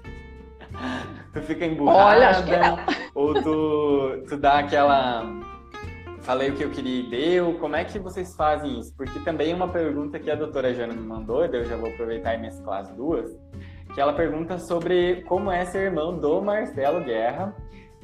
tu 1.34 1.42
fica 1.42 1.66
emburrada 1.66 2.40
Olha, 2.40 2.86
ou 3.14 3.34
tu, 3.34 4.24
tu 4.30 4.38
dá 4.38 4.60
aquela 4.60 5.26
falei 6.22 6.50
o 6.50 6.56
que 6.56 6.62
eu 6.62 6.70
queria 6.70 7.00
e 7.00 7.10
deu, 7.10 7.54
como 7.58 7.76
é 7.76 7.84
que 7.84 7.98
vocês 7.98 8.34
fazem 8.34 8.78
isso? 8.78 8.94
Porque 8.96 9.18
também 9.20 9.50
é 9.50 9.54
uma 9.54 9.68
pergunta 9.68 10.18
que 10.18 10.30
a 10.30 10.36
doutora 10.36 10.72
Jana 10.72 10.94
me 10.94 11.02
mandou, 11.02 11.44
eu 11.44 11.64
já 11.64 11.76
vou 11.76 11.90
aproveitar 11.90 12.34
e 12.34 12.38
mesclar 12.38 12.82
as 12.82 12.90
duas, 12.90 13.28
que 13.94 14.00
ela 14.00 14.12
pergunta 14.12 14.58
sobre 14.58 15.22
como 15.22 15.50
é 15.50 15.64
ser 15.64 15.86
irmão 15.86 16.18
do 16.18 16.40
Marcelo 16.40 17.04
Guerra 17.04 17.54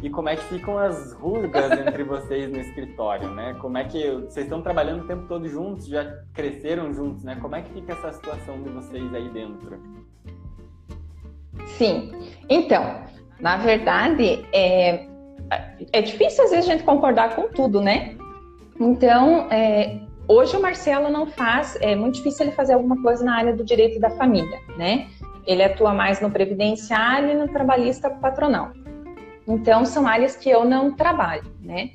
e 0.03 0.09
como 0.09 0.29
é 0.29 0.37
que 0.37 0.45
ficam 0.45 0.79
as 0.79 1.13
rugas 1.13 1.73
entre 1.73 2.05
vocês 2.05 2.51
no 2.51 2.59
escritório, 2.59 3.31
né? 3.31 3.57
Como 3.61 3.77
é 3.79 3.85
que 3.85 4.11
vocês 4.11 4.47
estão 4.47 4.63
trabalhando 4.63 5.05
o 5.05 5.07
tempo 5.07 5.27
todo 5.27 5.49
juntos, 5.49 5.87
já 5.87 6.05
cresceram 6.33 6.93
juntos, 6.93 7.25
né? 7.25 7.37
Como 7.41 7.57
é 7.57 7.63
que 7.63 7.73
fica 7.73 7.95
essa 7.95 8.13
situação 8.13 8.63
de 8.63 8.69
vocês 8.69 9.15
aí 9.15 9.29
dentro? 9.31 9.81
Sim. 11.67 12.13
Então, 12.49 13.03
na 13.41 13.57
verdade, 13.57 14.47
é, 14.53 15.07
é 15.93 16.03
difícil 16.03 16.45
às 16.45 16.51
vezes 16.51 16.69
a 16.69 16.73
gente 16.73 16.85
concordar 16.85 17.35
com 17.35 17.49
tudo, 17.49 17.81
né? 17.81 18.17
Então, 18.79 19.49
é, 19.51 20.01
hoje 20.29 20.57
o 20.57 20.63
Marcelo 20.63 21.09
não 21.09 21.27
faz, 21.27 21.77
é 21.81 21.97
muito 21.97 22.17
difícil 22.17 22.47
ele 22.47 22.55
fazer 22.55 22.75
alguma 22.75 23.03
coisa 23.03 23.25
na 23.25 23.37
área 23.37 23.57
do 23.57 23.65
direito 23.65 23.99
da 23.99 24.11
família, 24.11 24.61
né? 24.77 25.09
Ele 25.49 25.65
atua 25.65 25.93
mais 25.93 26.21
no 26.21 26.31
previdenciário 26.31 27.31
e 27.31 27.35
no 27.35 27.49
trabalhista 27.49 28.09
patronal. 28.09 28.71
Então, 29.49 29.85
são 29.87 30.07
áreas 30.07 30.37
que 30.37 30.51
eu 30.51 30.65
não 30.65 30.93
trabalho, 30.95 31.51
né? 31.63 31.91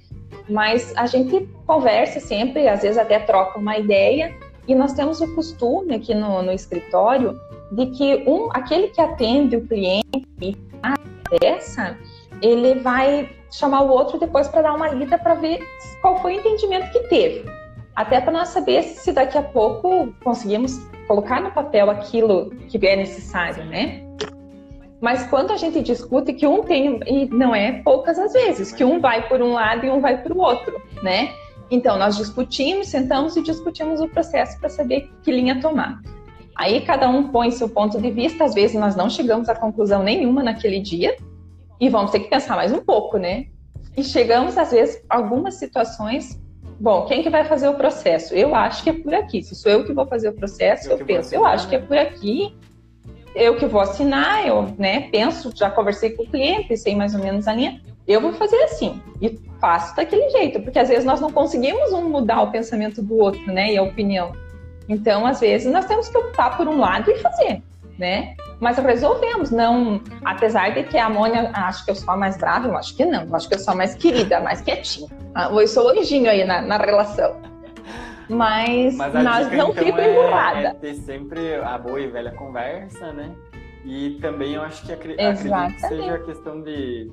Mas 0.49 0.91
a 0.97 1.05
gente 1.05 1.47
conversa 1.65 2.19
sempre, 2.19 2.67
às 2.67 2.81
vezes 2.81 2.97
até 2.97 3.19
troca 3.19 3.59
uma 3.59 3.77
ideia, 3.77 4.35
e 4.67 4.73
nós 4.73 4.93
temos 4.93 5.21
o 5.21 5.35
costume 5.35 5.93
aqui 5.93 6.15
no, 6.15 6.41
no 6.41 6.51
escritório 6.51 7.39
de 7.71 7.85
que 7.87 8.23
um, 8.27 8.49
aquele 8.51 8.87
que 8.87 8.99
atende 8.99 9.55
o 9.55 9.67
cliente 9.67 10.57
a 10.81 10.95
peça, 11.29 11.97
ele 12.41 12.79
vai 12.79 13.29
chamar 13.51 13.81
o 13.81 13.89
outro 13.89 14.19
depois 14.19 14.47
para 14.47 14.63
dar 14.63 14.73
uma 14.73 14.89
lida 14.89 15.17
para 15.17 15.35
ver 15.35 15.59
qual 16.01 16.19
foi 16.21 16.35
o 16.35 16.39
entendimento 16.39 16.91
que 16.91 17.07
teve. 17.07 17.45
Até 17.95 18.19
para 18.19 18.31
nós 18.31 18.49
saber 18.49 18.81
se 18.81 19.11
daqui 19.11 19.37
a 19.37 19.43
pouco 19.43 20.11
conseguimos 20.23 20.79
colocar 21.07 21.41
no 21.41 21.51
papel 21.51 21.89
aquilo 21.89 22.49
que 22.67 22.85
é 22.85 22.95
necessário, 22.95 23.65
né? 23.65 24.03
Mas 25.01 25.27
quando 25.27 25.51
a 25.51 25.57
gente 25.57 25.81
discute 25.81 26.31
que 26.33 26.47
um 26.47 26.63
tem, 26.63 26.99
e 27.05 27.25
não 27.27 27.53
é 27.53 27.81
poucas 27.83 28.17
as 28.17 28.31
vezes, 28.31 28.71
que 28.71 28.85
um 28.85 29.01
vai 29.01 29.27
por 29.27 29.41
um 29.41 29.51
lado 29.51 29.85
e 29.85 29.89
um 29.89 29.99
vai 29.99 30.21
para 30.21 30.33
o 30.33 30.39
outro, 30.39 30.81
né? 31.01 31.33
Então, 31.69 31.97
nós 31.97 32.15
discutimos, 32.15 32.87
sentamos 32.87 33.35
e 33.35 33.41
discutimos 33.41 33.99
o 33.99 34.07
processo 34.07 34.59
para 34.59 34.69
saber 34.69 35.11
que 35.21 35.31
linha 35.31 35.59
tomar. 35.59 35.99
Aí 36.55 36.81
cada 36.81 37.09
um 37.09 37.29
põe 37.29 37.51
seu 37.51 37.67
ponto 37.67 37.99
de 37.99 38.11
vista, 38.11 38.45
às 38.45 38.53
vezes 38.53 38.79
nós 38.79 38.95
não 38.95 39.09
chegamos 39.09 39.49
a 39.49 39.55
conclusão 39.55 40.03
nenhuma 40.03 40.43
naquele 40.43 40.79
dia 40.79 41.17
e 41.79 41.89
vamos 41.89 42.11
ter 42.11 42.19
que 42.19 42.29
pensar 42.29 42.55
mais 42.55 42.71
um 42.71 42.79
pouco, 42.79 43.17
né? 43.17 43.47
E 43.97 44.03
chegamos, 44.03 44.57
às 44.57 44.71
vezes, 44.71 45.03
algumas 45.09 45.55
situações. 45.55 46.39
Bom, 46.83 47.05
quem 47.05 47.23
que 47.23 47.29
vai 47.29 47.45
fazer 47.45 47.69
o 47.69 47.75
processo? 47.75 48.35
Eu 48.35 48.53
acho 48.53 48.83
que 48.83 48.89
é 48.89 48.93
por 48.93 49.13
aqui. 49.13 49.41
Se 49.41 49.55
sou 49.55 49.71
eu 49.71 49.85
que 49.85 49.93
vou 49.93 50.05
fazer 50.05 50.27
o 50.27 50.33
processo, 50.33 50.91
eu, 50.91 50.99
eu 50.99 51.05
penso, 51.05 51.33
eu 51.33 51.45
acho 51.45 51.69
que 51.69 51.75
é 51.77 51.79
por 51.79 51.97
aqui 51.97 52.53
eu 53.33 53.55
que 53.55 53.65
vou 53.65 53.79
assinar, 53.79 54.45
eu 54.45 54.63
né, 54.77 55.07
penso, 55.09 55.49
já 55.55 55.69
conversei 55.69 56.09
com 56.09 56.23
o 56.23 56.27
cliente, 56.27 56.75
sei 56.75 56.93
mais 56.93 57.15
ou 57.15 57.21
menos 57.21 57.47
a 57.47 57.53
linha, 57.53 57.81
eu 58.05 58.19
vou 58.19 58.33
fazer 58.33 58.61
assim 58.63 59.01
e 59.21 59.39
faço 59.61 59.95
daquele 59.95 60.29
jeito, 60.31 60.59
porque 60.59 60.77
às 60.77 60.89
vezes 60.89 61.05
nós 61.05 61.21
não 61.21 61.31
conseguimos 61.31 61.93
um 61.93 62.09
mudar 62.09 62.41
o 62.41 62.51
pensamento 62.51 63.01
do 63.01 63.17
outro, 63.17 63.45
né, 63.45 63.71
e 63.71 63.77
a 63.77 63.81
opinião. 63.81 64.33
Então, 64.89 65.25
às 65.25 65.39
vezes 65.39 65.71
nós 65.71 65.85
temos 65.85 66.09
que 66.09 66.17
optar 66.17 66.57
por 66.57 66.67
um 66.67 66.77
lado 66.79 67.09
e 67.09 67.17
fazer, 67.19 67.63
né? 67.97 68.35
Mas 68.63 68.77
resolvemos, 68.77 69.51
não, 69.51 70.01
apesar 70.23 70.73
de 70.73 70.83
que 70.83 70.97
a 70.97 71.09
Mônia 71.09 71.51
acho 71.53 71.83
que 71.83 71.91
eu 71.91 71.95
sou 71.95 72.13
a 72.13 72.15
mais 72.15 72.37
brava, 72.37 72.69
eu 72.69 72.77
acho 72.77 72.95
que 72.95 73.03
não, 73.03 73.25
eu 73.25 73.35
acho 73.35 73.49
que 73.49 73.55
eu 73.55 73.59
sou 73.59 73.73
a 73.73 73.75
mais 73.75 73.93
querida, 73.93 74.39
mais 74.39 74.61
quietinha. 74.61 75.09
Ah, 75.35 75.49
eu 75.51 75.67
sou 75.67 75.87
o 75.87 75.99
anjinho 75.99 76.29
aí 76.29 76.45
na, 76.45 76.61
na 76.61 76.77
relação. 76.77 77.41
Mas, 78.29 78.95
mas 78.95 79.13
nós 79.13 79.49
dica, 79.49 79.57
não 79.57 79.71
então, 79.71 79.83
fica 79.83 80.01
é, 80.01 80.63
é 80.63 80.73
ter 80.75 80.93
sempre 80.95 81.55
a 81.55 81.77
boa 81.77 81.99
e 81.99 82.07
velha 82.07 82.31
conversa, 82.31 83.11
né? 83.11 83.35
E 83.83 84.11
também 84.21 84.53
eu 84.53 84.61
acho 84.61 84.85
que 84.85 84.93
acredito 84.93 85.19
que 85.19 85.81
seja 85.81 86.15
a 86.15 86.19
questão 86.19 86.61
de 86.61 87.11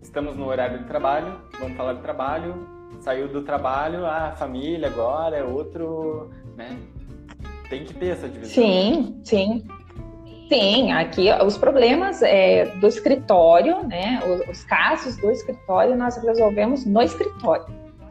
estamos 0.00 0.36
no 0.36 0.46
horário 0.46 0.78
de 0.78 0.84
trabalho, 0.84 1.40
vamos 1.58 1.76
falar 1.76 1.94
de 1.94 2.02
trabalho, 2.02 2.68
saiu 3.00 3.26
do 3.26 3.42
trabalho, 3.42 4.06
a 4.06 4.28
ah, 4.28 4.32
família 4.36 4.86
agora 4.86 5.36
é 5.36 5.42
outro, 5.42 6.30
né? 6.56 6.78
Tem 7.68 7.82
que 7.82 7.94
ter 7.94 8.10
essa 8.10 8.28
divisão. 8.28 8.54
Sim, 8.54 9.20
sim. 9.24 9.66
Sim, 10.48 10.92
aqui 10.92 11.28
os 11.44 11.56
problemas 11.56 12.22
é, 12.22 12.66
do 12.76 12.86
escritório, 12.86 13.86
né? 13.86 14.20
Os, 14.26 14.48
os 14.48 14.64
casos 14.64 15.16
do 15.16 15.30
escritório 15.30 15.96
nós 15.96 16.16
resolvemos 16.16 16.84
no 16.84 17.00
escritório. 17.00 17.66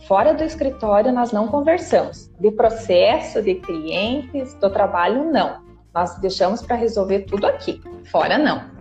Fora 0.08 0.34
do 0.34 0.44
escritório, 0.44 1.14
nós 1.14 1.32
não 1.32 1.48
conversamos. 1.48 2.30
De 2.40 2.52
processo, 2.52 3.42
de 3.42 3.56
clientes, 3.56 4.54
do 4.56 4.70
trabalho, 4.70 5.32
não. 5.32 5.62
Nós 5.94 6.18
deixamos 6.18 6.62
para 6.62 6.76
resolver 6.76 7.22
tudo 7.22 7.46
aqui. 7.46 7.82
Fora, 8.12 8.38
não. 8.38 8.73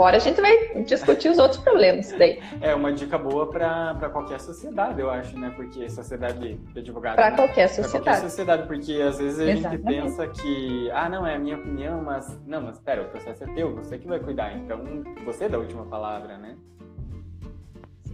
Fora 0.00 0.16
a 0.16 0.18
gente 0.18 0.40
vai 0.40 0.82
discutir 0.84 1.28
os 1.28 1.38
outros 1.38 1.60
problemas 1.60 2.10
daí. 2.12 2.40
É 2.62 2.74
uma 2.74 2.90
dica 2.90 3.18
boa 3.18 3.50
para 3.50 4.08
qualquer 4.08 4.40
sociedade, 4.40 4.98
eu 4.98 5.10
acho, 5.10 5.38
né? 5.38 5.52
Porque 5.54 5.90
sociedade 5.90 6.54
de 6.54 6.78
advogados. 6.78 7.16
Para 7.16 7.30
né? 7.32 7.36
qualquer 7.36 7.68
sociedade. 7.68 7.90
Pra 7.90 8.12
qualquer 8.12 8.30
sociedade, 8.30 8.66
porque 8.66 8.94
às 8.94 9.18
vezes 9.18 9.38
a 9.38 9.50
Exatamente. 9.50 9.92
gente 9.92 10.02
pensa 10.02 10.26
que, 10.28 10.90
ah, 10.92 11.06
não, 11.06 11.26
é 11.26 11.34
a 11.34 11.38
minha 11.38 11.58
opinião, 11.58 12.02
mas. 12.02 12.40
Não, 12.46 12.62
mas 12.62 12.76
espera, 12.76 13.02
o 13.02 13.10
processo 13.10 13.44
é 13.44 13.46
teu, 13.48 13.74
você 13.74 13.98
que 13.98 14.08
vai 14.08 14.18
cuidar. 14.18 14.56
Então, 14.56 14.80
você 15.26 15.50
dá 15.50 15.58
a 15.58 15.60
última 15.60 15.84
palavra, 15.84 16.38
né? 16.38 16.56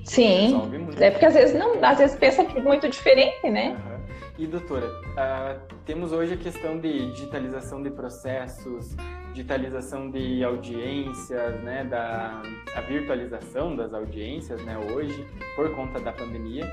Sim. 0.03 0.61
É 0.99 1.13
porque 1.13 1.27
às 1.27 1.35
vezes 1.35 1.57
não, 1.57 1.79
às 1.85 1.99
vezes 1.99 2.17
pensa 2.17 2.43
muito 2.43 2.89
diferente, 2.89 3.49
né? 3.49 3.77
Uhum. 3.79 3.96
E 4.39 4.47
doutora, 4.47 4.87
uh, 4.87 5.75
temos 5.87 6.13
hoje 6.13 6.35
a 6.35 6.37
questão 6.37 6.79
de 6.79 7.11
digitalização 7.13 7.83
de 7.83 7.89
processos, 7.89 8.95
digitalização 9.33 10.11
de 10.11 10.45
audiências, 10.45 11.59
né, 11.63 11.85
da 11.85 12.43
a 12.75 12.81
virtualização 12.83 13.75
das 13.75 13.95
audiências, 13.95 14.63
né, 14.63 14.77
hoje 14.93 15.27
por 15.55 15.75
conta 15.75 15.99
da 16.01 16.13
pandemia. 16.13 16.67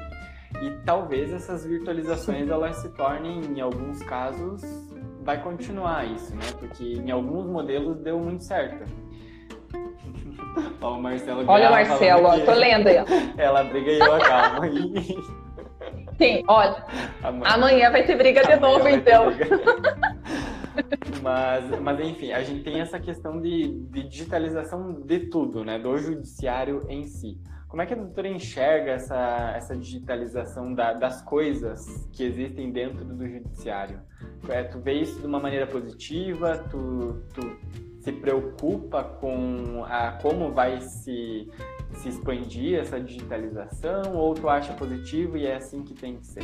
E 0.61 0.71
talvez 0.85 1.31
essas 1.31 1.65
virtualizações 1.65 2.49
elas 2.49 2.75
se 2.75 2.89
tornem, 2.89 3.39
em 3.45 3.61
alguns 3.61 4.03
casos, 4.03 4.61
vai 5.21 5.41
continuar 5.41 6.05
isso, 6.05 6.35
né? 6.35 6.45
Porque 6.59 6.83
em 6.83 7.09
alguns 7.11 7.47
modelos 7.47 7.97
deu 8.01 8.19
muito 8.19 8.43
certo. 8.43 8.83
Ó, 10.81 10.97
o 10.97 11.01
Marcelo 11.01 11.45
Olha 11.47 11.69
o 11.69 11.71
Marcelo, 11.71 12.27
ó, 12.27 12.39
tô 12.39 12.53
lendo 12.53 12.87
aí. 12.87 12.97
Ela 13.37 13.63
briga 13.63 13.91
e 13.91 13.99
eu 13.99 14.13
acalmo. 14.13 15.42
Sim, 16.17 16.43
olha. 16.47 16.83
Amanhã, 17.21 17.53
amanhã 17.53 17.91
vai 17.91 18.05
ter 18.05 18.15
briga 18.15 18.41
de 18.43 18.55
novo, 18.57 18.87
então. 18.87 19.25
mas, 21.21 21.79
mas, 21.79 21.99
enfim, 21.99 22.31
a 22.31 22.41
gente 22.43 22.63
tem 22.63 22.79
essa 22.79 22.99
questão 22.99 23.41
de, 23.41 23.79
de 23.89 24.03
digitalização 24.07 24.93
de 25.01 25.19
tudo, 25.29 25.63
né? 25.63 25.79
Do 25.79 25.97
judiciário 25.97 26.85
em 26.89 27.05
si. 27.05 27.39
Como 27.67 27.81
é 27.81 27.87
que 27.87 27.93
a 27.93 27.97
doutora 27.97 28.27
enxerga 28.27 28.91
essa, 28.91 29.53
essa 29.55 29.75
digitalização 29.75 30.75
da, 30.75 30.93
das 30.93 31.23
coisas 31.23 32.07
que 32.11 32.23
existem 32.23 32.71
dentro 32.71 33.03
do 33.03 33.27
judiciário? 33.27 33.99
É, 34.47 34.63
tu 34.63 34.79
vê 34.79 34.93
isso 34.93 35.19
de 35.19 35.25
uma 35.25 35.39
maneira 35.39 35.65
positiva? 35.65 36.63
Tu, 36.69 37.23
tu 37.33 37.57
se 38.01 38.11
preocupa 38.11 39.03
com 39.03 39.83
a, 39.85 40.11
como 40.21 40.51
vai 40.51 40.81
se, 40.81 41.49
se 41.97 42.09
expandir 42.09 42.79
essa 42.79 42.99
digitalização? 42.99 44.15
Ou 44.15 44.33
tu 44.33 44.49
acha 44.49 44.73
positivo 44.73 45.37
e 45.37 45.45
é 45.45 45.55
assim 45.55 45.83
que 45.83 45.93
tem 45.93 46.17
que 46.17 46.25
ser? 46.25 46.43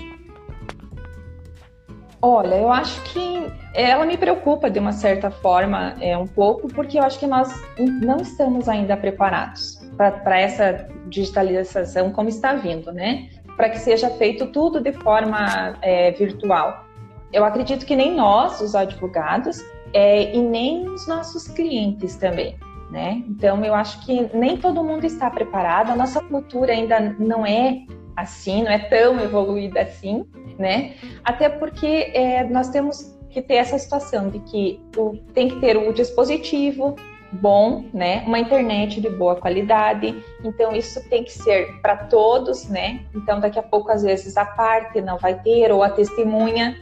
Olha, 2.21 2.55
eu 2.55 2.69
acho 2.69 3.01
que 3.13 3.47
ela 3.73 4.05
me 4.05 4.17
preocupa 4.17 4.69
de 4.69 4.77
uma 4.77 4.91
certa 4.91 5.31
forma, 5.31 5.95
é 6.01 6.17
um 6.17 6.27
pouco, 6.27 6.67
porque 6.67 6.99
eu 6.99 7.03
acho 7.03 7.17
que 7.17 7.25
nós 7.25 7.49
não 7.77 8.17
estamos 8.17 8.67
ainda 8.67 8.97
preparados 8.97 9.79
para 9.95 10.39
essa 10.39 10.89
digitalização 11.07 12.11
como 12.11 12.27
está 12.27 12.53
vindo, 12.55 12.91
né? 12.91 13.29
Para 13.55 13.69
que 13.69 13.79
seja 13.79 14.09
feito 14.09 14.47
tudo 14.47 14.81
de 14.81 14.91
forma 14.91 15.77
é, 15.81 16.11
virtual. 16.11 16.85
Eu 17.31 17.45
acredito 17.45 17.85
que 17.85 17.95
nem 17.95 18.15
nós, 18.15 18.59
os 18.59 18.75
advogados, 18.75 19.61
é, 19.93 20.35
e 20.35 20.41
nem 20.41 20.89
os 20.89 21.07
nossos 21.07 21.47
clientes 21.47 22.17
também, 22.17 22.57
né? 22.89 23.23
Então, 23.27 23.63
eu 23.63 23.73
acho 23.73 24.05
que 24.05 24.29
nem 24.35 24.57
todo 24.57 24.83
mundo 24.83 25.05
está 25.05 25.29
preparado, 25.29 25.91
a 25.91 25.95
nossa 25.95 26.21
cultura 26.21 26.73
ainda 26.73 26.99
não 27.19 27.45
é 27.45 27.83
assim, 28.15 28.63
não 28.63 28.71
é 28.71 28.79
tão 28.79 29.19
evoluída 29.19 29.81
assim, 29.81 30.25
né? 30.57 30.95
Até 31.23 31.47
porque 31.47 32.11
é, 32.13 32.43
nós 32.43 32.69
temos 32.69 33.17
que 33.29 33.41
ter 33.41 33.55
essa 33.55 33.77
situação 33.77 34.29
de 34.29 34.39
que 34.39 34.81
o, 34.97 35.15
tem 35.33 35.47
que 35.47 35.59
ter 35.59 35.77
o 35.77 35.93
dispositivo, 35.93 36.95
bom, 37.31 37.85
né? 37.93 38.23
Uma 38.25 38.39
internet 38.39 38.99
de 38.99 39.09
boa 39.09 39.35
qualidade. 39.35 40.15
Então 40.43 40.75
isso 40.75 41.07
tem 41.09 41.23
que 41.23 41.31
ser 41.31 41.79
para 41.81 41.95
todos, 41.95 42.67
né? 42.67 43.01
Então 43.15 43.39
daqui 43.39 43.59
a 43.59 43.63
pouco 43.63 43.91
às 43.91 44.03
vezes 44.03 44.35
a 44.35 44.45
parte 44.45 44.99
não 45.01 45.17
vai 45.17 45.39
ter 45.39 45.71
ou 45.71 45.83
a 45.83 45.89
testemunha 45.89 46.75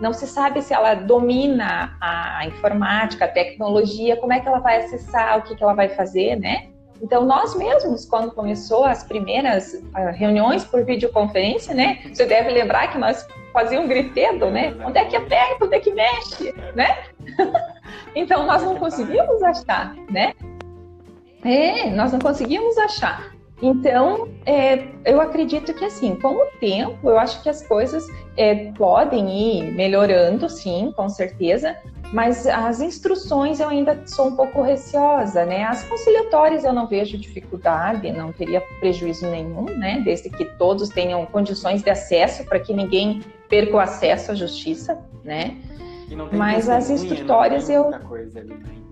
não 0.00 0.12
se 0.12 0.26
sabe 0.26 0.62
se 0.62 0.74
ela 0.74 0.94
domina 0.94 1.96
a 2.00 2.46
informática, 2.46 3.24
a 3.24 3.28
tecnologia, 3.28 4.16
como 4.16 4.32
é 4.32 4.40
que 4.40 4.48
ela 4.48 4.58
vai 4.58 4.84
acessar, 4.84 5.38
o 5.38 5.42
que, 5.42 5.54
que 5.54 5.62
ela 5.62 5.74
vai 5.74 5.88
fazer, 5.88 6.36
né? 6.36 6.68
Então, 7.02 7.24
nós 7.24 7.54
mesmos, 7.56 8.06
quando 8.06 8.32
começou 8.32 8.84
as 8.84 9.04
primeiras 9.04 9.74
uh, 9.74 10.12
reuniões 10.14 10.64
por 10.64 10.84
videoconferência, 10.84 11.74
né? 11.74 11.98
Você 12.12 12.24
deve 12.24 12.50
lembrar 12.50 12.90
que 12.90 12.98
nós 12.98 13.26
fazíamos 13.52 13.86
um 13.86 13.88
gritedo, 13.88 14.50
né? 14.50 14.74
Onde 14.84 14.98
é 14.98 15.04
que 15.04 15.16
aperta, 15.16 15.64
onde 15.64 15.74
é 15.74 15.80
que 15.80 15.92
mexe, 15.92 16.54
né? 16.74 17.04
então, 18.14 18.46
nós 18.46 18.62
não 18.62 18.76
conseguimos 18.76 19.42
achar, 19.42 19.94
né? 20.10 20.34
É, 21.44 21.90
nós 21.90 22.12
não 22.12 22.18
conseguimos 22.20 22.78
achar. 22.78 23.33
Então, 23.66 24.28
é, 24.44 24.88
eu 25.06 25.22
acredito 25.22 25.72
que 25.72 25.86
assim, 25.86 26.14
com 26.16 26.34
o 26.34 26.46
tempo, 26.60 27.08
eu 27.08 27.18
acho 27.18 27.42
que 27.42 27.48
as 27.48 27.66
coisas 27.66 28.06
é, 28.36 28.70
podem 28.72 29.26
ir 29.30 29.72
melhorando, 29.72 30.50
sim, 30.50 30.92
com 30.94 31.08
certeza, 31.08 31.74
mas 32.12 32.46
as 32.46 32.82
instruções 32.82 33.60
eu 33.60 33.70
ainda 33.70 33.98
sou 34.04 34.26
um 34.26 34.36
pouco 34.36 34.60
receosa, 34.60 35.46
né? 35.46 35.64
As 35.64 35.82
conciliatórias 35.84 36.62
eu 36.62 36.74
não 36.74 36.86
vejo 36.86 37.16
dificuldade, 37.16 38.12
não 38.12 38.34
teria 38.34 38.60
prejuízo 38.80 39.26
nenhum, 39.30 39.64
né? 39.64 40.02
Desde 40.04 40.28
que 40.28 40.44
todos 40.58 40.90
tenham 40.90 41.24
condições 41.24 41.82
de 41.82 41.88
acesso 41.88 42.44
para 42.44 42.60
que 42.60 42.74
ninguém 42.74 43.22
perca 43.48 43.76
o 43.78 43.80
acesso 43.80 44.32
à 44.32 44.34
justiça, 44.34 44.98
né? 45.24 45.56
Mas 46.32 46.68
as 46.68 46.90
instrutórias 46.90 47.70
eu. 47.70 47.86
Ali, 47.86 48.52
né? 48.52 48.83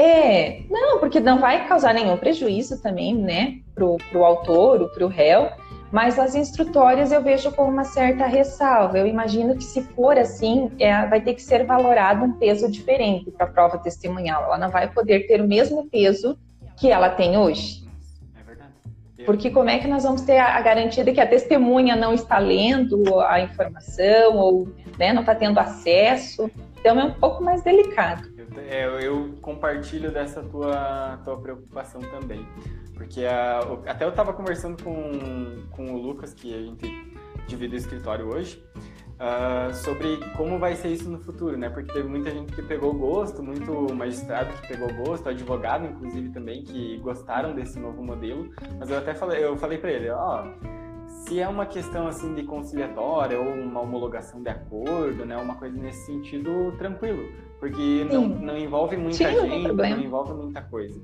É, 0.00 0.62
não, 0.70 1.00
porque 1.00 1.18
não 1.18 1.40
vai 1.40 1.66
causar 1.66 1.92
nenhum 1.92 2.16
prejuízo 2.16 2.80
também, 2.80 3.16
né, 3.16 3.58
pro, 3.74 3.96
pro 4.10 4.24
autor, 4.24 4.88
pro 4.90 5.08
réu. 5.08 5.50
Mas 5.90 6.20
as 6.20 6.36
instrutórias 6.36 7.10
eu 7.10 7.20
vejo 7.20 7.50
com 7.50 7.64
uma 7.64 7.82
certa 7.82 8.24
ressalva. 8.26 8.96
Eu 8.96 9.08
imagino 9.08 9.56
que 9.56 9.64
se 9.64 9.82
for 9.82 10.16
assim, 10.16 10.70
é, 10.78 11.04
vai 11.06 11.20
ter 11.20 11.34
que 11.34 11.42
ser 11.42 11.64
valorado 11.64 12.24
um 12.24 12.32
peso 12.34 12.70
diferente 12.70 13.32
para 13.32 13.46
a 13.46 13.50
prova 13.50 13.78
testemunhal. 13.78 14.44
Ela 14.44 14.58
não 14.58 14.70
vai 14.70 14.88
poder 14.88 15.26
ter 15.26 15.40
o 15.40 15.48
mesmo 15.48 15.88
peso 15.90 16.38
que 16.76 16.90
ela 16.90 17.08
tem 17.08 17.36
hoje. 17.36 17.82
É 18.38 18.42
verdade. 18.44 18.72
Porque 19.26 19.50
como 19.50 19.70
é 19.70 19.78
que 19.78 19.88
nós 19.88 20.04
vamos 20.04 20.20
ter 20.20 20.38
a, 20.38 20.60
garantia 20.60 21.02
de 21.02 21.10
que 21.12 21.20
a 21.20 21.26
testemunha 21.26 21.96
não 21.96 22.14
está 22.14 22.38
lendo 22.38 23.18
a 23.20 23.40
informação 23.40 24.36
ou 24.36 24.68
né, 24.96 25.12
não 25.12 25.22
está 25.22 25.34
tendo 25.34 25.58
acesso? 25.58 26.48
Então 26.78 27.00
é 27.00 27.04
um 27.04 27.14
pouco 27.14 27.42
mais 27.42 27.62
delicado. 27.62 28.27
Eu, 28.66 28.98
é, 28.98 29.06
eu 29.06 29.38
compartilho 29.40 30.10
dessa 30.10 30.42
tua, 30.42 31.18
tua 31.24 31.40
preocupação 31.40 32.00
também. 32.00 32.46
Porque 32.94 33.24
a, 33.24 33.60
até 33.86 34.04
eu 34.04 34.10
estava 34.10 34.32
conversando 34.32 34.82
com, 34.82 35.66
com 35.70 35.94
o 35.94 35.98
Lucas, 35.98 36.34
que 36.34 36.54
a 36.54 36.60
gente 36.60 36.86
divide 37.46 37.76
o 37.76 37.78
escritório 37.78 38.28
hoje, 38.28 38.62
uh, 39.18 39.72
sobre 39.74 40.18
como 40.36 40.58
vai 40.58 40.74
ser 40.74 40.88
isso 40.88 41.08
no 41.10 41.18
futuro, 41.18 41.56
né? 41.56 41.68
Porque 41.68 41.92
teve 41.92 42.08
muita 42.08 42.30
gente 42.30 42.52
que 42.52 42.62
pegou 42.62 42.92
gosto, 42.92 43.42
muito 43.42 43.94
magistrado 43.94 44.52
que 44.60 44.68
pegou 44.68 44.92
gosto, 45.04 45.28
advogado, 45.28 45.86
inclusive, 45.86 46.30
também, 46.30 46.62
que 46.62 46.98
gostaram 46.98 47.54
desse 47.54 47.78
novo 47.78 48.02
modelo. 48.02 48.50
Mas 48.78 48.90
eu 48.90 48.98
até 48.98 49.14
falei, 49.14 49.44
eu 49.44 49.56
falei 49.56 49.78
para 49.78 49.90
ele, 49.90 50.10
ó, 50.10 50.46
se 51.28 51.38
é 51.38 51.46
uma 51.46 51.66
questão 51.66 52.08
assim 52.08 52.34
de 52.34 52.42
conciliatória 52.42 53.38
ou 53.38 53.52
uma 53.52 53.82
homologação 53.82 54.42
de 54.42 54.48
acordo, 54.48 55.26
né, 55.26 55.36
uma 55.36 55.56
coisa 55.56 55.78
nesse 55.78 56.06
sentido, 56.06 56.72
tranquilo, 56.78 57.28
porque 57.60 58.06
não, 58.10 58.26
não 58.26 58.56
envolve 58.56 58.96
muita 58.96 59.18
Sim, 59.18 59.40
gente, 59.40 59.72
não 59.72 60.00
envolve 60.00 60.32
muita 60.32 60.62
coisa. 60.62 60.98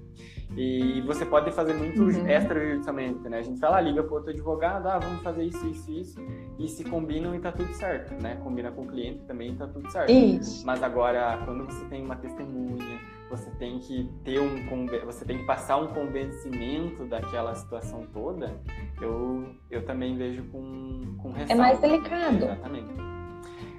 E 0.57 1.03
você 1.03 1.27
pode 1.27 1.51
fazer 1.51 1.75
muito 1.75 2.01
uhum. 2.03 2.29
extrajudicialmente, 2.29 3.29
né? 3.29 3.39
A 3.39 3.43
gente 3.43 3.59
fala, 3.59 3.79
ah, 3.79 3.81
liga 3.81 4.05
para 4.05 4.15
outro 4.15 4.31
advogado, 4.31 4.87
ah, 4.87 4.99
vamos 4.99 5.21
fazer 5.21 5.43
isso, 5.43 5.67
isso, 5.67 5.91
isso, 5.91 6.21
e 6.59 6.69
se 6.69 6.85
combinam 6.85 7.35
e 7.35 7.41
tá 7.41 7.51
tudo 7.51 7.73
certo, 7.75 8.15
né? 8.23 8.37
Combina 8.37 8.71
com 8.71 8.83
o 8.83 8.87
cliente 8.87 9.25
também 9.25 9.53
e 9.53 9.57
tá 9.57 9.67
tudo 9.67 9.91
certo. 9.91 10.13
Isso. 10.13 10.65
Mas 10.65 10.81
agora, 10.83 11.43
quando 11.45 11.65
você 11.65 11.85
tem 11.87 12.05
uma 12.05 12.15
testemunha, 12.17 13.01
você 13.37 13.51
tem 13.53 13.79
que 13.79 14.09
ter 14.25 14.39
um 14.41 14.87
você 15.05 15.25
tem 15.25 15.39
que 15.39 15.45
passar 15.45 15.77
um 15.77 15.89
convencimento 15.89 17.05
daquela 17.05 17.55
situação 17.55 18.07
toda, 18.13 18.55
eu, 19.01 19.55
eu 19.71 19.85
também 19.85 20.17
vejo 20.17 20.45
com, 20.45 21.17
com 21.21 21.33
ressalva. 21.33 21.53
É 21.53 21.55
mais 21.55 21.79
delicado. 21.81 22.45
Exatamente. 22.45 22.95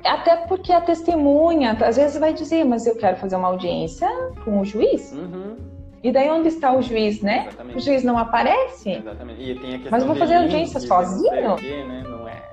Até 0.04 0.36
porque 0.48 0.72
a 0.72 0.82
testemunha, 0.82 1.72
às 1.72 1.96
vezes 1.96 2.20
vai 2.20 2.34
dizer, 2.34 2.64
mas 2.64 2.86
eu 2.86 2.96
quero 2.96 3.18
fazer 3.18 3.36
uma 3.38 3.48
audiência 3.48 4.08
com 4.44 4.60
o 4.60 4.66
juiz. 4.66 5.12
Uhum. 5.14 5.56
E 6.04 6.12
daí 6.12 6.30
onde 6.30 6.50
está 6.50 6.72
o 6.72 6.82
juiz, 6.82 7.22
né? 7.22 7.46
Exatamente. 7.48 7.78
O 7.78 7.80
juiz 7.80 8.04
não 8.04 8.18
aparece. 8.18 8.92
Exatamente. 8.92 9.42
E 9.42 9.56
tem 9.60 9.70
a 9.70 9.80
questão 9.80 9.92
Mas 9.92 10.04
vou 10.04 10.16
fazer 10.16 10.36
audiência 10.36 10.80
sozinho? 10.80 11.56
Quê, 11.56 11.84
né? 11.84 12.04
Não 12.08 12.28
é. 12.28 12.44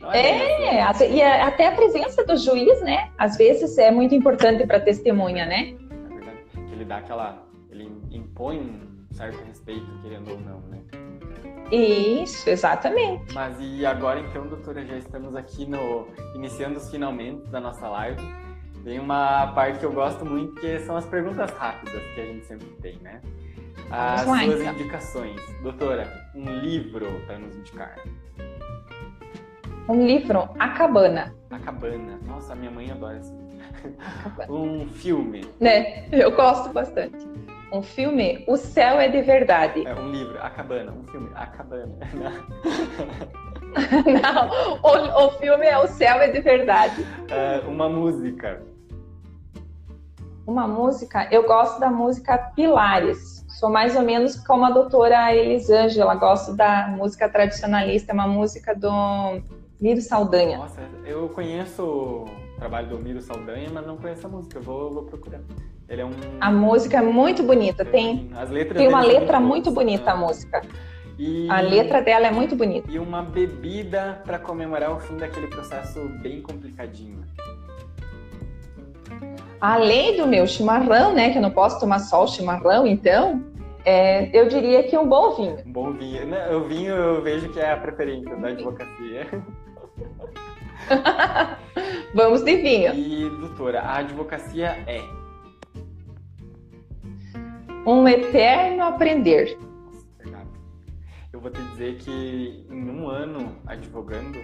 Não 0.00 0.12
é, 0.12 0.76
é 0.76 0.82
até, 0.82 1.08
e 1.08 1.22
até 1.22 1.68
a 1.68 1.72
presença 1.72 2.24
do 2.24 2.36
juiz, 2.36 2.80
né? 2.80 3.10
Às 3.16 3.36
vezes 3.36 3.78
é 3.78 3.90
muito 3.92 4.14
importante 4.14 4.66
para 4.66 4.78
a 4.78 4.80
testemunha, 4.80 5.46
né? 5.46 5.74
Dá 6.90 6.96
aquela. 6.96 7.46
Ele 7.70 7.88
impõe 8.10 8.58
um 8.58 9.14
certo 9.14 9.40
respeito, 9.44 9.86
querendo 10.02 10.32
ou 10.32 10.40
não, 10.40 10.60
né? 10.62 10.80
Isso, 11.70 12.50
exatamente. 12.50 13.32
Mas 13.32 13.56
e 13.60 13.86
agora 13.86 14.18
então, 14.18 14.48
doutora, 14.48 14.84
já 14.84 14.96
estamos 14.96 15.36
aqui 15.36 15.66
no 15.66 16.08
iniciando 16.34 16.78
os 16.78 16.90
finalmente 16.90 17.48
da 17.48 17.60
nossa 17.60 17.88
live. 17.88 18.20
Tem 18.82 18.98
uma 18.98 19.52
parte 19.52 19.78
que 19.78 19.86
eu 19.86 19.92
gosto 19.92 20.26
muito, 20.26 20.60
que 20.60 20.80
são 20.80 20.96
as 20.96 21.06
perguntas 21.06 21.48
rápidas 21.52 22.02
que 22.12 22.20
a 22.20 22.26
gente 22.26 22.44
sempre 22.46 22.66
tem, 22.82 22.96
né? 22.96 23.20
As 23.88 24.26
lá, 24.26 24.40
suas 24.40 24.60
então. 24.60 24.74
indicações. 24.74 25.40
Doutora, 25.62 26.08
um 26.34 26.44
livro 26.58 27.06
para 27.24 27.38
nos 27.38 27.54
indicar. 27.54 28.00
Um 29.88 30.04
livro, 30.04 30.48
A 30.58 30.70
Cabana. 30.70 31.32
A 31.52 31.58
Cabana. 31.60 32.18
Nossa, 32.26 32.52
minha 32.56 32.70
mãe 32.72 32.90
adora 32.90 33.16
esse 33.18 33.30
livro. 33.30 33.39
um 34.48 34.88
filme. 34.88 35.44
Né, 35.58 36.06
eu 36.12 36.30
gosto 36.32 36.72
bastante. 36.72 37.26
Um 37.72 37.82
filme, 37.82 38.44
O 38.48 38.56
Céu 38.56 38.98
é 38.98 39.08
de 39.08 39.22
Verdade. 39.22 39.86
É, 39.86 39.94
um 39.94 40.10
livro, 40.10 40.36
A 40.42 40.50
Cabana. 40.50 40.92
Um 40.92 41.04
filme, 41.04 41.30
A 41.34 41.46
Cabana. 41.46 41.94
Não, 44.04 44.50
o, 44.82 45.26
o, 45.26 45.30
filme 45.38 45.66
é 45.66 45.78
O 45.78 45.86
Céu 45.86 46.16
é 46.16 46.28
de 46.28 46.40
Verdade. 46.40 47.06
É, 47.28 47.60
uma 47.68 47.88
música. 47.88 48.60
Uma 50.44 50.66
música, 50.66 51.28
eu 51.30 51.46
gosto 51.46 51.78
da 51.78 51.88
música 51.88 52.36
Pilares. 52.56 53.46
Sou 53.60 53.70
mais 53.70 53.94
ou 53.94 54.02
menos 54.02 54.34
como 54.36 54.64
a 54.64 54.70
doutora 54.70 55.32
Elisângela, 55.32 56.16
gosto 56.16 56.56
da 56.56 56.88
música 56.88 57.28
tradicionalista, 57.28 58.10
é 58.10 58.14
uma 58.14 58.26
música 58.26 58.74
do 58.74 58.90
Miro 59.80 60.00
Saldanha. 60.00 60.58
Nossa, 60.58 60.80
eu 61.04 61.28
conheço 61.28 62.24
trabalho 62.60 62.88
do 62.88 62.98
Miro 62.98 63.22
Saldanha, 63.22 63.68
mas 63.72 63.86
não 63.86 63.96
conheço 63.96 64.26
a 64.26 64.30
música, 64.30 64.60
vou, 64.60 64.92
vou 64.92 65.02
procurar. 65.04 65.40
Ele 65.88 66.02
é 66.02 66.04
um... 66.04 66.10
A 66.40 66.52
música 66.52 66.98
é 66.98 67.00
muito 67.00 67.42
bonita, 67.42 67.84
tem, 67.84 68.30
As 68.36 68.50
letras 68.50 68.76
tem 68.76 68.86
uma 68.86 69.02
letra 69.02 69.40
muito, 69.40 69.70
bonita 69.70 70.04
né? 70.04 70.10
a 70.12 70.16
música. 70.16 70.62
E... 71.18 71.50
A 71.50 71.60
letra 71.60 72.02
dela 72.02 72.26
é 72.26 72.30
muito 72.30 72.54
bonita. 72.54 72.88
E 72.90 72.98
uma 72.98 73.22
bebida 73.22 74.20
para 74.24 74.38
comemorar 74.38 74.92
o 74.92 75.00
fim 75.00 75.16
daquele 75.16 75.48
processo 75.48 76.00
bem 76.22 76.42
complicadinho. 76.42 77.24
Além 79.60 80.16
do 80.16 80.26
meu 80.26 80.46
chimarrão, 80.46 81.14
né, 81.14 81.30
que 81.30 81.38
eu 81.38 81.42
não 81.42 81.50
posso 81.50 81.80
tomar 81.80 81.98
só 81.98 82.24
o 82.24 82.28
chimarrão, 82.28 82.86
então, 82.86 83.42
é, 83.84 84.34
eu 84.38 84.48
diria 84.48 84.82
que 84.82 84.96
um 84.96 85.08
bom 85.08 85.34
vinho. 85.34 85.58
Um 85.66 85.72
bom 85.72 85.92
vinho. 85.92 86.22
O 86.56 86.64
vinho 86.64 86.94
eu 86.94 87.22
vejo 87.22 87.48
que 87.50 87.58
é 87.58 87.72
a 87.72 87.76
preferência 87.76 88.36
da 88.36 88.48
advocacia. 88.48 89.26
Vamos 92.14 92.42
de 92.42 92.56
vinho. 92.56 92.94
E, 92.94 93.28
doutora, 93.38 93.80
a 93.80 93.98
advocacia 93.98 94.82
é? 94.86 95.00
Um 97.86 98.06
eterno 98.06 98.84
aprender 98.84 99.56
eu 101.40 101.42
vou 101.42 101.50
te 101.50 101.62
dizer 101.70 101.96
que 101.96 102.66
em 102.70 102.90
um 102.90 103.08
ano 103.08 103.56
advogando, 103.66 104.38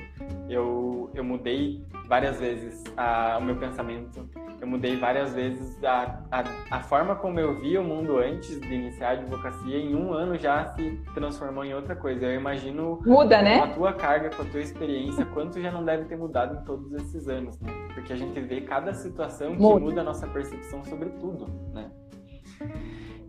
eu, 0.48 1.10
eu 1.14 1.22
mudei 1.22 1.84
várias 2.06 2.40
vezes 2.40 2.82
a, 2.96 3.36
o 3.38 3.44
meu 3.44 3.56
pensamento, 3.56 4.26
eu 4.60 4.66
mudei 4.66 4.96
várias 4.96 5.34
vezes 5.34 5.82
a, 5.84 6.22
a, 6.30 6.44
a 6.70 6.82
forma 6.82 7.14
como 7.16 7.38
eu 7.38 7.60
via 7.60 7.80
o 7.80 7.84
mundo 7.84 8.18
antes 8.18 8.60
de 8.60 8.74
iniciar 8.74 9.08
a 9.08 9.12
advocacia, 9.12 9.76
em 9.76 9.94
um 9.94 10.12
ano 10.12 10.36
já 10.36 10.66
se 10.68 11.00
transformou 11.14 11.64
em 11.64 11.74
outra 11.74 11.94
coisa. 11.94 12.26
Eu 12.26 12.40
imagino 12.40 13.00
Muda, 13.04 13.42
né? 13.42 13.58
com 13.58 13.64
a 13.64 13.68
tua 13.68 13.92
carga, 13.92 14.30
com 14.30 14.42
a 14.42 14.44
tua 14.46 14.60
experiência, 14.60 15.24
quanto 15.26 15.60
já 15.60 15.70
não 15.70 15.84
deve 15.84 16.04
ter 16.04 16.16
mudado 16.16 16.60
em 16.60 16.64
todos 16.64 16.92
esses 16.92 17.28
anos, 17.28 17.58
né? 17.60 17.72
Porque 17.94 18.12
a 18.12 18.16
gente 18.16 18.38
vê 18.40 18.62
cada 18.62 18.94
situação 18.94 19.52
que 19.52 19.60
muda, 19.60 19.80
muda 19.80 20.00
a 20.00 20.04
nossa 20.04 20.26
percepção 20.26 20.82
sobre 20.84 21.10
tudo, 21.10 21.46
né? 21.72 21.90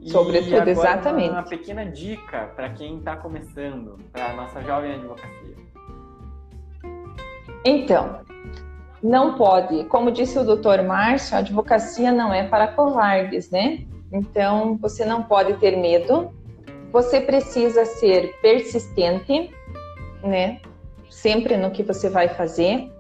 Sobretudo, 0.06 0.70
exatamente. 0.70 1.30
Uma 1.32 1.44
pequena 1.44 1.86
dica 1.86 2.48
para 2.56 2.70
quem 2.70 3.00
está 3.00 3.18
começando, 3.18 3.98
para 4.12 4.32
a 4.32 4.34
nossa 4.36 4.62
jovem 4.62 4.94
advocacia. 4.94 5.56
Então, 7.66 8.22
não 9.02 9.36
pode, 9.36 9.84
como 9.86 10.12
disse 10.12 10.38
o 10.40 10.44
doutor 10.44 10.82
Márcio, 10.84 11.36
a 11.36 11.40
advocacia 11.40 12.12
não 12.12 12.34
é 12.34 12.48
para 12.48 12.68
covardes, 12.68 13.50
né? 13.52 13.86
Então, 14.12 14.78
você 14.78 15.06
não 15.06 15.24
pode 15.24 15.54
ter 15.56 15.78
medo, 15.78 16.32
você 16.92 17.22
precisa 17.22 17.86
ser 17.86 18.36
persistente, 18.42 19.52
né? 20.24 20.60
Sempre 21.10 21.58
no 21.58 21.72
que 21.72 21.84
você 21.84 22.10
vai 22.10 22.28
fazer. 22.30 22.92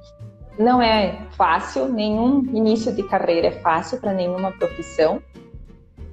Não 0.58 0.82
é 0.82 1.18
fácil, 1.32 1.88
nenhum 1.88 2.44
início 2.54 2.92
de 2.92 3.04
carreira 3.04 3.48
é 3.48 3.52
fácil 3.52 4.00
para 4.00 4.14
nenhuma 4.14 4.52
profissão 4.52 5.22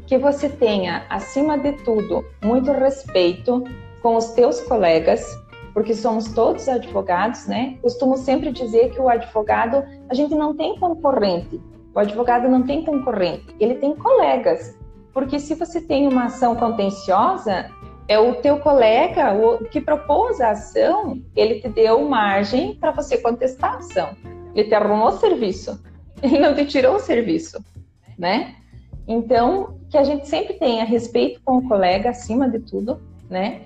que 0.07 0.19
você 0.19 0.49
tenha, 0.49 1.07
acima 1.09 1.59
de 1.59 1.73
tudo, 1.73 2.25
muito 2.43 2.71
respeito 2.73 3.65
com 4.03 4.17
os 4.17 4.33
teus 4.33 4.61
colegas, 4.61 5.27
porque 5.75 5.93
somos 5.93 6.33
todos 6.33 6.69
advogados, 6.69 7.47
né? 7.47 7.77
Costumo 7.83 8.17
sempre 8.17 8.53
dizer 8.53 8.91
que 8.91 9.01
o 9.01 9.09
advogado, 9.09 9.85
a 10.09 10.15
gente 10.15 10.35
não 10.35 10.57
tem 10.57 10.79
concorrente. 10.79 11.61
O 11.93 11.99
advogado 11.99 12.49
não 12.49 12.63
tem 12.63 12.85
concorrente, 12.85 13.55
ele 13.59 13.75
tem 13.75 13.95
colegas. 13.95 14.79
Porque 15.13 15.39
se 15.39 15.55
você 15.55 15.81
tem 15.81 16.07
uma 16.09 16.27
ação 16.27 16.55
contenciosa, 16.57 17.71
é 18.07 18.19
o 18.19 18.35
teu 18.37 18.59
colega 18.59 19.33
o 19.33 19.65
que 19.65 19.81
propôs 19.81 20.41
a 20.41 20.51
ação, 20.51 21.21
ele 21.35 21.61
te 21.61 21.69
deu 21.69 22.09
margem 22.09 22.75
para 22.77 22.93
você 22.93 23.19
contestar 23.19 23.75
a 23.75 23.79
ação. 23.79 24.17
Ele 24.55 24.69
te 24.69 24.75
arrumou 24.75 25.09
o 25.09 25.19
serviço, 25.19 25.83
ele 26.23 26.39
não 26.39 26.55
te 26.55 26.65
tirou 26.67 26.97
o 26.97 27.01
serviço, 27.01 27.65
né? 28.17 28.55
Então, 29.07 29.79
que 29.91 29.99
a 29.99 30.05
gente 30.05 30.29
sempre 30.29 30.55
tenha 30.55 30.85
respeito 30.85 31.41
com 31.45 31.59
o 31.59 31.69
colega 31.69 32.11
acima 32.11 32.49
de 32.49 32.61
tudo, 32.61 33.01
né? 33.29 33.63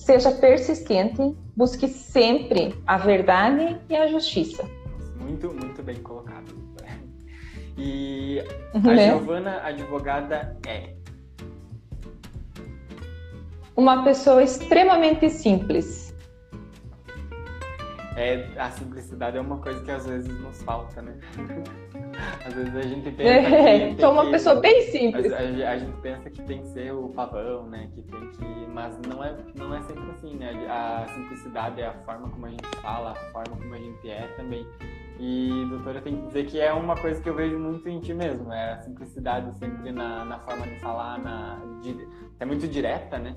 Seja 0.00 0.32
persistente, 0.32 1.36
busque 1.54 1.86
sempre 1.86 2.74
a 2.86 2.96
verdade 2.96 3.78
e 3.88 3.94
a 3.94 4.06
justiça. 4.06 4.64
Muito, 5.20 5.52
muito 5.52 5.82
bem 5.82 5.96
colocado. 5.96 6.58
E 7.76 8.42
a 8.74 8.78
né? 8.78 9.10
Giovana, 9.10 9.60
advogada, 9.62 10.56
é? 10.66 10.94
Uma 13.76 14.02
pessoa 14.02 14.42
extremamente 14.42 15.28
simples 15.28 16.14
é, 18.20 18.52
a 18.58 18.70
simplicidade 18.70 19.38
é 19.38 19.40
uma 19.40 19.56
coisa 19.56 19.82
que 19.82 19.90
às 19.90 20.06
vezes 20.06 20.28
nos 20.40 20.62
falta, 20.62 21.00
né? 21.00 21.18
às 22.44 22.52
vezes 22.52 22.76
a 22.76 22.82
gente 22.82 23.10
pensa 23.12 23.30
é, 23.30 23.94
que. 23.94 24.00
Sou 24.02 24.12
uma 24.12 24.26
que, 24.26 24.30
pessoa 24.32 24.54
bem 24.56 24.82
simples. 24.90 25.32
A, 25.32 25.38
a, 25.38 25.70
a, 25.70 25.78
gente 25.78 25.96
pensa 26.02 26.28
que 26.28 26.42
tem 26.42 26.60
que 26.60 26.68
ser 26.68 26.92
o 26.92 27.08
pavão, 27.08 27.66
né? 27.66 27.88
Que 27.94 28.02
tem 28.02 28.30
que. 28.30 28.44
Mas 28.72 28.98
não 29.08 29.24
é, 29.24 29.34
não 29.54 29.74
é 29.74 29.80
sempre 29.82 30.10
assim, 30.10 30.36
né? 30.36 30.52
A 30.68 31.06
simplicidade 31.14 31.80
é 31.80 31.86
a 31.86 31.94
forma 32.04 32.28
como 32.28 32.44
a 32.44 32.50
gente 32.50 32.66
fala, 32.82 33.12
a 33.12 33.32
forma 33.32 33.56
como 33.56 33.74
a 33.74 33.78
gente 33.78 34.10
é 34.10 34.26
também. 34.36 34.66
E, 35.18 35.66
doutora, 35.68 36.00
tem 36.00 36.16
que 36.16 36.26
dizer 36.26 36.46
que 36.46 36.60
é 36.60 36.72
uma 36.72 36.96
coisa 36.96 37.20
que 37.22 37.28
eu 37.28 37.34
vejo 37.34 37.58
muito 37.58 37.86
em 37.88 38.00
ti 38.00 38.14
mesmo, 38.14 38.50
é 38.52 38.72
a 38.72 38.80
simplicidade 38.80 39.54
sempre 39.58 39.92
na, 39.92 40.24
na 40.24 40.38
forma 40.38 40.66
de 40.66 40.78
falar, 40.80 41.18
na, 41.18 41.60
de, 41.82 42.08
é 42.38 42.44
muito 42.46 42.66
direta, 42.66 43.18
né? 43.18 43.36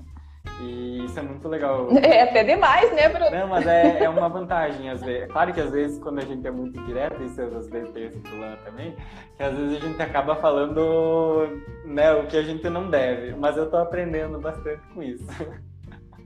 E 0.60 1.04
isso 1.04 1.18
é 1.18 1.22
muito 1.22 1.48
legal. 1.48 1.88
É 2.02 2.22
até 2.22 2.44
demais, 2.44 2.92
né, 2.92 3.08
Bruno? 3.08 3.30
Não, 3.30 3.48
mas 3.48 3.66
é, 3.66 4.04
é 4.04 4.08
uma 4.08 4.28
vantagem, 4.28 4.88
às 4.90 5.02
vezes. 5.02 5.30
Claro 5.30 5.52
que 5.52 5.60
às 5.60 5.70
vezes, 5.70 5.98
quando 5.98 6.18
a 6.18 6.24
gente 6.24 6.46
é 6.46 6.50
muito 6.50 6.80
direto, 6.84 7.22
isso 7.22 7.40
às 7.40 7.68
vezes 7.68 7.90
tem 7.92 8.04
esse 8.04 8.18
problema 8.18 8.56
também, 8.64 8.94
que 9.36 9.42
às 9.42 9.56
vezes 9.56 9.76
a 9.76 9.86
gente 9.86 10.02
acaba 10.02 10.36
falando 10.36 11.62
né, 11.84 12.12
o 12.12 12.26
que 12.26 12.36
a 12.36 12.42
gente 12.42 12.68
não 12.68 12.88
deve. 12.88 13.34
Mas 13.34 13.56
eu 13.56 13.68
tô 13.70 13.76
aprendendo 13.76 14.38
bastante 14.38 14.82
com 14.94 15.02
isso. 15.02 15.26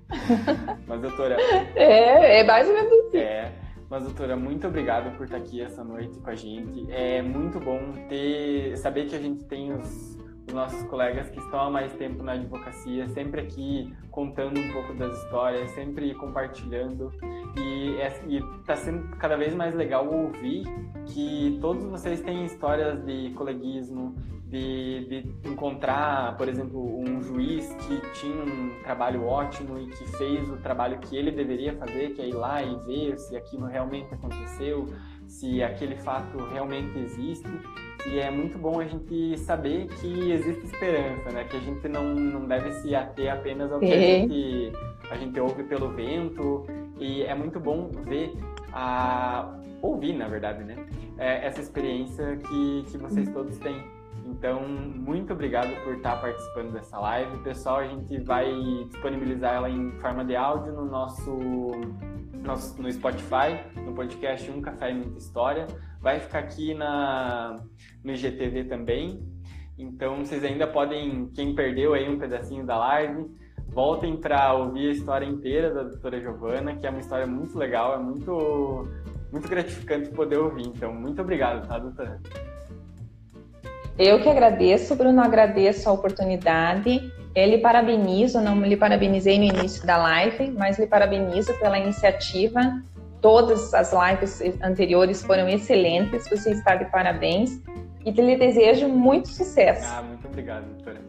mas, 0.86 1.00
doutora. 1.00 1.36
É, 1.74 2.40
é 2.40 2.44
mais 2.44 2.68
ou 2.68 2.74
menos 2.74 2.92
assim. 2.92 3.18
É. 3.18 3.52
Mas, 3.90 4.04
doutora, 4.04 4.36
muito 4.36 4.66
obrigado 4.66 5.16
por 5.16 5.24
estar 5.24 5.38
aqui 5.38 5.62
essa 5.62 5.82
noite 5.82 6.18
com 6.18 6.28
a 6.28 6.34
gente. 6.34 6.86
É 6.92 7.22
muito 7.22 7.58
bom 7.58 7.80
ter 8.08 8.76
saber 8.76 9.06
que 9.06 9.16
a 9.16 9.18
gente 9.18 9.44
tem 9.44 9.72
os 9.72 10.17
os 10.48 10.54
nossos 10.54 10.82
colegas 10.84 11.28
que 11.28 11.38
estão 11.38 11.60
há 11.60 11.70
mais 11.70 11.92
tempo 11.92 12.22
na 12.22 12.32
advocacia, 12.32 13.06
sempre 13.08 13.42
aqui 13.42 13.94
contando 14.10 14.58
um 14.58 14.72
pouco 14.72 14.94
das 14.94 15.16
histórias, 15.22 15.70
sempre 15.72 16.14
compartilhando. 16.14 17.12
E 17.56 17.96
está 18.58 18.74
sendo 18.74 19.16
cada 19.16 19.36
vez 19.36 19.54
mais 19.54 19.74
legal 19.74 20.10
ouvir 20.10 20.64
que 21.06 21.58
todos 21.60 21.84
vocês 21.84 22.20
têm 22.22 22.44
histórias 22.46 23.04
de 23.04 23.30
coleguismo, 23.30 24.16
de, 24.46 25.04
de, 25.42 25.50
encontrar, 25.50 26.34
por 26.38 26.48
exemplo, 26.48 26.98
um 26.98 27.20
juiz 27.20 27.70
que 27.74 28.00
tinha 28.18 28.42
um 28.42 28.82
trabalho 28.82 29.26
ótimo 29.26 29.78
e 29.78 29.86
que 29.88 30.06
fez 30.16 30.48
o 30.48 30.56
trabalho 30.56 30.98
que 31.00 31.14
ele 31.14 31.30
deveria 31.30 31.74
fazer, 31.76 32.14
que 32.14 32.22
é 32.22 32.28
ir 32.28 32.34
lá 32.34 32.62
e 32.62 32.74
ver 32.86 33.18
se 33.18 33.36
aquilo 33.36 33.66
realmente 33.66 34.14
aconteceu, 34.14 34.86
se 35.26 35.62
aquele 35.62 35.96
fato 35.96 36.38
realmente 36.46 36.98
existe. 36.98 37.48
E 38.06 38.18
é 38.20 38.30
muito 38.30 38.56
bom 38.58 38.80
a 38.80 38.84
gente 38.84 39.36
saber 39.38 39.86
que 39.86 40.30
existe 40.30 40.64
esperança, 40.64 41.30
né? 41.30 41.44
Que 41.44 41.56
a 41.56 41.60
gente 41.60 41.88
não, 41.88 42.14
não 42.14 42.46
deve 42.46 42.72
se 42.74 42.94
ater 42.94 43.32
apenas 43.32 43.72
ao 43.72 43.80
que 43.80 43.92
a 43.92 44.00
gente, 44.00 44.72
a 45.10 45.16
gente 45.16 45.40
ouve 45.40 45.64
pelo 45.64 45.90
vento. 45.90 46.66
E 46.98 47.22
é 47.22 47.34
muito 47.34 47.60
bom 47.60 47.90
ver 48.06 48.32
a 48.72 49.58
ouvir, 49.82 50.12
na 50.14 50.28
verdade, 50.28 50.64
né? 50.64 50.76
É, 51.18 51.46
essa 51.46 51.60
experiência 51.60 52.36
que, 52.36 52.84
que 52.90 52.98
vocês 52.98 53.28
todos 53.30 53.58
têm. 53.58 53.97
Então, 54.38 54.62
muito 54.68 55.32
obrigado 55.32 55.68
por 55.82 55.96
estar 55.96 56.14
participando 56.20 56.72
dessa 56.72 56.96
live. 57.00 57.38
Pessoal, 57.38 57.78
a 57.78 57.88
gente 57.88 58.20
vai 58.20 58.48
disponibilizar 58.88 59.56
ela 59.56 59.68
em 59.68 59.90
forma 59.98 60.24
de 60.24 60.36
áudio 60.36 60.72
no 60.74 60.84
nosso, 60.84 61.72
nosso 62.44 62.80
no 62.80 62.90
Spotify, 62.92 63.58
no 63.84 63.92
podcast 63.92 64.48
Um 64.48 64.62
Café 64.62 64.92
e 64.92 64.94
Muita 64.94 65.18
História. 65.18 65.66
Vai 66.00 66.20
ficar 66.20 66.38
aqui 66.38 66.72
na, 66.72 67.56
no 68.04 68.12
IGTV 68.12 68.66
também. 68.66 69.20
Então, 69.76 70.24
vocês 70.24 70.44
ainda 70.44 70.68
podem, 70.68 71.28
quem 71.34 71.52
perdeu 71.56 71.92
aí 71.92 72.08
um 72.08 72.16
pedacinho 72.16 72.64
da 72.64 72.78
live, 72.78 73.28
voltem 73.66 74.16
para 74.16 74.54
ouvir 74.54 74.90
a 74.90 74.92
história 74.92 75.26
inteira 75.26 75.74
da 75.74 75.82
doutora 75.82 76.20
Giovana, 76.20 76.76
que 76.76 76.86
é 76.86 76.90
uma 76.90 77.00
história 77.00 77.26
muito 77.26 77.58
legal, 77.58 77.94
é 77.94 77.98
muito, 77.98 78.88
muito 79.32 79.48
gratificante 79.48 80.10
poder 80.10 80.38
ouvir. 80.38 80.68
Então, 80.68 80.94
muito 80.94 81.20
obrigado, 81.20 81.66
tá, 81.66 81.76
doutora? 81.76 82.20
Eu 83.98 84.22
que 84.22 84.28
agradeço, 84.28 84.94
Bruno, 84.94 85.20
agradeço 85.20 85.88
a 85.88 85.92
oportunidade 85.92 87.12
ele 87.34 87.56
lhe 87.56 87.62
parabenizo, 87.62 88.40
não 88.40 88.60
lhe 88.62 88.76
parabenizei 88.76 89.38
no 89.38 89.44
início 89.44 89.86
da 89.86 89.96
live, 89.96 90.50
mas 90.50 90.78
lhe 90.78 90.86
parabenizo 90.86 91.54
pela 91.58 91.78
iniciativa. 91.78 92.82
Todas 93.20 93.72
as 93.74 93.92
lives 93.92 94.42
anteriores 94.62 95.22
foram 95.22 95.48
excelentes, 95.48 96.28
você 96.28 96.50
está 96.50 96.74
de 96.74 96.86
parabéns 96.86 97.62
e 98.04 98.10
lhe 98.10 98.36
desejo 98.36 98.88
muito 98.88 99.28
sucesso. 99.28 99.86
Ah, 99.94 100.02
muito 100.02 100.26
obrigado, 100.26 100.64
doutora. 100.64 101.00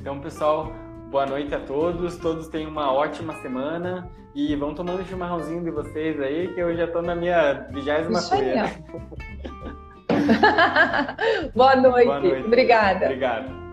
Então, 0.00 0.18
pessoal, 0.20 0.72
boa 1.10 1.26
noite 1.26 1.54
a 1.54 1.60
todos. 1.60 2.16
Todos 2.16 2.48
tenham 2.48 2.70
uma 2.70 2.92
ótima 2.92 3.34
semana 3.42 4.08
e 4.34 4.54
vão 4.56 4.74
tomando 4.74 5.02
o 5.02 5.04
chimarrãozinho 5.04 5.62
de 5.62 5.70
vocês 5.70 6.20
aí, 6.20 6.54
que 6.54 6.60
eu 6.60 6.74
já 6.76 6.84
estou 6.84 7.02
na 7.02 7.14
minha 7.14 7.66
vigésima 7.70 8.22
colher. 8.22 8.82
Boa 11.54 11.76
noite. 11.76 12.06
Boa 12.06 12.20
noite. 12.20 12.46
Obrigada. 12.46 13.06
Obrigado. 13.06 13.65